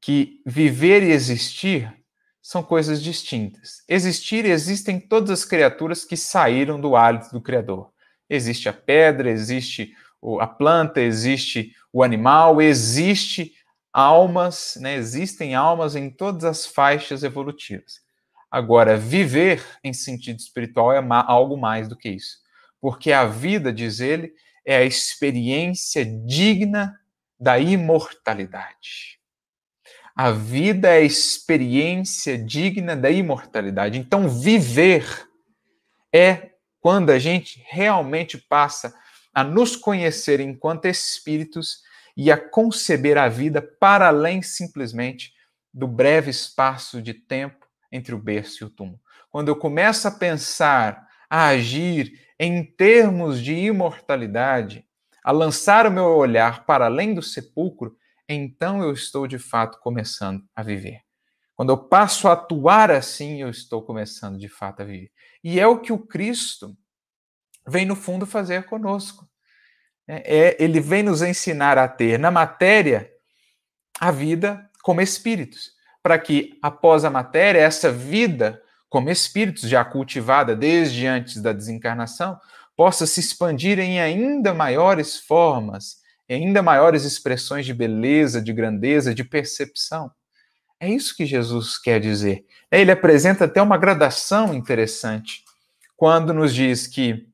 Que 0.00 0.40
viver 0.46 1.02
e 1.02 1.10
existir 1.10 1.92
são 2.40 2.62
coisas 2.62 3.02
distintas. 3.02 3.82
Existir, 3.88 4.44
existem 4.44 5.00
todas 5.00 5.30
as 5.30 5.44
criaturas 5.44 6.04
que 6.04 6.16
saíram 6.16 6.80
do 6.80 6.94
hálito 6.94 7.32
do 7.32 7.40
Criador. 7.40 7.90
Existe 8.30 8.68
a 8.68 8.72
pedra, 8.72 9.28
existe 9.30 9.92
a 10.40 10.46
planta, 10.46 11.00
existe 11.00 11.72
o 11.92 12.02
animal, 12.02 12.62
existe 12.62 13.52
almas, 13.94 14.76
né? 14.80 14.96
existem 14.96 15.54
almas 15.54 15.94
em 15.94 16.10
todas 16.10 16.44
as 16.44 16.66
faixas 16.66 17.22
evolutivas. 17.22 18.02
Agora, 18.50 18.96
viver 18.96 19.64
em 19.84 19.92
sentido 19.92 20.40
espiritual 20.40 20.92
é 20.92 21.00
algo 21.26 21.56
mais 21.56 21.88
do 21.88 21.96
que 21.96 22.08
isso. 22.08 22.38
Porque 22.80 23.12
a 23.12 23.24
vida, 23.24 23.72
diz 23.72 24.00
ele, 24.00 24.32
é 24.66 24.76
a 24.76 24.84
experiência 24.84 26.04
digna 26.04 26.98
da 27.38 27.58
imortalidade. 27.58 29.20
A 30.16 30.30
vida 30.30 30.88
é 30.88 30.98
a 30.98 31.00
experiência 31.00 32.36
digna 32.36 32.96
da 32.96 33.10
imortalidade. 33.10 33.98
Então, 33.98 34.28
viver 34.28 35.28
é 36.12 36.50
quando 36.80 37.10
a 37.10 37.18
gente 37.18 37.64
realmente 37.68 38.38
passa 38.38 38.94
a 39.32 39.42
nos 39.42 39.74
conhecer 39.74 40.38
enquanto 40.38 40.84
espíritos 40.84 41.82
e 42.16 42.30
a 42.30 42.38
conceber 42.38 43.18
a 43.18 43.28
vida 43.28 43.60
para 43.60 44.08
além 44.08 44.42
simplesmente 44.42 45.32
do 45.72 45.88
breve 45.88 46.30
espaço 46.30 47.02
de 47.02 47.14
tempo 47.14 47.66
entre 47.90 48.14
o 48.14 48.18
berço 48.18 48.62
e 48.62 48.66
o 48.66 48.70
túmulo. 48.70 49.00
Quando 49.30 49.48
eu 49.48 49.56
começo 49.56 50.06
a 50.06 50.10
pensar, 50.10 51.06
a 51.28 51.48
agir 51.48 52.20
em 52.38 52.64
termos 52.64 53.42
de 53.42 53.54
imortalidade, 53.54 54.86
a 55.24 55.32
lançar 55.32 55.86
o 55.86 55.90
meu 55.90 56.04
olhar 56.04 56.64
para 56.66 56.86
além 56.86 57.14
do 57.14 57.22
sepulcro, 57.22 57.96
então 58.28 58.82
eu 58.82 58.92
estou 58.92 59.26
de 59.26 59.38
fato 59.38 59.78
começando 59.80 60.42
a 60.54 60.62
viver. 60.62 61.00
Quando 61.56 61.70
eu 61.70 61.78
passo 61.78 62.28
a 62.28 62.32
atuar 62.32 62.90
assim, 62.90 63.40
eu 63.40 63.48
estou 63.48 63.82
começando 63.82 64.38
de 64.38 64.48
fato 64.48 64.82
a 64.82 64.84
viver. 64.84 65.10
E 65.42 65.60
é 65.60 65.66
o 65.66 65.80
que 65.80 65.92
o 65.92 65.98
Cristo 65.98 66.76
vem, 67.66 67.86
no 67.86 67.94
fundo, 67.94 68.26
fazer 68.26 68.64
conosco. 68.64 69.28
É, 70.06 70.38
é, 70.38 70.56
ele 70.62 70.80
vem 70.80 71.02
nos 71.02 71.22
ensinar 71.22 71.78
a 71.78 71.88
ter 71.88 72.18
na 72.18 72.30
matéria 72.30 73.10
a 73.98 74.10
vida 74.10 74.68
como 74.82 75.00
espíritos, 75.00 75.72
para 76.02 76.18
que 76.18 76.58
após 76.62 77.04
a 77.04 77.10
matéria, 77.10 77.60
essa 77.60 77.90
vida 77.90 78.60
como 78.88 79.10
espíritos, 79.10 79.68
já 79.68 79.84
cultivada 79.84 80.54
desde 80.54 81.06
antes 81.06 81.42
da 81.42 81.52
desencarnação, 81.52 82.38
possa 82.76 83.06
se 83.06 83.18
expandir 83.18 83.78
em 83.78 84.00
ainda 84.00 84.54
maiores 84.54 85.18
formas, 85.18 85.96
em 86.28 86.46
ainda 86.46 86.62
maiores 86.62 87.04
expressões 87.04 87.66
de 87.66 87.74
beleza, 87.74 88.40
de 88.40 88.52
grandeza, 88.52 89.14
de 89.14 89.24
percepção. 89.24 90.10
É 90.78 90.88
isso 90.88 91.16
que 91.16 91.24
Jesus 91.24 91.78
quer 91.78 91.98
dizer. 91.98 92.44
Ele 92.70 92.90
apresenta 92.90 93.46
até 93.46 93.62
uma 93.62 93.78
gradação 93.78 94.52
interessante 94.52 95.42
quando 95.96 96.34
nos 96.34 96.54
diz 96.54 96.86
que 96.86 97.26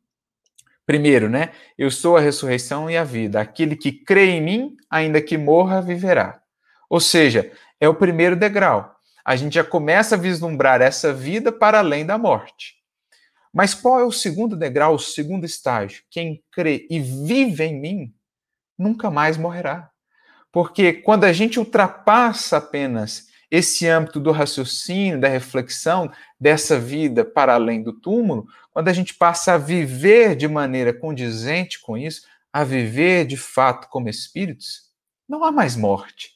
Primeiro, 0.91 1.31
né? 1.31 1.53
Eu 1.79 1.89
sou 1.89 2.17
a 2.17 2.21
ressurreição 2.21 2.91
e 2.91 2.97
a 2.97 3.05
vida. 3.05 3.41
Aquele 3.41 3.77
que 3.77 3.93
crê 3.93 4.31
em 4.31 4.41
mim, 4.41 4.77
ainda 4.91 5.23
que 5.23 5.39
morra, 5.39 5.81
viverá. 5.81 6.43
Ou 6.89 6.99
seja, 6.99 7.53
é 7.79 7.89
o 7.89 7.95
primeiro 7.95 8.35
degrau. 8.35 8.93
A 9.25 9.37
gente 9.37 9.55
já 9.55 9.63
começa 9.63 10.17
a 10.17 10.19
vislumbrar 10.19 10.83
essa 10.83 11.13
vida 11.13 11.53
para 11.53 11.79
além 11.79 12.05
da 12.05 12.19
morte. 12.19 12.75
Mas 13.55 13.73
qual 13.73 14.01
é 14.01 14.05
o 14.05 14.11
segundo 14.11 14.57
degrau, 14.57 14.97
o 14.97 14.99
segundo 14.99 15.47
estágio? 15.47 16.03
Quem 16.11 16.43
crê 16.51 16.89
e 16.91 16.99
vive 16.99 17.63
em 17.63 17.81
mim 17.81 18.15
nunca 18.77 19.13
mais 19.13 19.37
morrerá. 19.37 19.93
Porque 20.51 20.93
quando 20.93 21.23
a 21.23 21.33
gente 21.33 21.57
ultrapassa 21.61 22.57
apenas 22.57 23.29
esse 23.51 23.89
âmbito 23.89 24.21
do 24.21 24.31
raciocínio, 24.31 25.21
da 25.21 25.29
reflexão, 25.29 26.11
dessa 26.39 26.79
vida 26.79 27.25
para 27.25 27.55
além 27.55 27.83
do 27.83 27.93
túmulo, 27.93 28.47
quando 28.71 28.89
a 28.89 28.93
gente 28.93 29.15
passa 29.15 29.55
a 29.55 29.59
viver 29.59 30.37
de 30.37 30.47
maneira 30.47 30.93
condizente 30.93 31.81
com 31.81 31.99
isso, 31.99 32.23
a 32.53 32.63
viver 32.63 33.27
de 33.27 33.37
fato 33.37 33.89
como 33.89 34.09
espíritos, 34.09 34.91
não 35.29 35.45
há 35.45 35.51
mais 35.51 35.77
morte. 35.77 36.31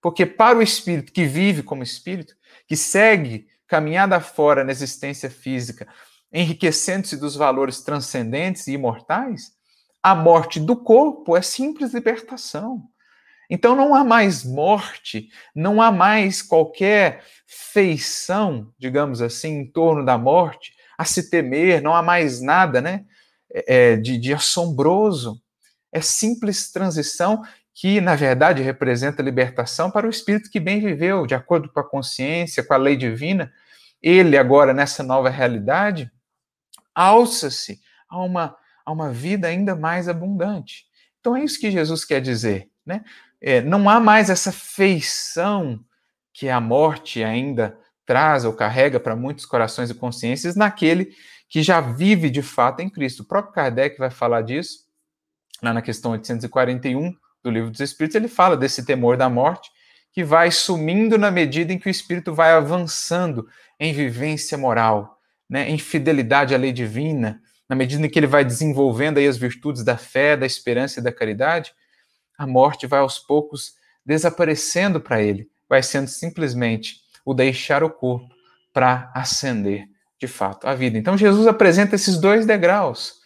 Porque 0.00 0.24
para 0.24 0.58
o 0.58 0.62
espírito 0.62 1.12
que 1.12 1.24
vive 1.24 1.62
como 1.62 1.82
espírito, 1.82 2.34
que 2.66 2.76
segue 2.76 3.48
caminhada 3.66 4.20
fora 4.20 4.64
na 4.64 4.72
existência 4.72 5.30
física, 5.30 5.86
enriquecendo-se 6.32 7.16
dos 7.16 7.36
valores 7.36 7.82
transcendentes 7.82 8.66
e 8.66 8.72
imortais, 8.72 9.52
a 10.02 10.14
morte 10.14 10.58
do 10.58 10.76
corpo 10.76 11.36
é 11.36 11.42
simples 11.42 11.92
libertação. 11.92 12.89
Então 13.50 13.74
não 13.74 13.92
há 13.96 14.04
mais 14.04 14.44
morte, 14.44 15.28
não 15.52 15.82
há 15.82 15.90
mais 15.90 16.40
qualquer 16.40 17.24
feição, 17.44 18.72
digamos 18.78 19.20
assim, 19.20 19.58
em 19.58 19.66
torno 19.66 20.04
da 20.04 20.16
morte, 20.16 20.72
a 20.96 21.04
se 21.04 21.28
temer, 21.28 21.82
não 21.82 21.94
há 21.94 22.02
mais 22.02 22.40
nada 22.40 22.80
né, 22.80 23.04
é, 23.52 23.92
é, 23.92 23.96
de, 23.96 24.16
de 24.16 24.32
assombroso. 24.32 25.42
É 25.92 26.00
simples 26.00 26.70
transição 26.70 27.42
que, 27.74 28.00
na 28.00 28.14
verdade, 28.14 28.62
representa 28.62 29.22
libertação 29.22 29.90
para 29.90 30.06
o 30.06 30.10
espírito 30.10 30.50
que 30.50 30.60
bem 30.60 30.80
viveu, 30.80 31.26
de 31.26 31.34
acordo 31.34 31.68
com 31.68 31.80
a 31.80 31.88
consciência, 31.88 32.62
com 32.62 32.74
a 32.74 32.76
lei 32.76 32.96
divina. 32.96 33.52
Ele, 34.00 34.36
agora, 34.36 34.72
nessa 34.72 35.02
nova 35.02 35.28
realidade, 35.28 36.08
alça-se 36.94 37.80
a 38.08 38.22
uma, 38.22 38.56
a 38.84 38.92
uma 38.92 39.10
vida 39.10 39.48
ainda 39.48 39.74
mais 39.74 40.08
abundante. 40.08 40.84
Então, 41.18 41.34
é 41.34 41.42
isso 41.42 41.58
que 41.58 41.70
Jesus 41.70 42.04
quer 42.04 42.20
dizer. 42.20 42.68
Né? 42.84 43.02
É, 43.40 43.60
não 43.60 43.88
há 43.88 43.98
mais 43.98 44.28
essa 44.28 44.52
feição 44.52 45.80
que 46.32 46.48
a 46.48 46.60
morte 46.60 47.22
ainda 47.24 47.78
traz 48.04 48.44
ou 48.44 48.52
carrega 48.52 48.98
para 48.98 49.16
muitos 49.16 49.46
corações 49.46 49.90
e 49.90 49.94
consciências 49.94 50.56
naquele 50.56 51.14
que 51.48 51.62
já 51.62 51.80
vive 51.80 52.30
de 52.30 52.42
fato 52.42 52.80
em 52.80 52.88
Cristo. 52.88 53.20
O 53.20 53.26
próprio 53.26 53.52
Kardec 53.52 53.98
vai 53.98 54.10
falar 54.10 54.42
disso, 54.42 54.84
lá 55.62 55.72
na 55.72 55.82
questão 55.82 56.12
841 56.12 57.12
do 57.42 57.50
Livro 57.50 57.70
dos 57.70 57.80
Espíritos, 57.80 58.14
ele 58.14 58.28
fala 58.28 58.56
desse 58.56 58.84
temor 58.84 59.16
da 59.16 59.28
morte 59.28 59.70
que 60.12 60.24
vai 60.24 60.50
sumindo 60.50 61.16
na 61.16 61.30
medida 61.30 61.72
em 61.72 61.78
que 61.78 61.88
o 61.88 61.90
espírito 61.90 62.34
vai 62.34 62.52
avançando 62.52 63.46
em 63.78 63.92
vivência 63.92 64.58
moral, 64.58 65.18
né, 65.48 65.68
em 65.70 65.78
fidelidade 65.78 66.54
à 66.54 66.58
lei 66.58 66.72
divina, 66.72 67.40
na 67.68 67.76
medida 67.76 68.04
em 68.04 68.10
que 68.10 68.18
ele 68.18 68.26
vai 68.26 68.44
desenvolvendo 68.44 69.18
aí 69.18 69.26
as 69.26 69.36
virtudes 69.36 69.84
da 69.84 69.96
fé, 69.96 70.36
da 70.36 70.44
esperança 70.44 70.98
e 70.98 71.02
da 71.02 71.12
caridade, 71.12 71.72
a 72.40 72.46
morte 72.46 72.86
vai 72.86 73.00
aos 73.00 73.18
poucos 73.18 73.74
desaparecendo 74.02 74.98
para 74.98 75.20
ele, 75.20 75.46
vai 75.68 75.82
sendo 75.82 76.08
simplesmente 76.08 77.02
o 77.22 77.34
deixar 77.34 77.84
o 77.84 77.90
corpo 77.90 78.34
para 78.72 79.12
ascender 79.14 79.86
de 80.18 80.26
fato 80.26 80.66
a 80.66 80.74
vida. 80.74 80.96
Então 80.96 81.18
Jesus 81.18 81.46
apresenta 81.46 81.96
esses 81.96 82.18
dois 82.18 82.46
degraus. 82.46 83.16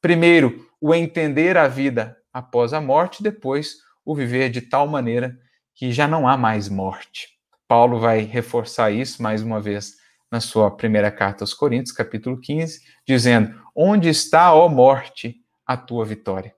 Primeiro, 0.00 0.68
o 0.80 0.92
entender 0.92 1.56
a 1.56 1.68
vida 1.68 2.16
após 2.32 2.72
a 2.72 2.80
morte, 2.80 3.22
depois 3.22 3.76
o 4.04 4.12
viver 4.12 4.50
de 4.50 4.60
tal 4.60 4.88
maneira 4.88 5.38
que 5.72 5.92
já 5.92 6.08
não 6.08 6.26
há 6.26 6.36
mais 6.36 6.68
morte. 6.68 7.28
Paulo 7.68 8.00
vai 8.00 8.22
reforçar 8.22 8.90
isso 8.90 9.22
mais 9.22 9.40
uma 9.40 9.60
vez 9.60 9.92
na 10.32 10.40
sua 10.40 10.68
primeira 10.68 11.12
carta 11.12 11.44
aos 11.44 11.54
Coríntios, 11.54 11.94
capítulo 11.94 12.40
15, 12.40 12.80
dizendo: 13.06 13.54
Onde 13.72 14.08
está, 14.08 14.52
ó 14.52 14.68
morte, 14.68 15.36
a 15.64 15.76
tua 15.76 16.04
vitória? 16.04 16.52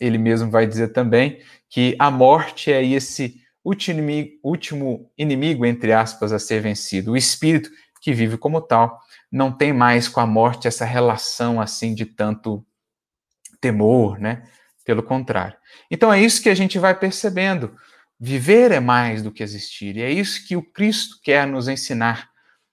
Ele 0.00 0.18
mesmo 0.18 0.50
vai 0.50 0.66
dizer 0.66 0.88
também 0.88 1.40
que 1.68 1.94
a 1.98 2.10
morte 2.10 2.72
é 2.72 2.84
esse 2.84 3.40
último 3.62 5.10
inimigo, 5.16 5.66
entre 5.66 5.92
aspas, 5.92 6.32
a 6.32 6.38
ser 6.38 6.60
vencido. 6.62 7.12
O 7.12 7.16
espírito 7.16 7.70
que 8.00 8.14
vive 8.14 8.38
como 8.38 8.60
tal 8.60 8.98
não 9.30 9.52
tem 9.52 9.72
mais 9.72 10.08
com 10.08 10.20
a 10.20 10.26
morte 10.26 10.66
essa 10.66 10.84
relação 10.84 11.60
assim 11.60 11.94
de 11.94 12.06
tanto 12.06 12.64
temor, 13.60 14.18
né? 14.18 14.42
Pelo 14.84 15.02
contrário. 15.02 15.56
Então 15.90 16.12
é 16.12 16.20
isso 16.20 16.42
que 16.42 16.48
a 16.48 16.54
gente 16.54 16.78
vai 16.78 16.98
percebendo 16.98 17.76
Viver 18.22 18.70
é 18.70 18.80
mais 18.80 19.22
do 19.22 19.32
que 19.32 19.42
existir. 19.42 19.96
E 19.96 20.02
é 20.02 20.10
isso 20.10 20.46
que 20.46 20.54
o 20.54 20.62
Cristo 20.62 21.16
quer 21.22 21.46
nos 21.46 21.68
ensinar 21.68 22.28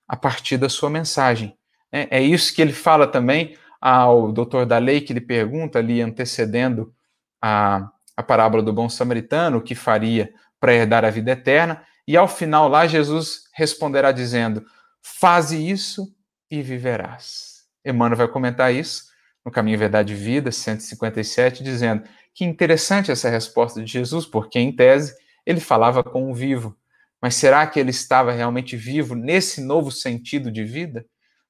a 0.06 0.18
partir 0.18 0.58
da 0.58 0.68
sua 0.68 0.90
mensagem. 0.90 1.58
É, 1.90 2.18
é 2.18 2.22
isso 2.22 2.54
que 2.54 2.62
ele 2.62 2.74
fala 2.74 3.08
também 3.08 3.58
ao 3.80 4.34
doutor 4.34 4.66
da 4.66 4.78
lei, 4.78 5.00
que 5.00 5.14
lhe 5.14 5.22
pergunta 5.22 5.80
ali, 5.80 6.02
antecedendo 6.02 6.94
a, 7.42 7.90
a 8.16 8.24
parábola 8.24 8.64
do 8.64 8.74
bom 8.74 8.90
samaritano, 8.90 9.58
o 9.58 9.62
que 9.62 9.76
faria 9.76 10.32
para 10.60 10.74
herdar 10.74 11.06
a 11.06 11.10
vida 11.10 11.32
eterna. 11.32 11.84
E 12.08 12.16
ao 12.16 12.28
final 12.28 12.68
lá, 12.68 12.88
Jesus 12.88 13.44
responderá 13.54 14.12
dizendo: 14.12 14.66
Faze 15.02 15.58
isso 15.58 16.08
e 16.50 16.62
viverás. 16.62 17.66
Emmanuel 17.86 18.18
vai 18.18 18.28
comentar 18.28 18.74
isso 18.74 19.06
no 19.46 19.52
Caminho 19.52 19.80
Verdade 19.80 20.14
e 20.14 20.16
Vida, 20.16 20.52
157, 20.52 21.64
dizendo 21.64 22.04
que 22.34 22.46
interessante 22.46 23.12
essa 23.12 23.30
resposta 23.30 23.82
de 23.82 23.92
Jesus, 23.92 24.26
porque 24.26 24.60
em 24.60 24.76
tese 24.76 25.16
ele 25.46 25.60
falava 25.60 26.04
com 26.04 26.30
o 26.30 26.34
vivo. 26.34 26.78
Mas 27.22 27.36
será 27.36 27.66
que 27.66 27.80
ele 27.80 27.90
estava 27.90 28.32
realmente 28.32 28.76
vivo 28.76 29.16
nesse 29.16 29.62
novo 29.62 29.92
sentido 29.92 30.52
de 30.52 30.64
vida? 30.64 31.06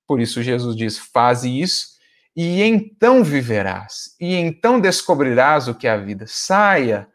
Por 0.08 0.22
isso 0.22 0.42
Jesus 0.42 0.76
diz: 0.76 0.98
faze 0.98 1.50
isso 1.60 1.97
e 2.40 2.62
então 2.62 3.24
viverás, 3.24 4.16
e 4.22 4.36
então 4.36 4.80
descobrirás 4.80 5.68
o 5.68 5.74
que 5.74 5.88
é 5.88 5.90
a 5.90 5.98
vida. 5.98 6.26
Saia 6.28 7.08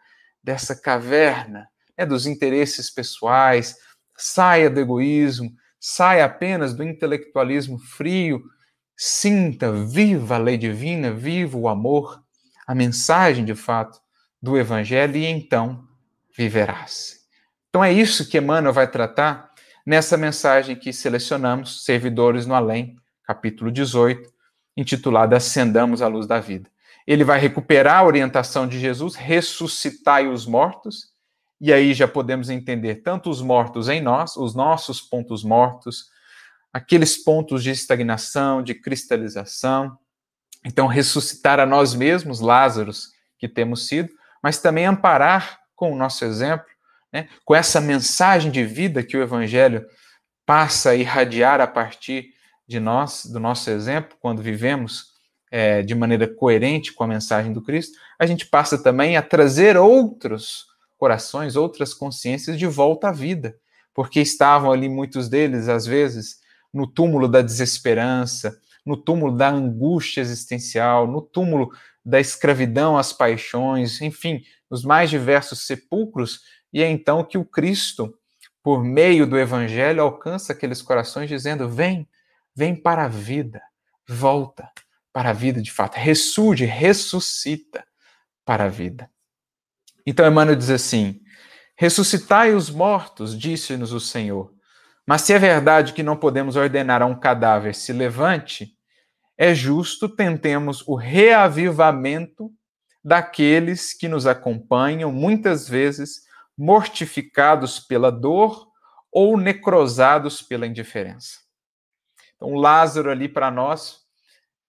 dessa 0.43 0.75
caverna 0.75 1.69
né, 1.97 2.05
dos 2.05 2.27
interesses 2.27 2.91
pessoais, 2.91 3.77
saia 4.17 4.69
do 4.69 4.81
egoísmo, 4.81 5.53
saia 5.79 6.25
apenas 6.25 6.75
do 6.75 6.83
intelectualismo 6.83 7.79
frio, 7.79 8.43
sinta, 8.97 9.73
viva 9.73 10.35
a 10.35 10.39
lei 10.39 10.59
divina, 10.59 11.13
viva 11.13 11.57
o 11.57 11.69
amor, 11.69 12.21
a 12.67 12.75
mensagem 12.75 13.45
de 13.45 13.55
fato 13.55 14.01
do 14.43 14.59
Evangelho, 14.59 15.17
e 15.17 15.25
então 15.25 15.87
viverás. 16.37 17.21
Então 17.69 17.85
é 17.85 17.93
isso 17.93 18.29
que 18.29 18.39
Emmanuel 18.39 18.73
vai 18.73 18.91
tratar 18.91 19.53
nessa 19.87 20.17
mensagem 20.17 20.75
que 20.75 20.93
selecionamos, 20.93 21.85
Servidores 21.85 22.45
no 22.45 22.55
Além, 22.55 22.97
capítulo 23.25 23.71
18, 23.71 24.33
intitulada 24.77 25.37
Acendamos 25.37 26.03
a 26.03 26.09
Luz 26.09 26.27
da 26.27 26.41
Vida. 26.41 26.71
Ele 27.07 27.25
vai 27.25 27.39
recuperar 27.39 27.99
a 27.99 28.05
orientação 28.05 28.67
de 28.67 28.79
Jesus, 28.79 29.15
ressuscitai 29.15 30.29
os 30.29 30.47
mortos, 30.47 31.13
e 31.61 31.73
aí 31.73 31.95
já 31.95 32.09
podemos 32.09 32.51
entender 32.51 32.97
tanto 32.97 33.31
os 33.31 33.41
mortos 33.41 33.89
em 33.89 34.01
nós, 34.01 34.37
os 34.37 34.55
nossos 34.55 35.01
pontos 35.01 35.45
mortos, 35.45 36.11
aqueles 36.73 37.17
pontos 37.17 37.63
de 37.63 37.71
estagnação, 37.71 38.63
de 38.63 38.75
cristalização. 38.75 39.97
Então, 40.65 40.87
ressuscitar 40.87 41.61
a 41.61 41.67
nós 41.67 41.95
mesmos, 41.95 42.41
Lázaros, 42.41 43.13
que 43.39 43.49
temos 43.49 43.87
sido, 43.87 44.11
mas 44.43 44.59
também 44.59 44.87
amparar 44.87 45.61
com 45.75 45.93
o 45.93 45.97
nosso 45.97 46.25
exemplo, 46.25 46.67
né, 47.13 47.29
com 47.45 47.55
essa 47.55 47.81
mensagem 47.81 48.51
de 48.51 48.65
vida 48.65 49.03
que 49.03 49.17
o 49.17 49.23
Evangelho 49.23 49.85
passa 50.47 50.91
a 50.91 50.97
irradiar 50.97 51.61
a 51.61 51.67
partir 51.67 52.33
de 52.67 52.81
nós, 52.81 53.27
do 53.27 53.41
nosso 53.41 53.71
exemplo, 53.71 54.17
quando 54.21 54.43
vivemos 54.43 55.13
é, 55.51 55.83
de 55.83 55.95
maneira 55.95 56.27
coerente 56.27 56.93
com 56.93 57.05
a 57.05 57.07
mensagem 57.09 57.53
do 57.53 57.63
Cristo, 57.63 57.99
a 58.19 58.27
gente 58.27 58.47
passa 58.47 58.83
também 58.83 59.17
a 59.17 59.23
trazer 59.23 59.77
outros 59.77 60.67
corações, 60.97 61.57
outras 61.57 61.93
consciências 61.93 62.59
de 62.59 62.67
volta 62.67 63.09
à 63.09 63.13
vida, 63.13 63.57
porque 63.93 64.21
estavam 64.21 64.73
ali 64.73 64.89
muitos 64.89 65.29
deles, 65.29 65.69
às 65.69 65.85
vezes, 65.85 66.37
no 66.73 66.87
túmulo 66.87 67.29
da 67.29 67.43
desesperança, 67.43 68.57
no 68.85 68.97
túmulo 68.97 69.37
da 69.37 69.51
angústia 69.51 70.21
existencial, 70.21 71.07
no 71.07 71.21
túmulo 71.21 71.71
da 72.05 72.19
escravidão 72.19 72.97
às 72.97 73.13
paixões, 73.13 74.01
enfim, 74.01 74.43
nos 74.71 74.85
mais 74.85 75.11
diversos 75.11 75.67
sepulcros, 75.67 76.41
e 76.73 76.83
é 76.83 76.91
então 76.91 77.23
que 77.23 77.37
o 77.37 77.45
Cristo, 77.45 78.15
por 78.63 78.83
meio 78.83 79.27
do 79.27 79.39
Evangelho, 79.39 80.03
alcança 80.03 80.53
aqueles 80.53 80.81
corações 80.81 81.29
dizendo: 81.29 81.69
vem, 81.69 82.09
vem 82.55 82.75
para 82.75 83.05
a 83.05 83.09
vida, 83.09 83.63
volta 84.09 84.71
para 85.13 85.31
a 85.31 85.33
vida 85.33 85.61
de 85.61 85.71
fato, 85.71 85.97
ressurge, 85.97 86.65
ressuscita 86.65 87.85
para 88.45 88.65
a 88.65 88.69
vida. 88.69 89.11
Então 90.07 90.27
Emmanuel 90.27 90.57
diz 90.57 90.71
assim: 90.71 91.21
ressuscitai 91.77 92.55
os 92.55 92.71
mortos, 92.71 93.39
disse-nos 93.39 93.93
o 93.93 94.01
Senhor. 94.01 94.53
Mas 95.07 95.23
se 95.23 95.33
é 95.33 95.39
verdade 95.39 95.93
que 95.93 96.03
não 96.03 96.17
podemos 96.17 96.57
ordenar 96.57 97.03
a 97.03 97.07
um 97.07 97.19
cadáver 97.19 97.75
se 97.75 97.93
levante, 97.93 98.77
é 99.37 99.55
justo 99.55 100.09
tentemos 100.09 100.87
o 100.87 100.95
reavivamento 100.95 102.51
daqueles 103.05 103.93
que 103.93 104.07
nos 104.07 104.27
acompanham, 104.27 105.11
muitas 105.11 105.69
vezes 105.69 106.23
mortificados 106.57 107.81
pela 107.81 108.13
dor 108.13 108.69
ou 109.11 109.37
necrosados 109.37 110.41
pela 110.41 110.67
indiferença. 110.67 111.41
Então, 112.43 112.57
Lázaro 112.57 113.09
ali 113.09 113.29
para 113.29 113.53
nós, 113.53 114.01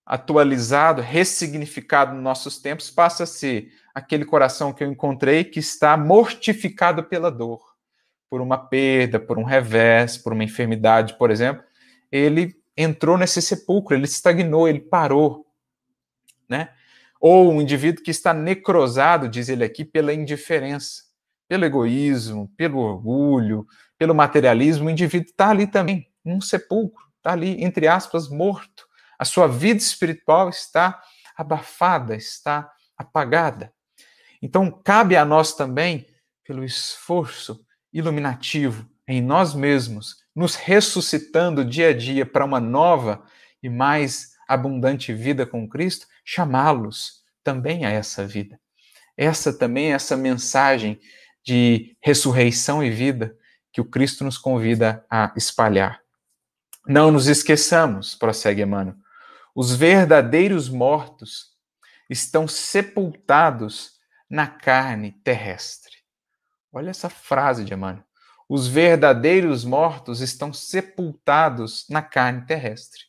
atualizado, 0.06 1.02
ressignificado 1.02 2.14
nos 2.14 2.24
nossos 2.24 2.60
tempos, 2.60 2.92
passa 2.92 3.24
a 3.24 3.26
ser 3.26 3.72
aquele 3.96 4.26
coração 4.26 4.72
que 4.72 4.84
eu 4.84 4.92
encontrei 4.92 5.44
que 5.44 5.60
está 5.60 5.98
mortificado 5.98 7.04
pela 7.04 7.32
dor, 7.32 7.60
por 8.30 8.42
uma 8.42 8.60
perda, 8.60 9.20
por 9.20 9.40
um 9.40 9.44
revés, 9.44 10.20
por 10.20 10.34
uma 10.34 10.44
enfermidade, 10.44 11.18
por 11.18 11.32
exemplo. 11.32 11.64
Ele 12.12 12.56
entrou 12.78 13.18
nesse 13.18 13.42
sepulcro, 13.42 13.96
ele 13.96 14.06
estagnou, 14.06 14.68
ele 14.68 14.80
parou, 14.80 15.48
né? 16.48 16.70
Ou 17.20 17.52
um 17.52 17.60
indivíduo 17.60 18.04
que 18.04 18.12
está 18.12 18.36
necrosado, 18.36 19.28
diz 19.28 19.50
ele 19.50 19.64
aqui, 19.64 19.84
pela 19.84 20.14
indiferença, 20.14 21.06
pelo 21.48 21.66
egoísmo, 21.66 22.52
pelo 22.56 22.78
orgulho, 22.78 23.66
pelo 23.98 24.14
materialismo, 24.14 24.88
o 24.88 24.92
indivíduo 24.92 25.32
está 25.32 25.50
ali 25.50 25.66
também, 25.66 26.08
num 26.24 26.40
sepulcro, 26.40 27.04
está 27.24 27.32
ali, 27.32 27.64
entre 27.64 27.88
aspas, 27.88 28.28
morto. 28.28 28.86
A 29.18 29.24
sua 29.24 29.48
vida 29.48 29.80
espiritual 29.80 30.50
está 30.50 31.02
abafada, 31.38 32.16
está 32.16 32.70
apagada. 32.98 33.74
Então, 34.42 34.70
cabe 34.70 35.16
a 35.16 35.24
nós 35.24 35.56
também, 35.56 36.06
pelo 36.44 36.66
esforço 36.66 37.66
iluminativo 37.94 38.86
em 39.08 39.22
nós 39.22 39.54
mesmos, 39.54 40.18
nos 40.36 40.56
ressuscitando 40.56 41.64
dia 41.64 41.90
a 41.90 41.94
dia 41.94 42.26
para 42.26 42.44
uma 42.44 42.60
nova 42.60 43.24
e 43.62 43.70
mais 43.70 44.34
abundante 44.46 45.14
vida 45.14 45.46
com 45.46 45.68
Cristo, 45.68 46.06
chamá-los 46.26 47.24
também 47.42 47.86
a 47.86 47.90
essa 47.90 48.28
vida. 48.28 48.60
Essa 49.16 49.58
também 49.58 49.92
é 49.92 49.96
essa 49.96 50.18
mensagem 50.18 51.00
de 51.46 51.96
ressurreição 52.02 52.84
e 52.84 52.90
vida 52.90 53.38
que 53.72 53.80
o 53.80 53.86
Cristo 53.86 54.26
nos 54.26 54.38
convida 54.38 55.06
a 55.10 55.32
espalhar. 55.38 56.03
Não 56.88 57.12
nos 57.12 57.28
esqueçamos, 57.28 58.14
prossegue 58.14 58.62
Emmanuel, 58.62 58.96
os 59.56 59.74
verdadeiros 59.74 60.68
mortos 60.68 61.54
estão 62.10 62.48
sepultados 62.48 63.94
na 64.30 64.48
carne 64.48 65.12
terrestre. 65.24 65.94
Olha 66.72 66.90
essa 66.90 67.10
frase 67.10 67.64
de 67.64 67.74
Emmanuel. 67.74 68.04
Os 68.50 68.68
verdadeiros 68.68 69.64
mortos 69.64 70.20
estão 70.20 70.52
sepultados 70.52 71.86
na 71.90 72.02
carne 72.02 72.46
terrestre. 72.46 73.02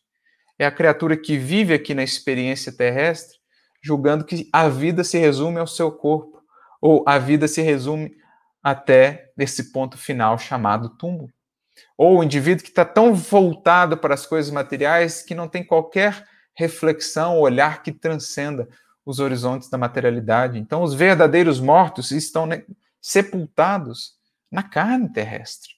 É 0.56 0.64
a 0.64 0.70
criatura 0.70 1.16
que 1.16 1.36
vive 1.36 1.74
aqui 1.74 1.94
na 1.94 2.04
experiência 2.04 2.70
terrestre, 2.70 3.38
julgando 3.82 4.24
que 4.24 4.48
a 4.52 4.68
vida 4.68 5.02
se 5.02 5.18
resume 5.18 5.58
ao 5.58 5.66
seu 5.66 5.90
corpo, 5.90 6.40
ou 6.80 7.02
a 7.08 7.18
vida 7.18 7.48
se 7.48 7.60
resume 7.60 8.14
até 8.62 9.32
esse 9.36 9.72
ponto 9.72 9.98
final 9.98 10.38
chamado 10.38 10.90
túmulo. 10.90 11.32
Ou 11.96 12.18
o 12.18 12.24
indivíduo 12.24 12.64
que 12.64 12.70
está 12.70 12.84
tão 12.84 13.14
voltado 13.14 13.96
para 13.96 14.14
as 14.14 14.26
coisas 14.26 14.50
materiais 14.50 15.22
que 15.22 15.34
não 15.34 15.48
tem 15.48 15.64
qualquer 15.64 16.26
reflexão, 16.54 17.38
olhar 17.38 17.82
que 17.82 17.92
transcenda 17.92 18.68
os 19.04 19.18
horizontes 19.18 19.68
da 19.68 19.76
materialidade. 19.76 20.58
Então, 20.58 20.82
os 20.82 20.94
verdadeiros 20.94 21.60
mortos 21.60 22.10
estão 22.10 22.48
sepultados 23.00 24.14
na 24.50 24.62
carne 24.62 25.12
terrestre. 25.12 25.74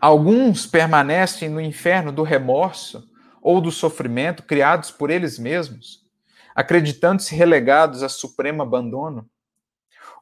Alguns 0.00 0.66
permanecem 0.66 1.48
no 1.48 1.60
inferno 1.60 2.12
do 2.12 2.22
remorso 2.22 3.08
ou 3.40 3.60
do 3.60 3.70
sofrimento 3.70 4.42
criados 4.42 4.90
por 4.90 5.10
eles 5.10 5.38
mesmos, 5.38 6.04
acreditando-se 6.54 7.34
relegados 7.34 8.02
a 8.02 8.08
supremo 8.08 8.62
abandono. 8.62 9.28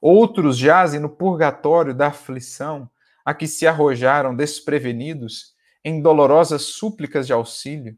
Outros 0.01 0.59
jazem 0.59 1.01
no 1.01 1.09
purgatório 1.09 1.95
da 1.95 2.09
aflição, 2.09 2.89
a 3.25 3.33
que 3.33 3.47
se 3.47 3.67
arrojaram 3.67 4.35
desprevenidos 4.35 5.55
em 5.85 6.01
dolorosas 6.01 6.63
súplicas 6.63 7.27
de 7.27 7.33
auxílio. 7.33 7.97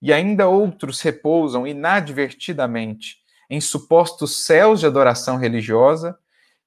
E 0.00 0.12
ainda 0.12 0.48
outros 0.48 1.00
repousam 1.00 1.66
inadvertidamente 1.66 3.18
em 3.48 3.60
supostos 3.60 4.44
céus 4.44 4.80
de 4.80 4.86
adoração 4.86 5.36
religiosa, 5.36 6.18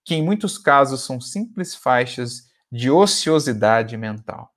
que 0.03 0.15
em 0.15 0.23
muitos 0.23 0.57
casos 0.57 1.03
são 1.03 1.19
simples 1.19 1.75
faixas 1.75 2.49
de 2.71 2.89
ociosidade 2.89 3.95
mental. 3.97 4.53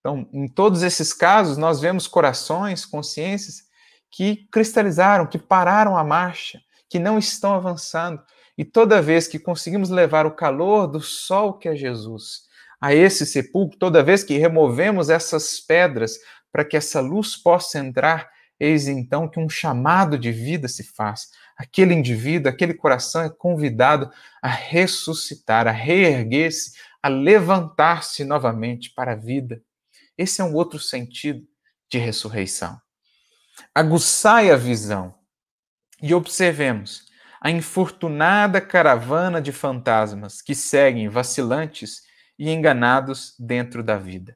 Então, 0.00 0.28
em 0.32 0.46
todos 0.46 0.82
esses 0.82 1.12
casos, 1.12 1.56
nós 1.56 1.80
vemos 1.80 2.06
corações, 2.06 2.84
consciências 2.84 3.64
que 4.10 4.46
cristalizaram, 4.50 5.26
que 5.26 5.38
pararam 5.38 5.96
a 5.96 6.04
marcha, 6.04 6.60
que 6.88 6.98
não 6.98 7.18
estão 7.18 7.54
avançando. 7.54 8.22
E 8.56 8.64
toda 8.64 9.02
vez 9.02 9.26
que 9.26 9.38
conseguimos 9.38 9.90
levar 9.90 10.26
o 10.26 10.34
calor 10.34 10.86
do 10.86 11.00
sol 11.00 11.54
que 11.54 11.68
é 11.68 11.74
Jesus 11.74 12.44
a 12.80 12.94
esse 12.94 13.24
sepulcro, 13.24 13.78
toda 13.78 14.02
vez 14.02 14.22
que 14.22 14.36
removemos 14.36 15.08
essas 15.08 15.58
pedras 15.58 16.18
para 16.52 16.64
que 16.64 16.76
essa 16.76 17.00
luz 17.00 17.34
possa 17.34 17.78
entrar, 17.78 18.30
eis 18.60 18.86
então 18.88 19.26
que 19.26 19.40
um 19.40 19.48
chamado 19.48 20.18
de 20.18 20.30
vida 20.30 20.68
se 20.68 20.84
faz. 20.84 21.30
Aquele 21.56 21.94
indivíduo, 21.94 22.50
aquele 22.52 22.74
coração 22.74 23.22
é 23.22 23.30
convidado 23.30 24.10
a 24.42 24.48
ressuscitar, 24.48 25.66
a 25.66 25.70
reerguer-se, 25.70 26.72
a 27.02 27.08
levantar-se 27.08 28.22
novamente 28.22 28.92
para 28.94 29.12
a 29.12 29.16
vida. 29.16 29.62
Esse 30.16 30.40
é 30.40 30.44
um 30.44 30.54
outro 30.54 30.78
sentido 30.78 31.42
de 31.90 31.98
ressurreição. 31.98 32.78
Aguçai 33.74 34.50
a 34.50 34.56
visão 34.56 35.14
e 36.02 36.12
observemos 36.12 37.06
a 37.44 37.50
infortunada 37.50 38.58
caravana 38.58 39.38
de 39.38 39.52
fantasmas 39.52 40.40
que 40.40 40.54
seguem 40.54 41.10
vacilantes 41.10 42.00
e 42.38 42.50
enganados 42.50 43.34
dentro 43.38 43.82
da 43.82 43.98
vida. 43.98 44.34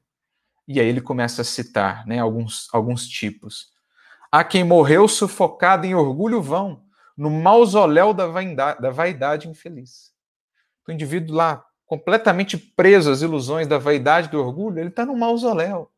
E 0.69 0.79
aí 0.79 0.87
ele 0.87 1.01
começa 1.01 1.41
a 1.41 1.45
citar 1.45 2.07
né, 2.07 2.19
alguns, 2.19 2.69
alguns 2.71 3.09
tipos. 3.09 3.69
Há 4.31 4.45
quem 4.45 4.63
morreu 4.63 5.09
sufocado 5.09 5.87
em 5.87 5.95
orgulho 5.95 6.43
vão, 6.43 6.85
no 7.17 7.31
mausoléu 7.31 8.13
da 8.13 8.27
vaidade, 8.27 8.79
da 8.83 8.91
vaidade 8.91 9.49
infeliz. 9.49 10.13
O 10.87 10.93
indivíduo 10.93 11.35
lá, 11.35 11.65
completamente 11.87 12.59
preso 12.59 13.11
às 13.11 13.23
ilusões 13.23 13.67
da 13.67 13.79
vaidade 13.79 14.29
e 14.29 14.33
do 14.33 14.39
orgulho, 14.39 14.81
ele 14.81 14.91
está 14.91 15.07
no 15.07 15.17
mausoléu. 15.17 15.91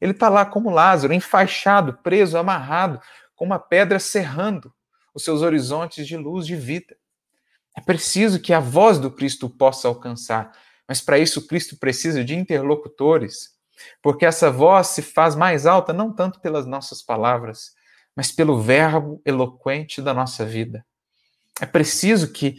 Ele 0.00 0.10
está 0.10 0.28
lá 0.28 0.44
como 0.44 0.70
Lázaro, 0.70 1.12
enfaixado, 1.12 1.98
preso, 2.02 2.36
amarrado, 2.36 3.00
com 3.36 3.44
uma 3.44 3.60
pedra 3.60 4.00
cerrando 4.00 4.74
os 5.14 5.24
seus 5.24 5.42
horizontes 5.42 6.06
de 6.06 6.16
luz, 6.16 6.46
de 6.46 6.56
vida. 6.56 6.96
É 7.76 7.80
preciso 7.80 8.40
que 8.40 8.52
a 8.52 8.60
voz 8.60 8.98
do 8.98 9.10
Cristo 9.10 9.48
possa 9.48 9.88
alcançar, 9.88 10.52
mas 10.86 11.00
para 11.00 11.18
isso 11.18 11.46
Cristo 11.46 11.76
precisa 11.76 12.24
de 12.24 12.34
interlocutores, 12.34 13.50
porque 14.02 14.26
essa 14.26 14.50
voz 14.50 14.88
se 14.88 15.02
faz 15.02 15.34
mais 15.34 15.66
alta 15.66 15.92
não 15.92 16.12
tanto 16.12 16.40
pelas 16.40 16.66
nossas 16.66 17.02
palavras, 17.02 17.74
mas 18.14 18.30
pelo 18.30 18.60
verbo 18.60 19.20
eloquente 19.24 20.02
da 20.02 20.12
nossa 20.12 20.44
vida. 20.44 20.84
É 21.60 21.66
preciso 21.66 22.32
que 22.32 22.56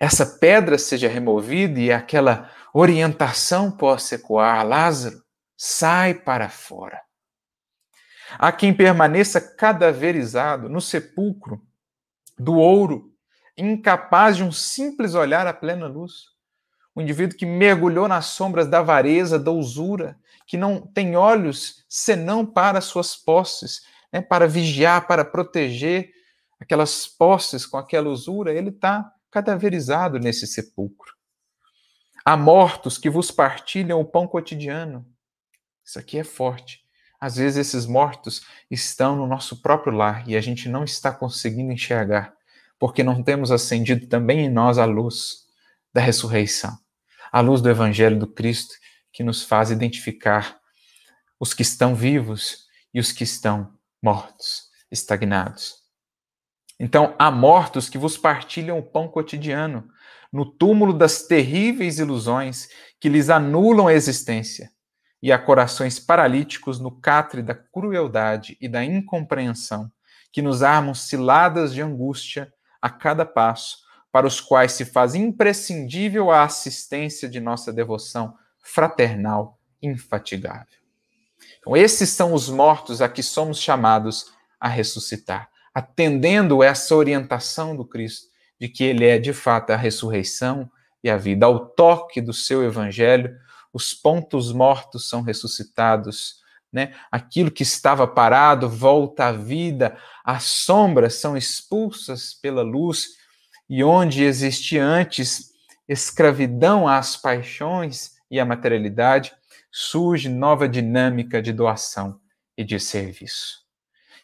essa 0.00 0.24
pedra 0.24 0.78
seja 0.78 1.08
removida 1.08 1.78
e 1.78 1.92
aquela 1.92 2.50
orientação 2.72 3.70
possa 3.70 4.16
ecoar. 4.16 4.66
Lázaro, 4.66 5.22
sai 5.56 6.14
para 6.14 6.48
fora. 6.48 7.00
Há 8.38 8.50
quem 8.50 8.74
permaneça 8.74 9.40
cadaverizado 9.40 10.68
no 10.68 10.80
sepulcro 10.80 11.62
do 12.38 12.54
ouro, 12.54 13.12
incapaz 13.56 14.36
de 14.36 14.44
um 14.44 14.52
simples 14.52 15.14
olhar 15.14 15.46
à 15.46 15.52
plena 15.52 15.86
luz. 15.86 16.34
Um 16.96 17.02
indivíduo 17.02 17.36
que 17.36 17.46
mergulhou 17.46 18.06
nas 18.06 18.26
sombras 18.26 18.68
da 18.68 18.78
avareza, 18.78 19.38
da 19.38 19.50
usura, 19.50 20.18
que 20.46 20.56
não 20.56 20.80
tem 20.80 21.16
olhos 21.16 21.84
senão 21.88 22.44
para 22.44 22.80
suas 22.80 23.16
posses, 23.16 23.82
né, 24.12 24.20
para 24.20 24.46
vigiar, 24.46 25.06
para 25.06 25.24
proteger 25.24 26.12
aquelas 26.60 27.06
posses 27.06 27.66
com 27.66 27.76
aquela 27.76 28.08
usura, 28.08 28.52
ele 28.52 28.70
está 28.70 29.12
cadaverizado 29.30 30.18
nesse 30.18 30.46
sepulcro. 30.46 31.12
Há 32.24 32.36
mortos 32.36 32.96
que 32.96 33.10
vos 33.10 33.30
partilham 33.30 34.00
o 34.00 34.04
pão 34.04 34.26
cotidiano. 34.26 35.06
Isso 35.84 35.98
aqui 35.98 36.18
é 36.18 36.24
forte. 36.24 36.83
Às 37.24 37.36
vezes 37.36 37.56
esses 37.56 37.86
mortos 37.86 38.42
estão 38.70 39.16
no 39.16 39.26
nosso 39.26 39.62
próprio 39.62 39.96
lar 39.96 40.28
e 40.28 40.36
a 40.36 40.42
gente 40.42 40.68
não 40.68 40.84
está 40.84 41.10
conseguindo 41.10 41.72
enxergar, 41.72 42.34
porque 42.78 43.02
não 43.02 43.22
temos 43.22 43.50
acendido 43.50 44.06
também 44.08 44.40
em 44.40 44.50
nós 44.50 44.76
a 44.76 44.84
luz 44.84 45.46
da 45.90 46.02
ressurreição, 46.02 46.76
a 47.32 47.40
luz 47.40 47.62
do 47.62 47.70
evangelho 47.70 48.18
do 48.18 48.26
Cristo 48.26 48.74
que 49.10 49.24
nos 49.24 49.42
faz 49.42 49.70
identificar 49.70 50.60
os 51.40 51.54
que 51.54 51.62
estão 51.62 51.94
vivos 51.94 52.66
e 52.92 53.00
os 53.00 53.10
que 53.10 53.24
estão 53.24 53.72
mortos, 54.02 54.64
estagnados. 54.92 55.76
Então, 56.78 57.16
há 57.18 57.30
mortos 57.30 57.88
que 57.88 57.96
vos 57.96 58.18
partilham 58.18 58.78
o 58.78 58.82
pão 58.82 59.08
cotidiano, 59.08 59.88
no 60.30 60.44
túmulo 60.44 60.92
das 60.92 61.22
terríveis 61.22 61.98
ilusões 61.98 62.68
que 63.00 63.08
lhes 63.08 63.30
anulam 63.30 63.86
a 63.86 63.94
existência 63.94 64.73
e 65.24 65.32
a 65.32 65.38
corações 65.38 65.98
paralíticos 65.98 66.78
no 66.78 66.90
catre 66.90 67.40
da 67.40 67.54
crueldade 67.54 68.58
e 68.60 68.68
da 68.68 68.84
incompreensão, 68.84 69.90
que 70.30 70.42
nos 70.42 70.62
armam 70.62 70.92
ciladas 70.92 71.72
de 71.72 71.80
angústia 71.80 72.52
a 72.80 72.90
cada 72.90 73.24
passo, 73.24 73.78
para 74.12 74.26
os 74.26 74.38
quais 74.38 74.72
se 74.72 74.84
faz 74.84 75.14
imprescindível 75.14 76.30
a 76.30 76.42
assistência 76.42 77.26
de 77.26 77.40
nossa 77.40 77.72
devoção 77.72 78.34
fraternal 78.60 79.58
infatigável. 79.82 80.76
Então, 81.58 81.74
esses 81.74 82.10
são 82.10 82.34
os 82.34 82.50
mortos 82.50 83.00
a 83.00 83.08
que 83.08 83.22
somos 83.22 83.58
chamados 83.58 84.30
a 84.60 84.68
ressuscitar, 84.68 85.48
atendendo 85.74 86.62
essa 86.62 86.94
orientação 86.94 87.74
do 87.74 87.86
Cristo 87.86 88.26
de 88.60 88.68
que 88.68 88.84
ele 88.84 89.06
é 89.06 89.18
de 89.18 89.32
fato 89.32 89.70
a 89.70 89.76
ressurreição 89.76 90.70
e 91.02 91.08
a 91.08 91.16
vida. 91.16 91.46
Ao 91.46 91.64
toque 91.64 92.20
do 92.20 92.34
seu 92.34 92.62
evangelho, 92.62 93.34
os 93.74 93.92
pontos 93.92 94.52
mortos 94.52 95.08
são 95.08 95.20
ressuscitados, 95.20 96.36
né? 96.72 96.94
Aquilo 97.10 97.50
que 97.50 97.64
estava 97.64 98.06
parado 98.06 98.70
volta 98.70 99.26
à 99.26 99.32
vida, 99.32 99.98
as 100.24 100.44
sombras 100.44 101.16
são 101.16 101.36
expulsas 101.36 102.32
pela 102.34 102.62
luz, 102.62 103.08
e 103.68 103.82
onde 103.82 104.22
existia 104.22 104.84
antes 104.84 105.50
escravidão 105.88 106.86
às 106.86 107.16
paixões 107.16 108.12
e 108.30 108.38
à 108.38 108.44
materialidade, 108.44 109.34
surge 109.72 110.28
nova 110.28 110.68
dinâmica 110.68 111.42
de 111.42 111.52
doação 111.52 112.20
e 112.56 112.62
de 112.62 112.78
serviço. 112.78 113.64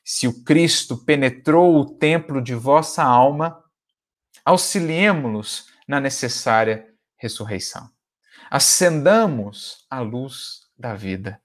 Se 0.04 0.28
o 0.28 0.44
Cristo 0.44 0.96
penetrou 1.04 1.76
o 1.76 1.98
templo 1.98 2.40
de 2.40 2.54
vossa 2.54 3.02
alma, 3.02 3.60
auxiliemo-los 4.44 5.66
na 5.88 6.00
necessária 6.00 6.86
ressurreição 7.16 7.90
acendamos 8.50 9.86
a 9.88 10.00
luz 10.00 10.62
da 10.76 10.94
vida. 10.94 11.40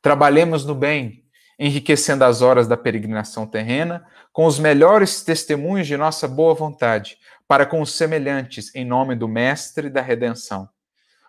Trabalhemos 0.00 0.64
no 0.64 0.76
bem, 0.76 1.24
enriquecendo 1.58 2.24
as 2.24 2.40
horas 2.40 2.68
da 2.68 2.76
peregrinação 2.76 3.46
terrena 3.46 4.06
com 4.32 4.46
os 4.46 4.58
melhores 4.58 5.24
testemunhos 5.24 5.88
de 5.88 5.96
nossa 5.96 6.28
boa 6.28 6.54
vontade, 6.54 7.18
para 7.48 7.66
com 7.66 7.80
os 7.80 7.94
semelhantes, 7.94 8.72
em 8.74 8.84
nome 8.84 9.16
do 9.16 9.26
Mestre 9.26 9.90
da 9.90 10.00
redenção. 10.00 10.68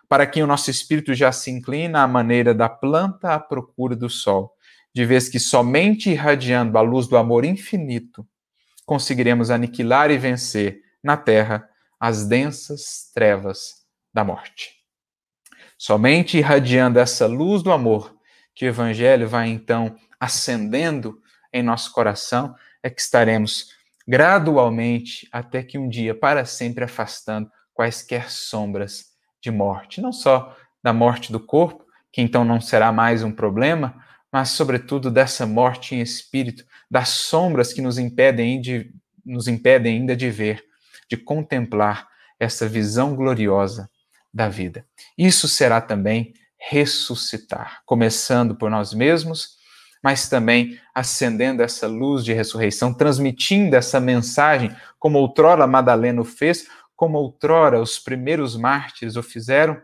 Para 0.08 0.26
quem 0.26 0.42
o 0.42 0.46
nosso 0.46 0.70
espírito 0.70 1.12
já 1.14 1.32
se 1.32 1.50
inclina 1.50 2.02
à 2.02 2.06
maneira 2.06 2.54
da 2.54 2.68
planta 2.68 3.34
à 3.34 3.40
procura 3.40 3.96
do 3.96 4.08
sol, 4.08 4.54
de 4.94 5.04
vez 5.04 5.28
que 5.28 5.40
somente 5.40 6.10
irradiando 6.10 6.78
a 6.78 6.80
luz 6.80 7.08
do 7.08 7.16
amor 7.16 7.44
infinito 7.44 8.26
conseguiremos 8.86 9.50
aniquilar 9.50 10.10
e 10.10 10.16
vencer 10.16 10.80
na 11.02 11.16
terra 11.16 11.68
as 12.00 12.24
densas 12.24 13.10
trevas 13.12 13.84
da 14.14 14.24
morte. 14.24 14.77
Somente 15.78 16.36
irradiando 16.36 16.98
essa 16.98 17.28
luz 17.28 17.62
do 17.62 17.70
amor, 17.70 18.12
que 18.52 18.64
o 18.64 18.68
Evangelho 18.68 19.28
vai 19.28 19.48
então 19.48 19.94
acendendo 20.18 21.22
em 21.52 21.62
nosso 21.62 21.92
coração, 21.92 22.52
é 22.82 22.90
que 22.90 23.00
estaremos 23.00 23.68
gradualmente 24.06 25.28
até 25.30 25.62
que 25.62 25.78
um 25.78 25.88
dia, 25.88 26.16
para 26.16 26.44
sempre, 26.44 26.82
afastando 26.82 27.48
quaisquer 27.72 28.28
sombras 28.28 29.04
de 29.40 29.52
morte. 29.52 30.00
Não 30.00 30.12
só 30.12 30.56
da 30.82 30.92
morte 30.92 31.30
do 31.30 31.38
corpo, 31.38 31.86
que 32.10 32.20
então 32.20 32.44
não 32.44 32.60
será 32.60 32.90
mais 32.90 33.22
um 33.22 33.30
problema, 33.30 34.04
mas, 34.32 34.50
sobretudo, 34.50 35.12
dessa 35.12 35.46
morte 35.46 35.94
em 35.94 36.00
espírito, 36.00 36.64
das 36.90 37.10
sombras 37.10 37.72
que 37.72 37.80
nos 37.80 37.98
impedem, 37.98 38.60
de, 38.60 38.92
nos 39.24 39.46
impedem 39.46 39.98
ainda 40.00 40.16
de 40.16 40.28
ver, 40.28 40.64
de 41.08 41.16
contemplar 41.16 42.08
essa 42.40 42.66
visão 42.66 43.14
gloriosa 43.14 43.88
da 44.32 44.48
vida. 44.48 44.86
Isso 45.16 45.48
será 45.48 45.80
também 45.80 46.34
ressuscitar, 46.58 47.82
começando 47.86 48.54
por 48.54 48.70
nós 48.70 48.92
mesmos, 48.92 49.56
mas 50.02 50.28
também 50.28 50.78
acendendo 50.94 51.62
essa 51.62 51.86
luz 51.86 52.24
de 52.24 52.32
ressurreição, 52.32 52.92
transmitindo 52.94 53.76
essa 53.76 54.00
mensagem, 54.00 54.74
como 54.98 55.18
outrora 55.18 55.66
Madalena 55.66 56.24
fez, 56.24 56.66
como 56.94 57.18
outrora 57.18 57.80
os 57.80 57.98
primeiros 57.98 58.56
mártires 58.56 59.16
o 59.16 59.22
fizeram, 59.22 59.80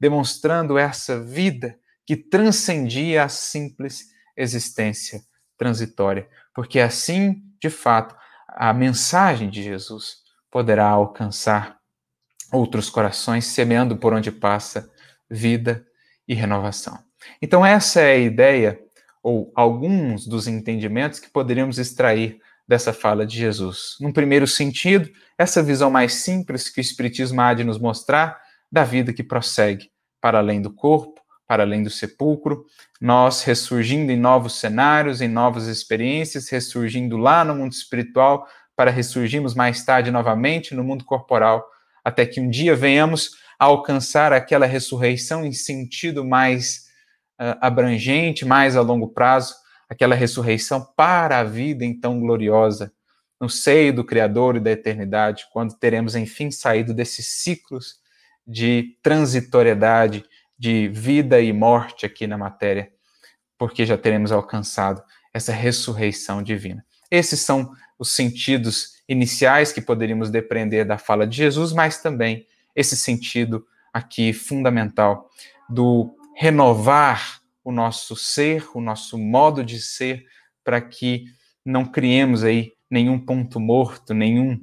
demonstrando 0.00 0.78
essa 0.78 1.20
vida 1.20 1.78
que 2.06 2.16
transcendia 2.16 3.24
a 3.24 3.28
simples 3.28 4.06
existência 4.36 5.20
transitória, 5.56 6.28
porque 6.54 6.78
assim, 6.78 7.42
de 7.60 7.68
fato, 7.68 8.16
a 8.48 8.72
mensagem 8.72 9.50
de 9.50 9.62
Jesus 9.62 10.18
poderá 10.50 10.88
alcançar 10.88 11.77
outros 12.52 12.88
corações, 12.90 13.46
semeando 13.46 13.96
por 13.96 14.12
onde 14.12 14.30
passa 14.30 14.90
vida 15.30 15.84
e 16.26 16.34
renovação. 16.34 16.98
Então, 17.42 17.64
essa 17.64 18.00
é 18.00 18.12
a 18.12 18.18
ideia, 18.18 18.80
ou 19.22 19.52
alguns 19.54 20.26
dos 20.26 20.46
entendimentos 20.46 21.18
que 21.18 21.30
poderíamos 21.30 21.78
extrair 21.78 22.38
dessa 22.66 22.92
fala 22.92 23.26
de 23.26 23.36
Jesus. 23.36 23.96
Num 24.00 24.12
primeiro 24.12 24.46
sentido, 24.46 25.10
essa 25.38 25.62
visão 25.62 25.90
mais 25.90 26.14
simples 26.14 26.68
que 26.68 26.80
o 26.80 26.82
Espiritismo 26.82 27.40
há 27.40 27.54
de 27.54 27.64
nos 27.64 27.78
mostrar 27.78 28.38
da 28.70 28.84
vida 28.84 29.12
que 29.12 29.22
prossegue 29.22 29.90
para 30.20 30.38
além 30.38 30.60
do 30.60 30.70
corpo, 30.70 31.20
para 31.46 31.62
além 31.62 31.82
do 31.82 31.88
sepulcro, 31.88 32.66
nós 33.00 33.42
ressurgindo 33.42 34.12
em 34.12 34.18
novos 34.18 34.60
cenários, 34.60 35.22
em 35.22 35.28
novas 35.28 35.66
experiências, 35.66 36.50
ressurgindo 36.50 37.16
lá 37.16 37.42
no 37.42 37.54
mundo 37.54 37.72
espiritual, 37.72 38.46
para 38.76 38.90
ressurgirmos 38.90 39.54
mais 39.54 39.82
tarde 39.82 40.10
novamente 40.10 40.74
no 40.74 40.84
mundo 40.84 41.04
corporal, 41.04 41.66
até 42.08 42.24
que 42.24 42.40
um 42.40 42.48
dia 42.48 42.74
venhamos 42.74 43.32
a 43.58 43.66
alcançar 43.66 44.32
aquela 44.32 44.64
ressurreição 44.64 45.44
em 45.44 45.52
sentido 45.52 46.24
mais 46.24 46.86
uh, 47.38 47.58
abrangente, 47.60 48.46
mais 48.46 48.76
a 48.76 48.80
longo 48.80 49.08
prazo, 49.08 49.54
aquela 49.90 50.14
ressurreição 50.14 50.82
para 50.96 51.38
a 51.38 51.44
vida 51.44 51.84
então 51.84 52.18
gloriosa, 52.18 52.90
no 53.38 53.48
seio 53.48 53.92
do 53.92 54.02
Criador 54.02 54.56
e 54.56 54.60
da 54.60 54.70
eternidade, 54.70 55.46
quando 55.52 55.78
teremos 55.78 56.16
enfim 56.16 56.50
saído 56.50 56.94
desses 56.94 57.26
ciclos 57.26 57.96
de 58.46 58.96
transitoriedade, 59.02 60.24
de 60.58 60.88
vida 60.88 61.42
e 61.42 61.52
morte 61.52 62.06
aqui 62.06 62.26
na 62.26 62.38
matéria, 62.38 62.90
porque 63.58 63.84
já 63.84 63.98
teremos 63.98 64.32
alcançado 64.32 65.02
essa 65.32 65.52
ressurreição 65.52 66.42
divina. 66.42 66.84
Esses 67.10 67.40
são 67.40 67.70
os 67.98 68.12
sentidos 68.12 68.97
iniciais 69.08 69.72
que 69.72 69.80
poderíamos 69.80 70.30
depreender 70.30 70.84
da 70.84 70.98
fala 70.98 71.26
de 71.26 71.36
Jesus, 71.36 71.72
mas 71.72 72.02
também 72.02 72.46
esse 72.76 72.96
sentido 72.96 73.66
aqui 73.92 74.32
fundamental 74.32 75.30
do 75.68 76.14
renovar 76.36 77.40
o 77.64 77.72
nosso 77.72 78.14
ser, 78.14 78.66
o 78.74 78.80
nosso 78.80 79.18
modo 79.18 79.64
de 79.64 79.80
ser, 79.80 80.24
para 80.62 80.80
que 80.80 81.24
não 81.64 81.84
criemos 81.84 82.44
aí 82.44 82.72
nenhum 82.90 83.18
ponto 83.18 83.58
morto, 83.58 84.14
nenhum 84.14 84.60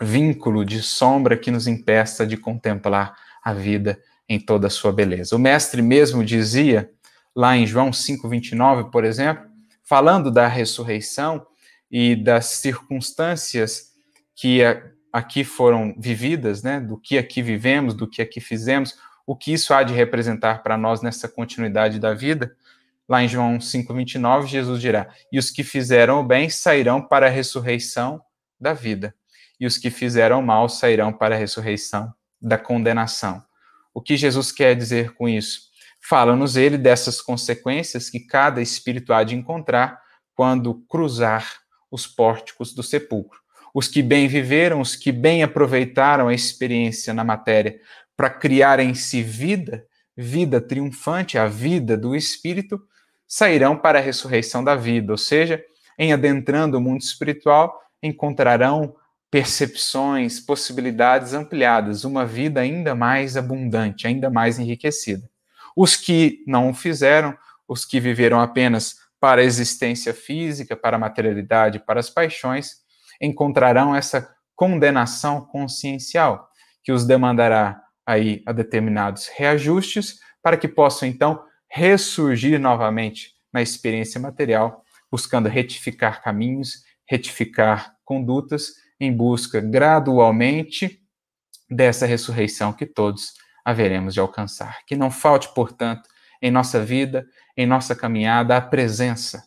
vínculo 0.00 0.64
de 0.64 0.82
sombra 0.82 1.36
que 1.36 1.50
nos 1.50 1.66
impeça 1.66 2.26
de 2.26 2.36
contemplar 2.36 3.14
a 3.42 3.52
vida 3.52 3.98
em 4.28 4.40
toda 4.40 4.66
a 4.66 4.70
sua 4.70 4.92
beleza. 4.92 5.36
O 5.36 5.38
mestre 5.38 5.82
mesmo 5.82 6.24
dizia, 6.24 6.90
lá 7.34 7.56
em 7.56 7.66
João 7.66 7.92
5:29, 7.92 8.90
por 8.90 9.04
exemplo, 9.04 9.44
falando 9.82 10.30
da 10.30 10.48
ressurreição 10.48 11.46
e 11.90 12.16
das 12.16 12.46
circunstâncias 12.46 13.92
que 14.34 14.60
aqui 15.12 15.44
foram 15.44 15.94
vividas, 15.96 16.62
né, 16.62 16.80
do 16.80 16.98
que 16.98 17.16
aqui 17.16 17.40
vivemos, 17.40 17.94
do 17.94 18.08
que 18.08 18.20
aqui 18.20 18.40
fizemos, 18.40 18.98
o 19.26 19.36
que 19.36 19.52
isso 19.52 19.72
há 19.72 19.82
de 19.82 19.94
representar 19.94 20.62
para 20.62 20.76
nós 20.76 21.02
nessa 21.02 21.28
continuidade 21.28 21.98
da 21.98 22.12
vida. 22.12 22.56
Lá 23.08 23.22
em 23.22 23.28
João 23.28 23.60
5:29, 23.60 24.48
Jesus 24.48 24.80
dirá: 24.80 25.08
"E 25.30 25.38
os 25.38 25.50
que 25.50 25.62
fizeram 25.62 26.20
o 26.20 26.24
bem 26.24 26.50
sairão 26.50 27.00
para 27.00 27.26
a 27.26 27.30
ressurreição 27.30 28.20
da 28.60 28.72
vida, 28.72 29.14
e 29.60 29.66
os 29.66 29.78
que 29.78 29.90
fizeram 29.90 30.40
o 30.40 30.42
mal 30.42 30.68
sairão 30.68 31.12
para 31.12 31.34
a 31.34 31.38
ressurreição 31.38 32.12
da 32.40 32.58
condenação." 32.58 33.42
O 33.94 34.00
que 34.00 34.16
Jesus 34.16 34.50
quer 34.50 34.74
dizer 34.74 35.14
com 35.14 35.28
isso? 35.28 35.70
Fala-nos 36.00 36.56
ele 36.56 36.76
dessas 36.76 37.20
consequências 37.20 38.10
que 38.10 38.20
cada 38.20 38.60
espírito 38.60 39.12
há 39.12 39.22
de 39.22 39.36
encontrar 39.36 40.00
quando 40.34 40.84
cruzar 40.88 41.63
os 41.94 42.08
pórticos 42.08 42.74
do 42.74 42.82
sepulcro. 42.82 43.38
Os 43.72 43.86
que 43.86 44.02
bem 44.02 44.26
viveram, 44.26 44.80
os 44.80 44.96
que 44.96 45.12
bem 45.12 45.44
aproveitaram 45.44 46.26
a 46.26 46.34
experiência 46.34 47.14
na 47.14 47.22
matéria, 47.22 47.78
para 48.16 48.28
criar 48.28 48.80
em 48.80 48.94
si 48.94 49.22
vida, 49.22 49.86
vida 50.16 50.60
triunfante, 50.60 51.38
a 51.38 51.46
vida 51.46 51.96
do 51.96 52.16
espírito, 52.16 52.82
sairão 53.28 53.76
para 53.76 54.00
a 54.00 54.02
ressurreição 54.02 54.64
da 54.64 54.74
vida, 54.74 55.12
ou 55.12 55.18
seja, 55.18 55.64
em 55.96 56.12
adentrando 56.12 56.78
o 56.78 56.80
mundo 56.80 57.00
espiritual, 57.00 57.80
encontrarão 58.02 58.96
percepções, 59.30 60.40
possibilidades 60.40 61.32
ampliadas, 61.32 62.04
uma 62.04 62.26
vida 62.26 62.60
ainda 62.60 62.92
mais 62.92 63.36
abundante, 63.36 64.08
ainda 64.08 64.28
mais 64.28 64.58
enriquecida. 64.58 65.30
Os 65.76 65.94
que 65.94 66.42
não 66.44 66.70
o 66.70 66.74
fizeram, 66.74 67.38
os 67.68 67.84
que 67.84 68.00
viveram 68.00 68.40
apenas 68.40 68.96
para 69.24 69.40
a 69.40 69.44
existência 69.44 70.12
física, 70.12 70.76
para 70.76 70.96
a 70.96 71.00
materialidade, 71.00 71.78
para 71.78 71.98
as 71.98 72.10
paixões, 72.10 72.72
encontrarão 73.18 73.96
essa 73.96 74.30
condenação 74.54 75.40
consciencial, 75.46 76.46
que 76.82 76.92
os 76.92 77.06
demandará 77.06 77.80
aí 78.04 78.42
a 78.44 78.52
determinados 78.52 79.28
reajustes 79.28 80.18
para 80.42 80.58
que 80.58 80.68
possam 80.68 81.08
então 81.08 81.42
ressurgir 81.70 82.60
novamente 82.60 83.32
na 83.50 83.62
experiência 83.62 84.20
material, 84.20 84.84
buscando 85.10 85.48
retificar 85.48 86.22
caminhos, 86.22 86.82
retificar 87.08 87.94
condutas 88.04 88.74
em 89.00 89.10
busca 89.10 89.58
gradualmente 89.58 91.00
dessa 91.70 92.04
ressurreição 92.04 92.74
que 92.74 92.84
todos 92.84 93.32
haveremos 93.64 94.12
de 94.12 94.20
alcançar. 94.20 94.80
Que 94.86 94.94
não 94.94 95.10
falte, 95.10 95.48
portanto, 95.54 96.10
em 96.42 96.50
nossa 96.50 96.78
vida, 96.84 97.26
em 97.56 97.66
nossa 97.66 97.94
caminhada, 97.94 98.56
a 98.56 98.60
presença 98.60 99.44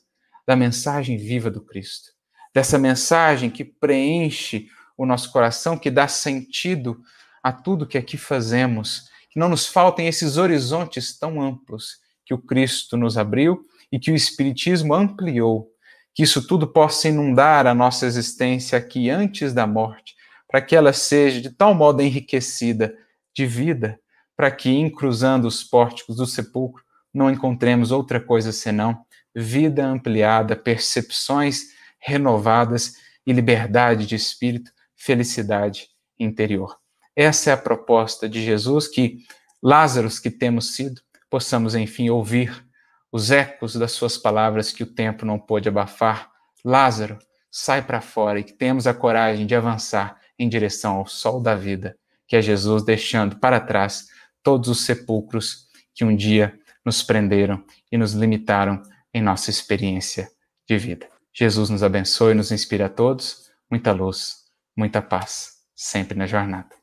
da 0.47 0.55
mensagem 0.55 1.17
viva 1.17 1.51
do 1.51 1.61
Cristo, 1.61 2.11
dessa 2.53 2.77
mensagem 2.77 3.49
que 3.49 3.65
preenche 3.65 4.67
o 4.97 5.05
nosso 5.05 5.31
coração, 5.31 5.77
que 5.77 5.91
dá 5.91 6.07
sentido 6.07 7.01
a 7.43 7.51
tudo 7.51 7.85
que 7.85 7.97
aqui 7.97 8.17
fazemos, 8.17 9.09
que 9.29 9.39
não 9.39 9.49
nos 9.49 9.67
faltem 9.67 10.07
esses 10.07 10.37
horizontes 10.37 11.17
tão 11.17 11.41
amplos 11.41 11.97
que 12.25 12.33
o 12.33 12.37
Cristo 12.37 12.97
nos 12.97 13.17
abriu 13.17 13.65
e 13.91 13.99
que 13.99 14.11
o 14.11 14.15
Espiritismo 14.15 14.93
ampliou, 14.93 15.69
que 16.13 16.23
isso 16.23 16.45
tudo 16.45 16.67
possa 16.67 17.07
inundar 17.09 17.67
a 17.67 17.73
nossa 17.73 18.05
existência 18.05 18.77
aqui 18.77 19.09
antes 19.09 19.53
da 19.53 19.67
morte, 19.67 20.15
para 20.47 20.61
que 20.61 20.75
ela 20.75 20.93
seja 20.93 21.41
de 21.41 21.49
tal 21.49 21.75
modo 21.75 22.01
enriquecida 22.01 22.95
de 23.35 23.45
vida, 23.45 23.99
para 24.35 24.49
que, 24.49 24.69
em 24.69 24.89
cruzando 24.89 25.45
os 25.45 25.63
pórticos 25.63 26.15
do 26.15 26.25
sepulcro, 26.25 26.83
não 27.17 27.29
encontremos 27.29 27.91
outra 27.91 28.19
coisa 28.19 28.51
senão 28.51 29.05
vida 29.35 29.85
ampliada, 29.85 30.55
percepções 30.55 31.63
renovadas 31.99 32.93
e 33.25 33.33
liberdade 33.33 34.05
de 34.05 34.15
espírito, 34.15 34.71
felicidade 34.95 35.89
interior. 36.19 36.77
Essa 37.15 37.49
é 37.49 37.53
a 37.53 37.57
proposta 37.57 38.29
de 38.29 38.43
Jesus, 38.43 38.87
que 38.87 39.25
Lázaros 39.61 40.19
que 40.19 40.29
temos 40.29 40.75
sido, 40.75 41.01
possamos 41.29 41.73
enfim 41.73 42.09
ouvir 42.09 42.63
os 43.11 43.31
ecos 43.31 43.75
das 43.75 43.91
suas 43.91 44.17
palavras 44.17 44.71
que 44.71 44.83
o 44.83 44.93
tempo 44.93 45.25
não 45.25 45.39
pôde 45.39 45.67
abafar. 45.67 46.29
Lázaro, 46.63 47.17
sai 47.49 47.81
para 47.81 47.99
fora 47.99 48.39
e 48.39 48.43
que 48.43 48.53
temos 48.53 48.85
a 48.85 48.93
coragem 48.93 49.47
de 49.47 49.55
avançar 49.55 50.17
em 50.37 50.47
direção 50.47 50.97
ao 50.97 51.07
sol 51.07 51.41
da 51.41 51.55
vida, 51.55 51.97
que 52.27 52.35
é 52.35 52.41
Jesus 52.41 52.83
deixando 52.83 53.37
para 53.39 53.59
trás 53.59 54.07
todos 54.43 54.69
os 54.69 54.85
sepulcros 54.85 55.67
que 55.95 56.05
um 56.05 56.15
dia 56.15 56.57
nos 56.87 57.03
prenderam 57.03 57.61
e 57.91 57.97
nos 57.97 58.13
limitaram 58.13 58.81
em 59.13 59.21
nossa 59.21 59.49
experiência 59.49 60.31
de 60.65 60.77
vida. 60.77 61.05
Jesus 61.33 61.69
nos 61.69 61.83
abençoe 61.83 62.31
e 62.31 62.35
nos 62.35 62.49
inspire 62.49 62.81
a 62.81 62.87
todos. 62.89 63.51
Muita 63.69 63.91
luz, 63.91 64.45
muita 64.75 65.01
paz, 65.01 65.49
sempre 65.75 66.17
na 66.17 66.25
jornada. 66.25 66.76